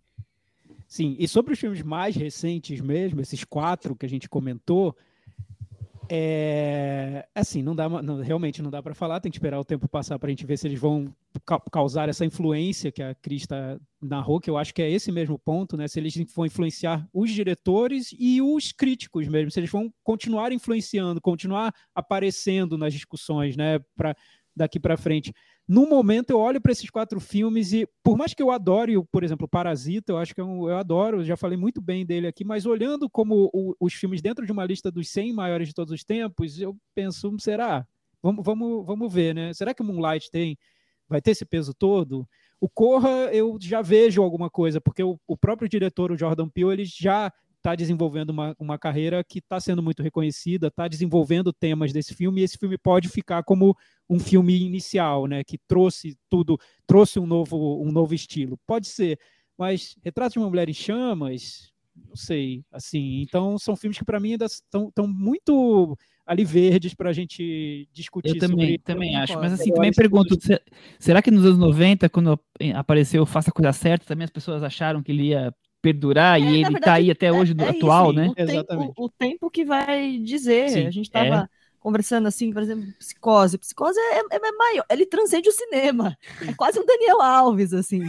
[0.89, 4.97] Sim, e sobre os filmes mais recentes mesmo, esses quatro que a gente comentou,
[6.11, 9.89] É assim, não dá, não, realmente não dá para falar, tem que esperar o tempo
[9.89, 11.13] passar para a gente ver se eles vão
[11.45, 15.39] ca causar essa influência que a Crista narrou, que eu acho que é esse mesmo
[15.39, 15.89] ponto, né?
[15.89, 21.21] Se eles vão influenciar os diretores e os críticos mesmo, se eles vão continuar influenciando,
[21.21, 23.79] continuar aparecendo nas discussões, né?
[23.97, 24.15] Para
[24.55, 25.33] daqui para frente.
[25.67, 29.25] No momento, eu olho para esses quatro filmes e, por mais que eu adore, por
[29.25, 32.45] exemplo, Parasita, eu acho que eu, é eu adoro, já falei muito bem dele aqui,
[32.45, 35.93] mas olhando como o, os filmes dentro de uma lista dos 100 maiores de todos
[35.93, 37.87] os tempos, eu penso, será?
[38.23, 39.55] Vamos, vamos, vamos ver, né?
[39.55, 40.59] Será que o Moonlight tem,
[41.09, 42.29] vai ter esse peso todo?
[42.61, 46.73] O Corra, eu já vejo alguma coisa, porque o, o próprio diretor, o Jordan Peele,
[46.73, 47.33] ele já
[47.65, 52.43] está desenvolvendo uma, uma carreira que está sendo muito reconhecida, está desenvolvendo temas desse filme,
[52.43, 53.75] e esse filme pode ficar como
[54.09, 58.59] um filme inicial, né, que trouxe tudo, trouxe um novo, um novo estilo.
[58.67, 59.19] Pode ser,
[59.57, 64.21] mas Retrato de uma Mulher em Chamas, não sei, assim, então são filmes que para
[64.21, 65.97] mim ainda estão muito
[66.27, 68.79] ali verdes para a gente discutir Eu também, sobre...
[68.79, 70.37] também acho, mas assim, também pergunto,
[70.99, 72.39] será que nos anos 90, quando
[72.75, 75.55] apareceu Faça a Coisa Certa, também as pessoas acharam que ele ia
[75.85, 78.29] perdurar é, e ele está aí até hoje é, é atual, isso, né?
[78.29, 78.35] O
[78.65, 80.71] tempo, o tempo, que vai dizer.
[80.71, 81.49] Sim, a gente estava é.
[81.79, 83.59] conversando assim, por exemplo, psicose.
[83.59, 86.17] Psicose é, é, é, maior, ele transcende o cinema.
[86.41, 88.01] É quase um Daniel Alves, assim.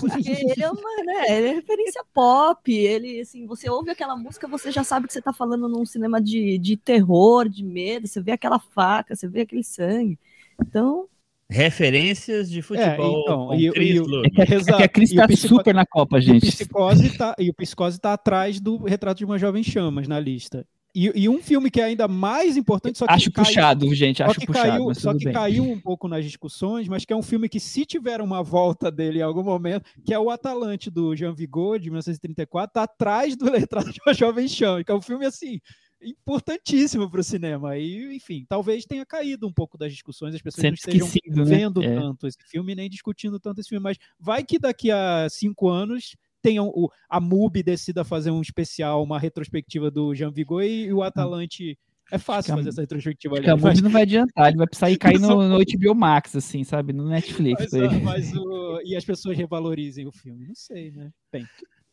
[0.00, 2.72] Porque ele é uma, né, ele é referência pop.
[2.72, 6.20] Ele, assim, você ouve aquela música, você já sabe que você está falando num cinema
[6.20, 8.08] de, de terror, de medo.
[8.08, 10.18] Você vê aquela faca, você vê aquele sangue.
[10.60, 11.08] Então,
[11.48, 13.18] Referências de futebol.
[13.18, 16.44] É, então, e, e, é que, é que a Cris está super na Copa, gente.
[16.44, 20.08] E o, Psicose tá, e o Psicose tá atrás do Retrato de uma Jovem Chamas
[20.08, 20.66] na lista.
[20.92, 24.22] E, e, um filme que é ainda mais importante, só que acho caiu, puxado, gente,
[24.22, 25.34] acho que puxado, caiu, só que bem.
[25.34, 28.90] caiu um pouco nas discussões, mas que é um filme que se tiver uma volta
[28.90, 33.36] dele em algum momento, que é o Atalante do Jean Vigo de 1934, tá atrás
[33.36, 35.60] do Retrato de uma Jovem Chama, que é um filme assim
[36.00, 37.76] importantíssimo para o cinema.
[37.76, 41.44] E, enfim, talvez tenha caído um pouco das discussões, as pessoas Sempre não estejam né?
[41.44, 41.94] vendo né?
[41.94, 46.16] tanto esse filme, nem discutindo tanto esse filme, mas vai que daqui a cinco anos
[46.42, 51.02] tenham o, a MUBI decida fazer um especial, uma retrospectiva do Jean Vigo e, o
[51.02, 51.78] Atalante.
[52.12, 53.50] É fácil fazer essa retrospectiva ali.
[53.50, 56.62] A MUBI não vai adiantar, ele vai precisar ir cair no, no HBO Max, assim,
[56.62, 56.92] sabe?
[56.92, 57.72] No Netflix.
[57.72, 60.46] Mas, mas o, e as pessoas revalorizem o filme.
[60.46, 61.10] Não sei, né?
[61.32, 61.44] Bem.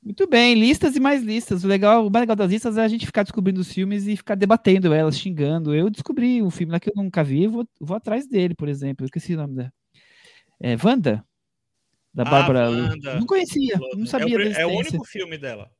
[0.03, 1.63] Muito bem, listas e mais listas.
[1.63, 4.17] O legal, o mais legal das listas é a gente ficar descobrindo os filmes e
[4.17, 5.73] ficar debatendo elas, xingando.
[5.73, 9.03] Eu descobri um filme lá que eu nunca vi, vou, vou atrás dele, por exemplo.
[9.03, 9.71] Eu esqueci o nome da.
[10.61, 11.25] É Wanda?
[12.13, 12.69] Da ah, Bárbara.
[13.15, 14.35] Não conhecia, não sabia.
[14.35, 15.71] É o, é o único filme dela.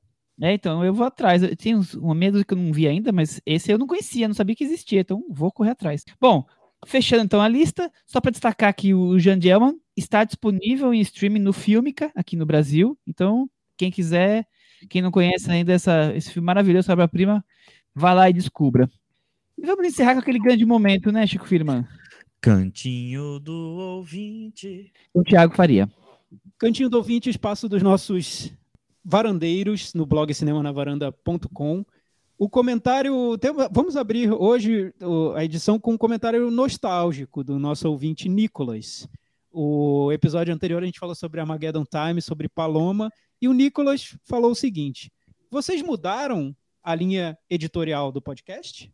[0.42, 1.44] É, então eu vou atrás.
[1.44, 4.36] Eu tenho um medo que eu não vi ainda, mas esse eu não conhecia, não
[4.36, 6.04] sabia que existia, então vou correr atrás.
[6.20, 6.46] Bom,
[6.86, 11.40] fechando então a lista, só para destacar que o Jean Dielman está disponível em streaming
[11.40, 12.98] no Filmica, aqui no Brasil.
[13.06, 13.50] Então,
[13.84, 14.48] quem quiser,
[14.90, 17.44] quem não conhece ainda essa, esse filme maravilhoso, Obra Prima,
[17.94, 18.90] vá lá e descubra.
[19.58, 21.86] E vamos encerrar com aquele grande momento, né, Chico Firman?
[22.40, 24.92] Cantinho do ouvinte.
[25.14, 25.90] O Thiago Faria.
[26.58, 28.54] Cantinho do ouvinte, espaço dos nossos
[29.04, 31.86] varandeiros no blog cinemanavaranda.com.
[32.38, 33.38] O comentário.
[33.38, 34.94] Tem, vamos abrir hoje
[35.36, 39.08] a edição com um comentário nostálgico do nosso ouvinte Nicolas.
[39.52, 43.12] O episódio anterior a gente falou sobre Armageddon Time, sobre Paloma,
[43.44, 45.12] e o Nicolas falou o seguinte:
[45.52, 48.90] vocês mudaram a linha editorial do podcast?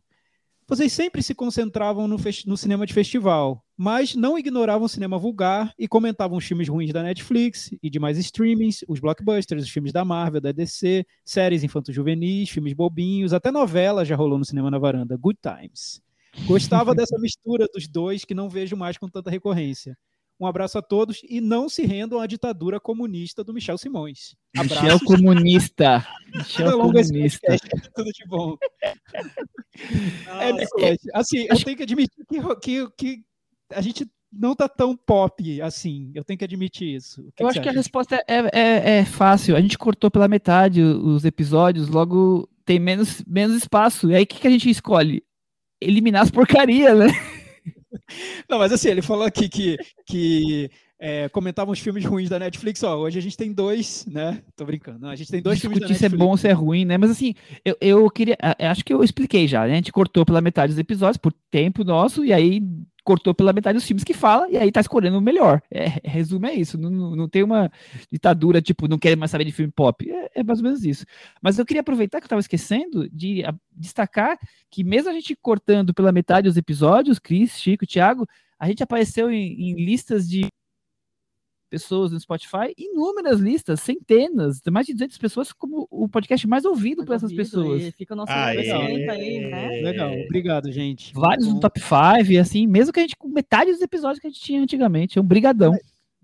[0.66, 2.16] Vocês sempre se concentravam no,
[2.46, 6.92] no, cinema de festival, mas não ignoravam o cinema vulgar e comentavam os filmes ruins
[6.92, 12.50] da Netflix e demais streamings, os blockbusters, os filmes da Marvel, da DC, séries infanto-juvenis,
[12.50, 16.02] filmes bobinhos, até novela já rolou no cinema na varanda, Good Times.
[16.46, 19.96] Gostava dessa mistura dos dois que não vejo mais com tanta recorrência.
[20.40, 24.34] Um abraço a todos e não se rendam à ditadura comunista do Michel Simões.
[24.56, 24.80] Abraços.
[24.82, 26.06] Michel comunista.
[26.34, 27.56] Michel comunista.
[27.94, 28.56] Tudo de bom.
[28.80, 28.94] é,
[31.12, 33.22] assim, eu tenho que admitir que, que, que
[33.70, 36.10] a gente não tá tão pop assim.
[36.14, 37.22] Eu tenho que admitir isso.
[37.36, 39.56] Que eu que acho que a resposta é, é, é, fácil.
[39.56, 44.10] A gente cortou pela metade os episódios, logo tem menos, menos espaço.
[44.10, 45.22] E aí o que, que a gente escolhe?
[45.80, 47.08] Eliminar as porcarias, né?
[48.48, 49.76] Não, mas assim, ele falou aqui que,
[50.06, 50.70] que
[51.02, 52.82] é, comentavam os filmes ruins da Netflix.
[52.82, 54.42] Ó, hoje a gente tem dois, né?
[54.54, 54.98] Tô brincando.
[54.98, 56.10] Não, a gente tem dois Discutir filmes da Netflix.
[56.10, 56.98] se é bom ou se é ruim, né?
[56.98, 58.36] Mas assim, eu, eu queria.
[58.58, 59.66] Acho que eu expliquei já.
[59.66, 59.72] Né?
[59.72, 62.62] A gente cortou pela metade dos episódios por tempo nosso, e aí
[63.02, 65.62] cortou pela metade dos filmes que fala, e aí tá escolhendo o melhor.
[65.70, 66.76] É, resumo é isso.
[66.76, 67.72] Não, não, não, tem uma
[68.12, 70.08] ditadura, tipo, não quer mais saber de filme pop.
[70.10, 71.06] É, é, mais ou menos isso.
[71.40, 74.38] Mas eu queria aproveitar que eu tava esquecendo de a, destacar
[74.70, 78.28] que mesmo a gente cortando pela metade os episódios, Cris, Chico, Thiago,
[78.58, 80.46] a gente apareceu em, em listas de
[81.70, 87.04] pessoas no Spotify, inúmeras listas, centenas, mais de 200 pessoas como o podcast mais ouvido
[87.04, 87.94] por essas ouvido, pessoas.
[87.94, 88.32] Fica o nosso
[89.12, 89.68] aí, né?
[89.82, 91.14] Legal, obrigado, gente.
[91.14, 94.30] Vários no top 5, assim, mesmo que a gente com metade dos episódios que a
[94.30, 95.18] gente tinha antigamente.
[95.18, 95.72] É um brigadão.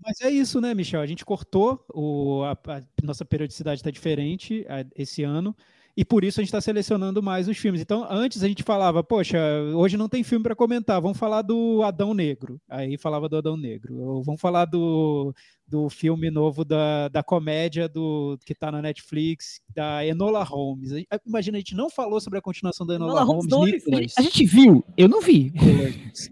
[0.05, 1.01] Mas é isso, né, Michel?
[1.01, 5.55] A gente cortou, o, a, a nossa periodicidade está diferente a- esse ano,
[5.97, 7.81] e por isso a gente está selecionando mais os filmes.
[7.81, 9.39] Então, antes a gente falava, poxa,
[9.73, 12.61] hoje não tem filme para comentar, vamos falar do Adão Negro.
[12.69, 13.97] Aí falava do Adão Negro.
[13.97, 15.33] Ou vamos falar do,
[15.67, 20.91] do filme novo da, da comédia do que está na Netflix, da Enola Holmes.
[21.25, 24.13] Imagina, a gente não falou sobre a continuação da Enola, Enola Holmes Holmes.
[24.19, 25.51] A gente viu, eu não vi.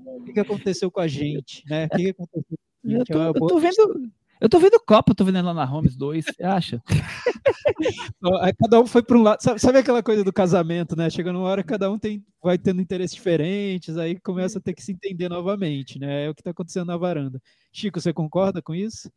[0.06, 1.86] O que, aconteceu com a gente, né?
[1.86, 2.44] O que, aconteceu
[2.84, 4.12] com a Eu tô, É eu tô vendo.
[4.40, 6.82] Eu tô vendo Copa, tô vendo lá na Holmes 2, você acha?
[8.42, 9.42] Aí Cada um foi para um lado.
[9.42, 11.10] Sabe, sabe aquela coisa do casamento, né?
[11.10, 14.84] Chega numa hora cada um tem, vai tendo interesses diferentes, aí começa a ter que
[14.84, 16.26] se entender novamente, né?
[16.26, 17.42] É o que está acontecendo na varanda.
[17.72, 19.10] Chico, você concorda com isso?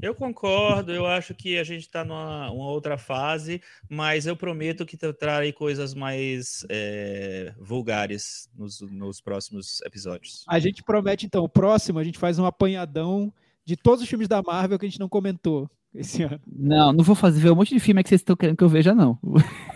[0.00, 4.84] Eu concordo, eu acho que a gente está numa uma outra fase, mas eu prometo
[4.86, 10.44] que tra- trarei coisas mais é, vulgares nos, nos próximos episódios.
[10.48, 13.32] A gente promete, então, o próximo a gente faz um apanhadão
[13.64, 16.40] de todos os filmes da Marvel que a gente não comentou esse ano.
[16.46, 18.68] Não, não vou fazer ver um monte de filme que vocês estão querendo que eu
[18.68, 19.18] veja, não.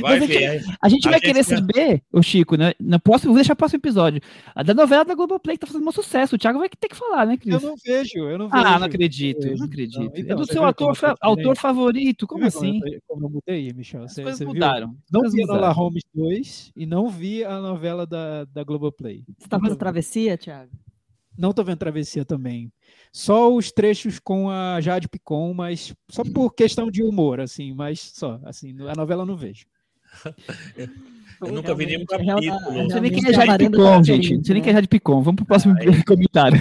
[0.00, 0.48] Vai Mas é que- ver.
[0.80, 2.72] A gente A vai gente querer já- saber, o Chico, né?
[2.80, 4.22] No próximo, vou deixar o próximo episódio.
[4.54, 6.34] A da novela da Globoplay que tá fazendo um sucesso.
[6.34, 7.52] O Thiago vai ter que falar, né, Cris?
[7.52, 8.64] Eu não vejo, eu não vejo.
[8.64, 9.98] Ah, não acredito, eu não acredito.
[9.98, 12.80] Não, é então, do você seu ator, fa- autor favorito, como assim?
[13.06, 14.04] Como eu mudei, Michel?
[14.04, 14.54] As Você, coisas você viu?
[14.54, 14.96] mudaram.
[15.12, 15.74] Não As vi Enola mudaram.
[15.74, 19.24] Holmes 2 e não vi a novela da, da Globoplay.
[19.38, 20.70] Você tá vendo Travessia, Thiago?
[21.36, 22.72] Não tô vendo Travessia também.
[23.12, 28.00] Só os trechos com a Jade Picon, mas só por questão de humor, assim, mas
[28.00, 29.66] só, assim, a novela eu não vejo.
[31.38, 32.50] Eu nunca vi nenhum capítulo.
[32.72, 34.36] Não sei nem quem é Jade Picon, gente.
[34.38, 35.20] Não sei nem quem é Jade Picon.
[35.20, 35.74] Vamos pro próximo
[36.06, 36.58] comentário.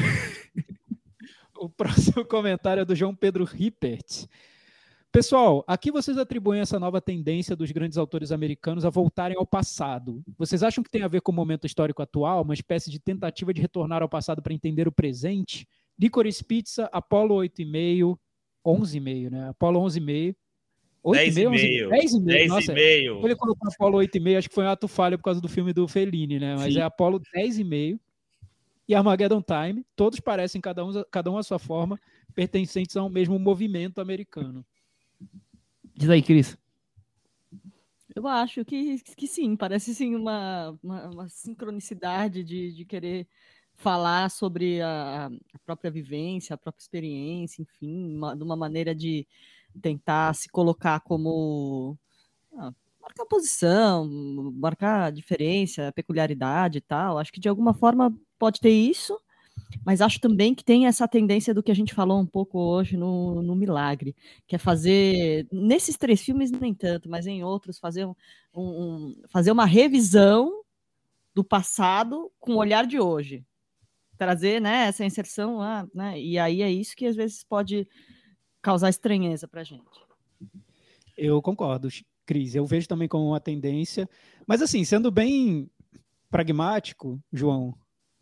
[1.57, 4.25] O próximo comentário é do João Pedro Rippert.
[5.15, 10.21] Pessoal, aqui vocês atribuem essa nova tendência dos grandes autores americanos a voltarem ao passado.
[10.37, 13.53] Vocês acham que tem a ver com o momento histórico atual, uma espécie de tentativa
[13.53, 15.65] de retornar ao passado para entender o presente?
[15.97, 18.17] Licorice Pizza, Apollo 8,5,
[18.65, 19.47] 11,5, né?
[19.47, 20.35] Apollo 11,5.
[21.13, 21.89] 10 e 11,5, meio.
[21.91, 22.37] 10 e meio.
[22.39, 23.25] 10 Nossa, e meio.
[23.25, 25.87] ele colocou Apollo 8,5, acho que foi um ato falho por causa do filme do
[25.87, 26.57] Fellini, né?
[26.57, 26.81] Mas Sim.
[26.81, 27.97] é Apollo 10,5
[28.85, 29.85] e Armageddon Time.
[29.95, 31.97] Todos parecem, cada um, cada um à sua forma,
[32.35, 34.65] pertencentes ao mesmo movimento americano.
[35.95, 36.57] Diz aí, Cris.
[38.15, 43.27] Eu acho que, que sim, parece sim uma, uma, uma sincronicidade de, de querer
[43.75, 49.27] falar sobre a, a própria vivência, a própria experiência, enfim, uma- de uma maneira de
[49.81, 51.97] tentar se colocar como
[52.57, 54.07] ah, marcar posição,
[54.55, 57.17] marcar diferença, peculiaridade e tal.
[57.17, 59.19] Acho que de alguma forma pode ter isso,
[59.85, 62.97] mas acho também que tem essa tendência do que a gente falou um pouco hoje
[62.97, 64.15] no, no Milagre,
[64.47, 68.15] que é fazer, nesses três filmes nem tanto, mas em outros, fazer, um,
[68.55, 70.63] um- fazer uma revisão
[71.33, 73.45] do passado com o olhar de hoje.
[74.17, 76.19] Trazer né, essa inserção lá, né?
[76.19, 77.87] E aí é isso que às vezes pode
[78.61, 79.83] causar estranheza pra gente.
[81.17, 81.89] Eu concordo,
[82.25, 82.55] Cris.
[82.55, 84.09] Eu vejo também como uma tendência.
[84.47, 85.69] Mas, assim, sendo bem
[86.29, 87.73] pragmático, João,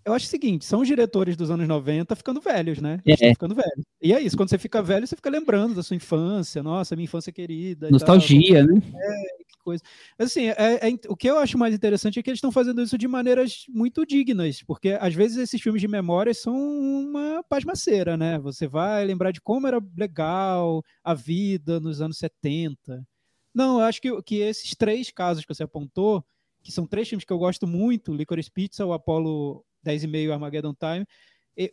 [0.06, 3.00] eu acho o seguinte: são os diretores dos anos 90 ficando velhos, né?
[3.06, 3.14] É.
[3.14, 3.86] estão ficando velhos.
[4.02, 7.06] E é isso, quando você fica velho, você fica lembrando da sua infância, nossa, minha
[7.06, 7.88] infância querida.
[7.88, 7.92] tal.
[7.92, 8.82] Nostalgia, né?
[8.82, 9.84] que coisa.
[10.18, 12.82] Mas, assim, é- é- o que eu acho mais interessante é que eles estão fazendo
[12.82, 18.18] isso de maneiras muito dignas, porque às vezes esses filmes de memória são uma pasmaceira,
[18.18, 18.40] né?
[18.40, 23.06] Você vai lembrar de como era legal a vida nos anos 70.
[23.54, 26.24] Não, eu acho que, que esses três casos que você apontou,
[26.64, 30.34] que são três filmes que eu gosto muito, Licorice Pizza, o Apollo 10 e meio
[30.34, 31.06] Armageddon Time,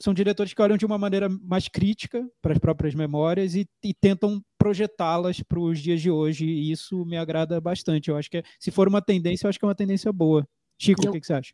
[0.00, 3.94] são diretores que olham de uma maneira mais crítica para as próprias memórias e, e
[3.94, 8.10] tentam projetá-las para os dias de hoje, e isso me agrada bastante.
[8.10, 10.46] Eu acho que é- se for uma tendência, eu acho que é uma tendência boa.
[10.78, 11.52] Chico, Eu- o que, que você acha?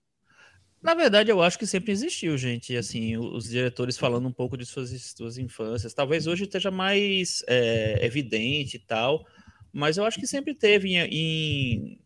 [0.82, 2.76] Na verdade, eu acho que sempre existiu, gente.
[2.76, 5.94] Assim, os diretores falando um pouco de suas, suas infâncias.
[5.94, 9.24] Talvez hoje esteja mais é, evidente e tal,
[9.72, 11.98] mas eu acho que sempre teve em, em-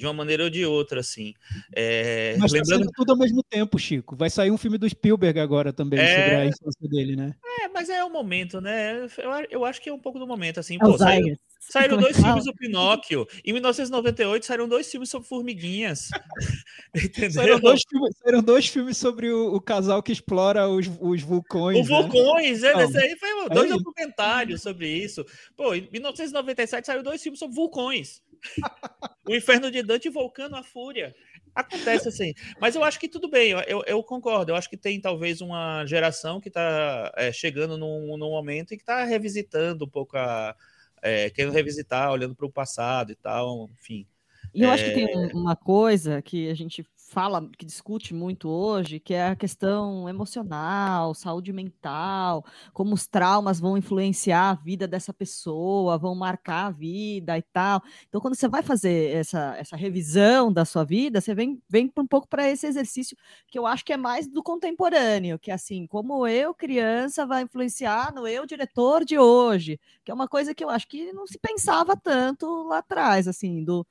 [0.00, 1.34] de uma maneira ou de outra, assim.
[1.76, 4.16] É, Mas tá lembrando, sendo tudo ao mesmo tempo, Chico.
[4.16, 6.14] Vai sair um filme do Spielberg agora também, É.
[6.16, 7.34] sobre a infância dele, né?
[7.60, 9.06] é, mas é o momento, né?
[9.18, 10.78] Eu, eu acho que é um pouco do momento, assim.
[10.78, 11.38] Pô, saiu- Alzheimer.
[11.62, 13.26] Saíram Como é dois filmes do Pinóquio.
[13.44, 16.08] Em 1998 saíram dois filmes sobre formiguinhas.
[16.96, 17.30] Entendeu?
[17.32, 21.76] Saíram dois, filmes, saíram dois filmes sobre o, o casal que explora os, os vulcões.
[21.76, 22.02] O né?
[22.02, 23.78] Vulcões, é, Não, esse aí foi é dois isso.
[23.78, 25.24] documentários sobre isso.
[25.54, 28.22] Pô, em 1997 saíram dois filmes sobre vulcões.
[29.28, 31.12] o Inferno de Dante Vulcano a Fúria.
[31.52, 32.32] Acontece assim.
[32.60, 34.52] Mas eu acho que tudo bem, eu, eu concordo.
[34.52, 38.76] Eu acho que tem talvez uma geração que está é, chegando num, num momento e
[38.76, 40.54] que está revisitando um pouco a.
[41.02, 44.06] É, querendo revisitar, olhando para o passado e tal, enfim.
[44.54, 44.74] E eu é...
[44.74, 45.32] acho que tem é.
[45.34, 51.12] uma coisa que a gente fala, que discute muito hoje, que é a questão emocional,
[51.12, 57.36] saúde mental, como os traumas vão influenciar a vida dessa pessoa, vão marcar a vida
[57.36, 57.82] e tal.
[58.08, 62.06] Então, quando você vai fazer essa, essa revisão da sua vida, você vem, vem um
[62.06, 63.16] pouco para esse exercício
[63.48, 67.42] que eu acho que é mais do contemporâneo, que é assim, como eu, criança, vai
[67.42, 71.26] influenciar no eu, diretor de hoje, que é uma coisa que eu acho que não
[71.26, 73.84] se pensava tanto lá atrás, assim, do,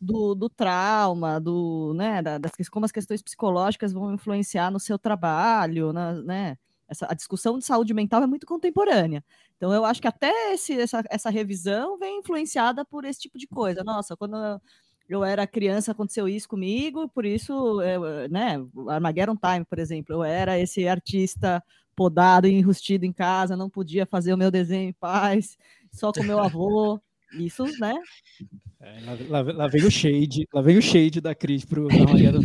[0.00, 4.98] do, do trauma, do, né, da, das como as questões psicológicas vão influenciar no seu
[4.98, 6.58] trabalho, na, né?
[6.88, 9.24] Essa, a discussão de saúde mental é muito contemporânea.
[9.56, 13.46] Então, eu acho que até esse, essa, essa revisão vem influenciada por esse tipo de
[13.46, 13.82] coisa.
[13.82, 14.36] Nossa, quando
[15.08, 18.56] eu era criança aconteceu isso comigo, por isso, eu, né,
[18.88, 21.62] Armageddon Time, por exemplo, eu era esse artista
[21.96, 25.56] podado e enrustido em casa, não podia fazer o meu desenho em paz,
[25.90, 27.00] só com meu avô.
[27.38, 27.94] Isso, né?
[28.80, 32.42] É, lá, lá, lá, vem o shade, lá vem o shade da Cris pro Armageddon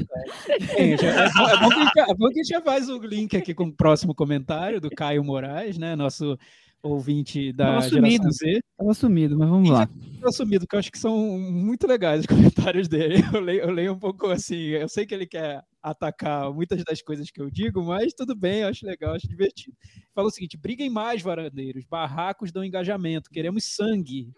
[0.78, 3.54] é, é, é, bom que, é bom que a gente já faz o link aqui
[3.54, 5.96] com o próximo comentário do Caio Moraes, né?
[5.96, 6.38] Nosso
[6.82, 8.62] ouvinte da Tava sumido, Z.
[8.78, 9.88] Tava sumido, mas vamos lá.
[10.20, 12.28] Tava sumido, porque eu acho que são muito legais os
[12.72, 13.24] comentários dele.
[13.34, 17.02] Eu leio, eu leio um pouco assim, eu sei que ele quer atacar muitas das
[17.02, 19.76] coisas que eu digo, mas tudo bem, eu acho legal, acho divertido.
[20.14, 24.30] Falou o seguinte: briguem mais, varandeiros, barracos dão engajamento, queremos sangue.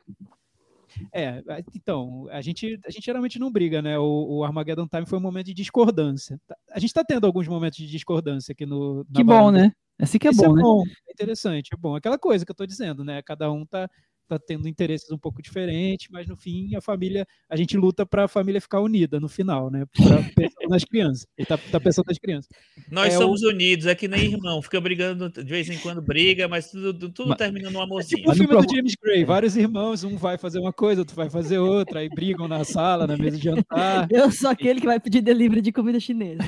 [1.14, 1.42] É,
[1.76, 3.98] então, a gente, a gente geralmente não briga, né?
[3.98, 6.40] O, o Armageddon Time foi um momento de discordância.
[6.48, 9.06] Tá, a gente está tendo alguns momentos de discordância aqui no.
[9.14, 9.72] Que bom, né?
[10.00, 10.62] Assim que é Esse bom, é né?
[10.62, 11.96] Bom, é interessante, é bom.
[11.96, 13.22] Aquela coisa que eu estou dizendo, né?
[13.22, 13.90] Cada um tá
[14.30, 18.26] tá tendo interesses um pouco diferentes, mas no fim a família, a gente luta para
[18.26, 19.86] a família ficar unida no final, né?
[19.88, 19.96] Pra,
[20.70, 21.26] nas crianças.
[21.38, 22.50] Ele tá, tá pensando nas crianças.
[22.90, 23.50] Nós é somos o...
[23.50, 27.30] unidos, é que nem irmão, fica brigando, de vez em quando briga, mas tudo, tudo
[27.30, 28.20] mas, termina num amorzinho.
[28.20, 31.16] É tipo o filme do James Gray, vários irmãos, um vai fazer uma coisa, outro
[31.16, 34.08] vai fazer outra, aí brigam na sala, na mesa de jantar.
[34.12, 36.44] Eu sou aquele que vai pedir delivery de comida chinesa.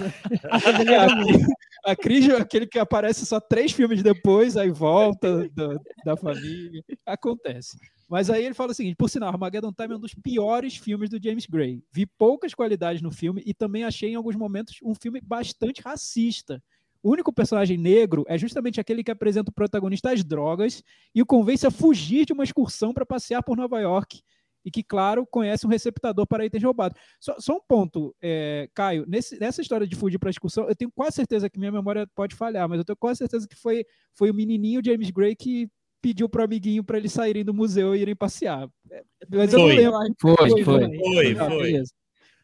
[0.49, 5.75] a, a Cris é aquele que aparece só três filmes depois, aí volta da,
[6.05, 6.83] da família.
[7.05, 7.77] Acontece.
[8.11, 11.09] Mas aí ele fala o seguinte: por sinal, Armageddon Time é um dos piores filmes
[11.09, 11.81] do James Gray.
[11.93, 16.61] Vi poucas qualidades no filme e também achei em alguns momentos um filme bastante racista.
[17.01, 20.83] O único personagem negro é justamente aquele que apresenta o protagonista às drogas
[21.15, 24.21] e o convence a fugir de uma excursão para passear por Nova York
[24.63, 26.99] e que, claro, conhece um receptador para itens roubados.
[27.17, 30.75] Só, só um ponto, é, Caio, nesse, nessa história de fugir para a excursão, eu
[30.75, 33.85] tenho quase certeza que minha memória pode falhar, mas eu tenho quase certeza que foi,
[34.13, 35.67] foi o menininho James Gray que
[36.01, 38.67] pediu pro amiguinho para eles saírem do museu e irem passear.
[38.89, 39.59] É, mas foi.
[39.59, 40.15] eu não lembro.
[40.19, 40.63] Foi, foi.
[40.63, 41.35] Foi, foi.
[41.35, 41.83] foi.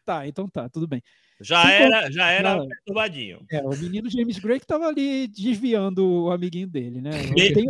[0.04, 1.02] Tá, então tá, tudo bem.
[1.40, 3.44] Já era, já era perturbadinho.
[3.50, 7.10] É, o menino James Gray que estava ali desviando o amiguinho dele, né?
[7.30, 7.66] Baby, tem,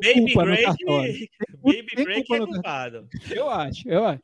[0.00, 1.28] Baby Gray,
[1.62, 3.08] Baby Gray é culpado.
[3.30, 4.22] Eu acho, eu acho.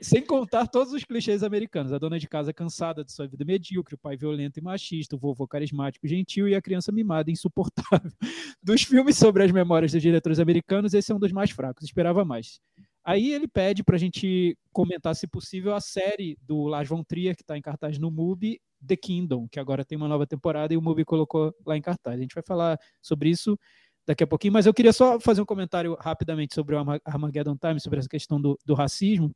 [0.00, 1.92] Sem contar todos os clichês americanos.
[1.92, 5.18] A dona de casa cansada de sua vida medíocre, o pai violento e machista, o
[5.18, 8.10] vovô carismático gentil e a criança mimada e insuportável.
[8.62, 11.84] Dos filmes sobre as memórias dos diretores americanos, esse é um dos mais fracos.
[11.84, 12.60] Esperava mais.
[13.04, 17.34] Aí ele pede para a gente comentar, se possível, a série do Lars von Trier,
[17.34, 20.76] que está em cartaz no MUBI, The Kingdom, que agora tem uma nova temporada e
[20.76, 22.16] o MUBI colocou lá em cartaz.
[22.16, 23.58] A gente vai falar sobre isso
[24.06, 27.80] daqui a pouquinho, mas eu queria só fazer um comentário rapidamente sobre o Armageddon Time,
[27.80, 29.34] sobre essa questão do, do racismo.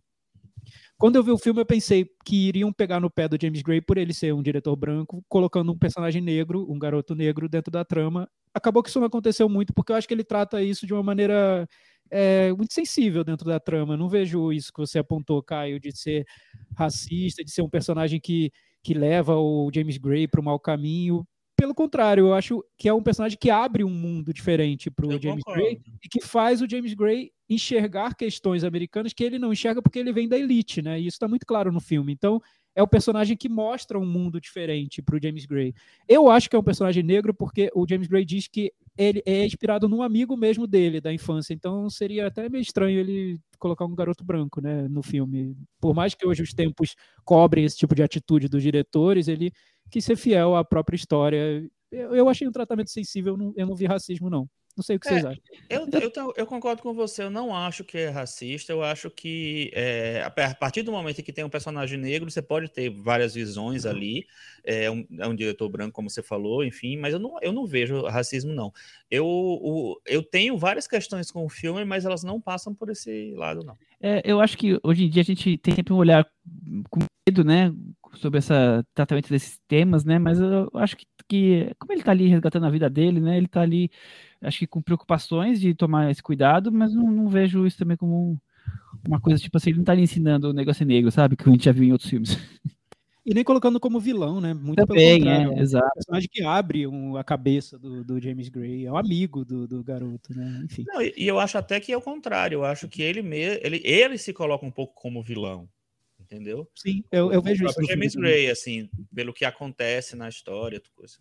[0.99, 3.81] Quando eu vi o filme, eu pensei que iriam pegar no pé do James Gray
[3.81, 7.85] por ele ser um diretor branco, colocando um personagem negro, um garoto negro, dentro da
[7.85, 8.29] trama.
[8.55, 11.03] Acabou que isso não aconteceu muito, porque eu acho que ele trata isso de uma
[11.03, 11.69] maneira
[12.11, 13.97] é, muito sensível dentro da trama.
[13.97, 16.27] Não vejo isso que você apontou, Caio, de ser
[16.77, 18.51] racista, de ser um personagem que,
[18.83, 21.27] que leva o James Gray para o mau caminho.
[21.57, 25.13] Pelo contrário, eu acho que é um personagem que abre um mundo diferente para o
[25.13, 25.63] James concordo.
[25.63, 29.99] Gray e que faz o James Gray enxergar questões americanas que ele não enxerga porque
[29.99, 31.01] ele vem da elite, né?
[31.01, 32.13] E isso está muito claro no filme.
[32.13, 32.43] Então,
[32.77, 35.75] é o personagem que mostra um mundo diferente para o James Gray.
[36.07, 39.47] Eu acho que é um personagem negro porque o James Gray diz que ele é
[39.47, 41.55] inspirado num amigo mesmo dele da infância.
[41.55, 45.57] Então seria até meio estranho ele colocar um garoto branco, né, no filme.
[45.81, 46.95] Por mais que hoje os tempos
[47.25, 49.51] cobrem esse tipo de atitude dos diretores, ele
[49.91, 51.67] quis ser fiel à própria história.
[51.91, 54.47] Eu, eu achei um tratamento sensível, eu não, eu não vi racismo não.
[54.77, 55.43] Não sei o que é, vocês acham.
[55.71, 59.71] Eu, eu, eu, concordo com você, eu não acho que é racista, eu acho que
[59.75, 63.35] é, a partir do momento em que tem um personagem negro, você pode ter várias
[63.35, 64.27] visões ali,
[64.63, 67.67] é um, é um diretor branco, como você falou, enfim, mas eu não, eu não
[67.67, 68.71] vejo racismo, não.
[69.11, 73.33] Eu, o, eu tenho várias questões com o filme, mas elas não passam por esse
[73.35, 73.77] lado, não.
[74.01, 76.29] É, eu acho que hoje em dia a gente tem sempre um olhar
[76.91, 77.73] com medo, né,
[78.17, 78.53] sobre esse
[78.95, 80.19] tratamento desses temas, né?
[80.19, 83.37] Mas eu acho que, que, como ele tá ali resgatando a vida dele, né?
[83.37, 83.91] Ele tá ali,
[84.43, 88.41] acho que com preocupações de tomar esse cuidado, mas não, não vejo isso também como
[89.07, 91.37] uma coisa, tipo assim, ele não tá ali ensinando o negócio negro, sabe?
[91.37, 92.37] Que a gente já viu em outros filmes.
[93.27, 94.55] E nem colocando como vilão, né?
[94.55, 95.53] Muito Também, pelo é, contrário.
[95.53, 95.91] um exato.
[95.95, 99.83] personagem que abre um- a cabeça do, do James Gray, é um amigo do, do
[99.83, 100.63] garoto, né?
[100.65, 100.85] Enfim.
[100.87, 102.57] Não, e e eu acho até que é o contrário.
[102.57, 105.69] Eu acho que ele, me, ele, ele se coloca um pouco como vilão.
[106.27, 106.69] Entendeu?
[106.75, 107.75] Sim, eu, eu O vejo isso.
[107.75, 108.31] filme James também.
[108.33, 111.19] Gray, assim, pelo que acontece na história, coisa.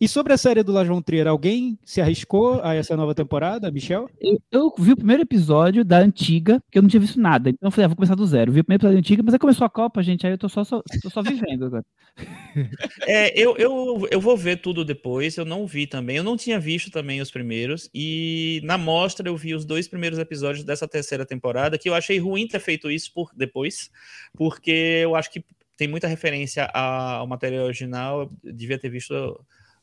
[0.00, 3.68] E sobre a série do La João Trier, alguém se arriscou a essa nova temporada,
[3.68, 4.08] Michel?
[4.20, 7.50] Eu, eu vi o primeiro episódio da antiga, que eu não tinha visto nada.
[7.50, 8.52] Então eu falei, ah, vou começar do zero.
[8.52, 10.24] Vi o primeiro episódio da antiga, mas aí começou a Copa, gente.
[10.24, 11.84] Aí eu tô só, só, tô só vivendo agora.
[13.06, 15.36] É, eu, eu, eu vou ver tudo depois.
[15.36, 16.16] Eu não vi também.
[16.16, 17.90] Eu não tinha visto também os primeiros.
[17.92, 22.18] E na mostra eu vi os dois primeiros episódios dessa terceira temporada, que eu achei
[22.18, 23.90] ruim ter feito isso por depois,
[24.34, 25.44] porque eu acho que
[25.76, 28.22] tem muita referência ao material original.
[28.22, 29.14] Eu devia ter visto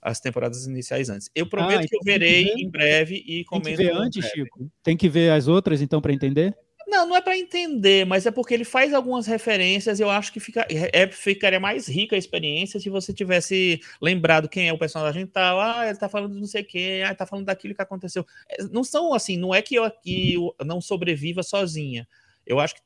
[0.05, 1.29] as temporadas iniciais antes.
[1.33, 3.69] Eu prometo Ah, que eu então tem que verei ver- em breve e Tem comento.
[3.69, 4.25] que ver antes.
[4.27, 4.71] Chico?
[4.83, 6.55] Tem que ver as outras, então, para entender?
[6.87, 9.99] Não, não é para entender, mas é porque ele faz algumas referências.
[9.99, 14.67] Eu acho que fica, é, ficaria mais rica a experiência se você tivesse lembrado quem
[14.69, 15.59] é o personagem tal.
[15.59, 18.23] Ah, ele tá falando de não sei quê, ah, ele tá falando daquilo que aconteceu.
[18.47, 22.07] É, Não são assim, não é que eu aqui eu não sobreviva sozinha.
[22.45, 22.81] Eu acho que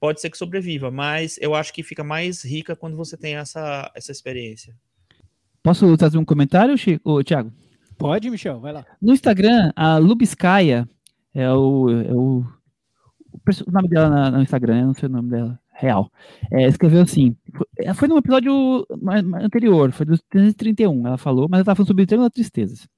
[0.00, 3.92] pode ser que sobreviva, mas eu acho que fica mais rica quando você tem essa,
[3.94, 4.74] essa experiência.
[5.62, 7.22] Posso trazer um comentário, Chico?
[7.22, 7.52] Thiago?
[7.98, 8.86] Pode, Michel, vai lá.
[9.02, 10.88] No Instagram, a Lubskaya
[11.34, 12.44] é o, é o,
[13.66, 16.10] o nome dela no Instagram, eu não sei o nome dela real.
[16.50, 18.86] É, escreveu assim: foi, é, foi no episódio
[19.42, 22.88] anterior, foi do 331, ela falou, mas ela estava falando sobre o Triângulo da Tristeza.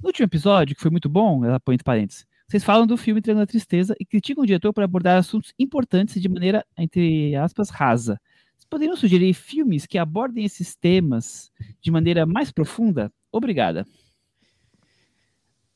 [0.00, 3.22] No último episódio, que foi muito bom, ela põe entre parênteses, vocês falam do filme
[3.22, 7.70] Triângulo da Tristeza e criticam o diretor por abordar assuntos importantes de maneira, entre aspas,
[7.70, 8.20] rasa.
[8.62, 13.12] Vocês poderiam sugerir filmes que abordem esses temas de maneira mais profunda?
[13.32, 13.84] Obrigada.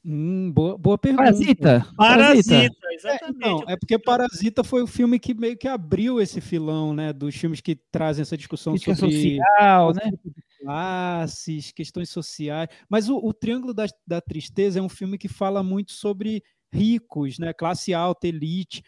[0.05, 1.25] Hum, boa, boa pergunta.
[1.25, 1.87] Parasita?
[1.97, 3.37] Parasita, É, exatamente.
[3.39, 7.13] então, é porque Parasita foi o filme que meio que abriu esse filão, né?
[7.13, 10.13] Dos filmes que trazem essa discussão sobre social, né?
[10.61, 12.69] classes, questões sociais.
[12.89, 16.41] Mas o, o Triângulo da, da Tristeza é um filme que fala muito sobre
[16.73, 17.53] ricos, né?
[17.53, 18.85] Classe alta, elite.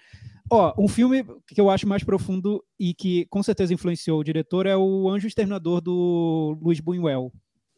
[0.50, 4.66] Ó, um filme que eu acho mais profundo e que com certeza influenciou o diretor
[4.66, 7.32] é o Anjo Exterminador do Luiz Buñuel.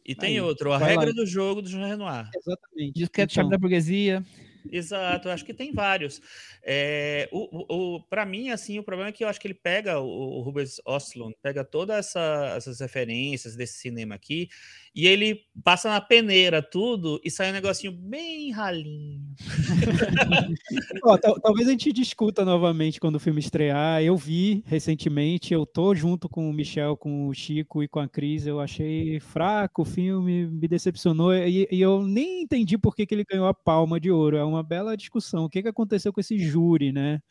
[0.05, 1.01] E tem Aí, outro, a vai lá.
[1.01, 2.29] regra do jogo do Jean Renoir.
[2.35, 2.93] Exatamente.
[2.93, 4.23] Diz que é Então, chave da burguesia.
[4.69, 6.21] Exato, acho que tem vários.
[6.63, 9.99] É, o, o, para mim, assim, o problema é que eu acho que ele pega,
[9.99, 14.49] o, o Rubens Oslund, pega todas essa, essas referências desse cinema aqui,
[14.93, 19.21] e ele passa na peneira tudo e sai um negocinho bem ralinho.
[21.41, 24.03] Talvez a gente discuta novamente quando o filme estrear.
[24.03, 28.07] Eu vi recentemente, eu tô junto com o Michel, com o Chico e com a
[28.07, 28.45] Cris.
[28.45, 33.15] Eu achei fraco o filme, me decepcionou e, e eu nem entendi por que, que
[33.15, 34.35] ele ganhou a palma de ouro.
[34.35, 35.45] É uma bela discussão.
[35.45, 37.21] O que, que aconteceu com esse júri, né?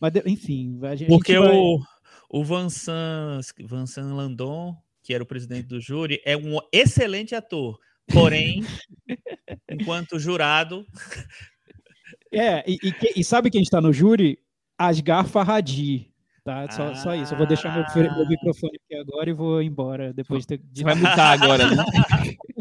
[0.00, 1.80] Mas, enfim, a gente Porque vai- o,
[2.30, 7.78] o Vincent, Vincent Landon, que era o presidente do júri, é um excelente ator.
[8.12, 8.62] Porém,
[9.70, 10.86] enquanto jurado,
[12.32, 14.38] É, e, e e sabe quem está no júri?
[14.78, 16.10] Asghar Farhadi.
[16.42, 16.70] Tá?
[16.70, 17.32] Só, só isso.
[17.32, 18.28] Eu vou deixar meu, meu Ah.
[18.28, 21.76] microfone aqui agora e vou embora depois de ter Você vai mutar agora, né?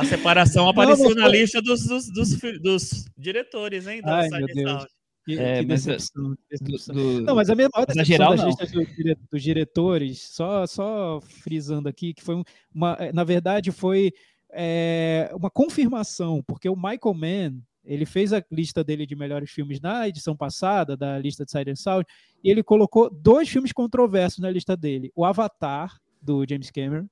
[0.00, 2.30] a separação apareceu mas na foi- lista dos, dos, dos,
[2.60, 4.00] dos diretores, hein?
[4.02, 4.70] Da Ai, Side meu Deus.
[4.70, 4.86] Sound.
[5.26, 8.02] Que, É, que mas, decepção, que Do- do- Não, mas a minha maior Mas na
[8.02, 8.48] decepção geral, das não.
[8.48, 12.42] listas do dire- dos diretores, só, só frisando aqui, que foi um-
[12.74, 14.10] uma, eh, na verdade, foi
[14.50, 19.78] é, uma confirmação, porque o Michael Mann, ele fez a lista dele de melhores filmes
[19.78, 22.06] na edição passada, da lista de Side and Sound,
[22.42, 25.12] e ele colocou dois filmes controversos na lista dele.
[25.14, 27.10] O Avatar, do James Cameron, que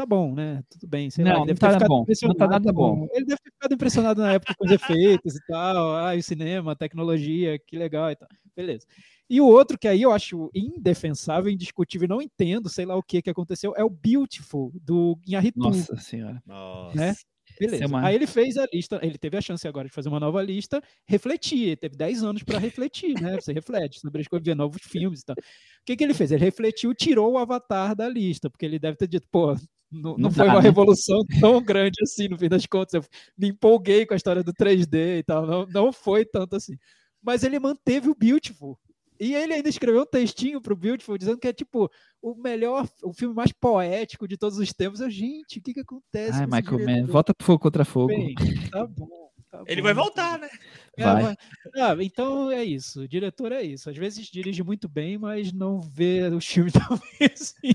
[0.00, 0.62] tá bom, né?
[0.70, 2.50] Tudo bem, sei lá, Não, ele não deve tá ter ficado bom, não tá impressionado
[2.50, 3.06] nada bom.
[3.12, 6.22] Ele deve ter ficado impressionado na época com os efeitos e tal, ah, e o
[6.22, 8.28] cinema, a tecnologia, que legal e tal.
[8.56, 8.86] Beleza.
[9.28, 13.22] E o outro que aí eu acho indefensável, indiscutível, não entendo, sei lá o que
[13.22, 15.58] que aconteceu, é o Beautiful, do Inharitu.
[15.60, 16.42] Nossa senhora.
[16.46, 16.96] Nossa.
[16.96, 17.14] Né?
[17.58, 17.84] Beleza.
[17.84, 20.18] É uma- Aí ele fez a lista, ele teve a chance agora de fazer uma
[20.18, 23.38] nova lista, refletir, ele teve 10 anos para refletir, né?
[23.38, 25.36] Você reflete sobre as coisas, ver novos filmes e tal.
[25.36, 25.42] O
[25.84, 26.32] que, que ele fez?
[26.32, 29.54] Ele refletiu, tirou o Avatar da lista, porque ele deve ter dito, pô,
[29.90, 30.68] não, não foi dá, uma né?
[30.68, 32.94] revolução tão grande assim, no fim das contas.
[32.94, 33.04] Eu
[33.36, 36.76] me empolguei com a história do 3D e tal, não, não foi tanto assim.
[37.22, 38.78] Mas ele manteve o Beautiful.
[39.18, 41.90] E ele ainda escreveu um textinho pro Beautiful dizendo que é tipo
[42.22, 45.00] o melhor, o filme mais poético de todos os tempos.
[45.00, 46.40] Eu, gente, o que que acontece?
[46.40, 48.06] Ai, Michael Mann, volta pro fogo contra fogo.
[48.06, 48.34] Bem,
[48.70, 49.30] tá bom.
[49.50, 50.48] Tá Ele vai voltar, né?
[50.96, 51.22] É, Vai.
[51.22, 51.36] mas-
[51.76, 53.02] ah, então é isso.
[53.02, 53.90] O diretor é isso.
[53.90, 57.72] Às vezes dirige muito bem, mas não vê o filme tão bem assim.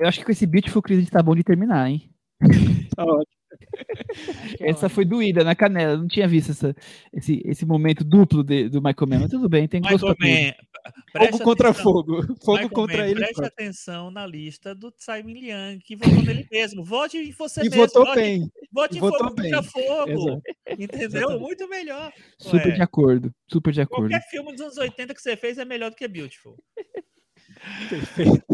[0.00, 2.10] Eu acho que com esse Beautiful Chris a gente tá bom de terminar, hein?
[2.94, 3.37] Tá ótimo.
[4.60, 5.96] Essa foi doída na canela.
[5.96, 6.74] Não tinha visto essa,
[7.12, 10.14] esse, esse momento duplo de- do Michael Mann, mas tudo bem, tem gosto
[11.12, 11.92] presta Fogo contra atenção.
[11.92, 12.22] fogo.
[12.40, 13.14] Fogo Michael contra Mann, ele.
[13.16, 13.52] Preste próprio.
[13.52, 16.82] atenção na lista do Simon Liang, que votou nele mesmo.
[16.84, 17.76] Vote em você E mesmo.
[17.76, 18.50] votou vote, bem.
[18.72, 19.70] Vote em votou fogo contra bem.
[19.70, 20.10] fogo.
[20.10, 20.42] Exato.
[20.82, 21.06] Entendeu?
[21.08, 21.40] Exatamente.
[21.40, 22.12] Muito melhor.
[22.38, 22.74] Super Ué.
[22.76, 24.08] de acordo, super de acordo.
[24.10, 26.56] Qualquer filme dos anos 80 que você fez é melhor do que Beautiful.
[27.90, 28.44] Perfeito.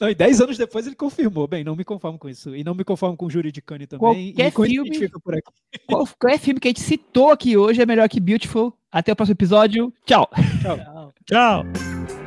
[0.00, 1.46] Não, e 10 anos depois ele confirmou.
[1.46, 2.54] Bem, não me conformo com isso.
[2.54, 4.32] E não me conformo com o Júri de Cane também.
[4.32, 5.50] Qualquer e filme- a gente fica por aqui.
[5.86, 8.72] Qual, qual é filme que a gente citou aqui hoje é melhor que Beautiful?
[8.90, 9.92] Até o próximo episódio.
[10.04, 10.28] Tchau!
[10.62, 11.12] Tchau.
[11.26, 12.19] Tchau.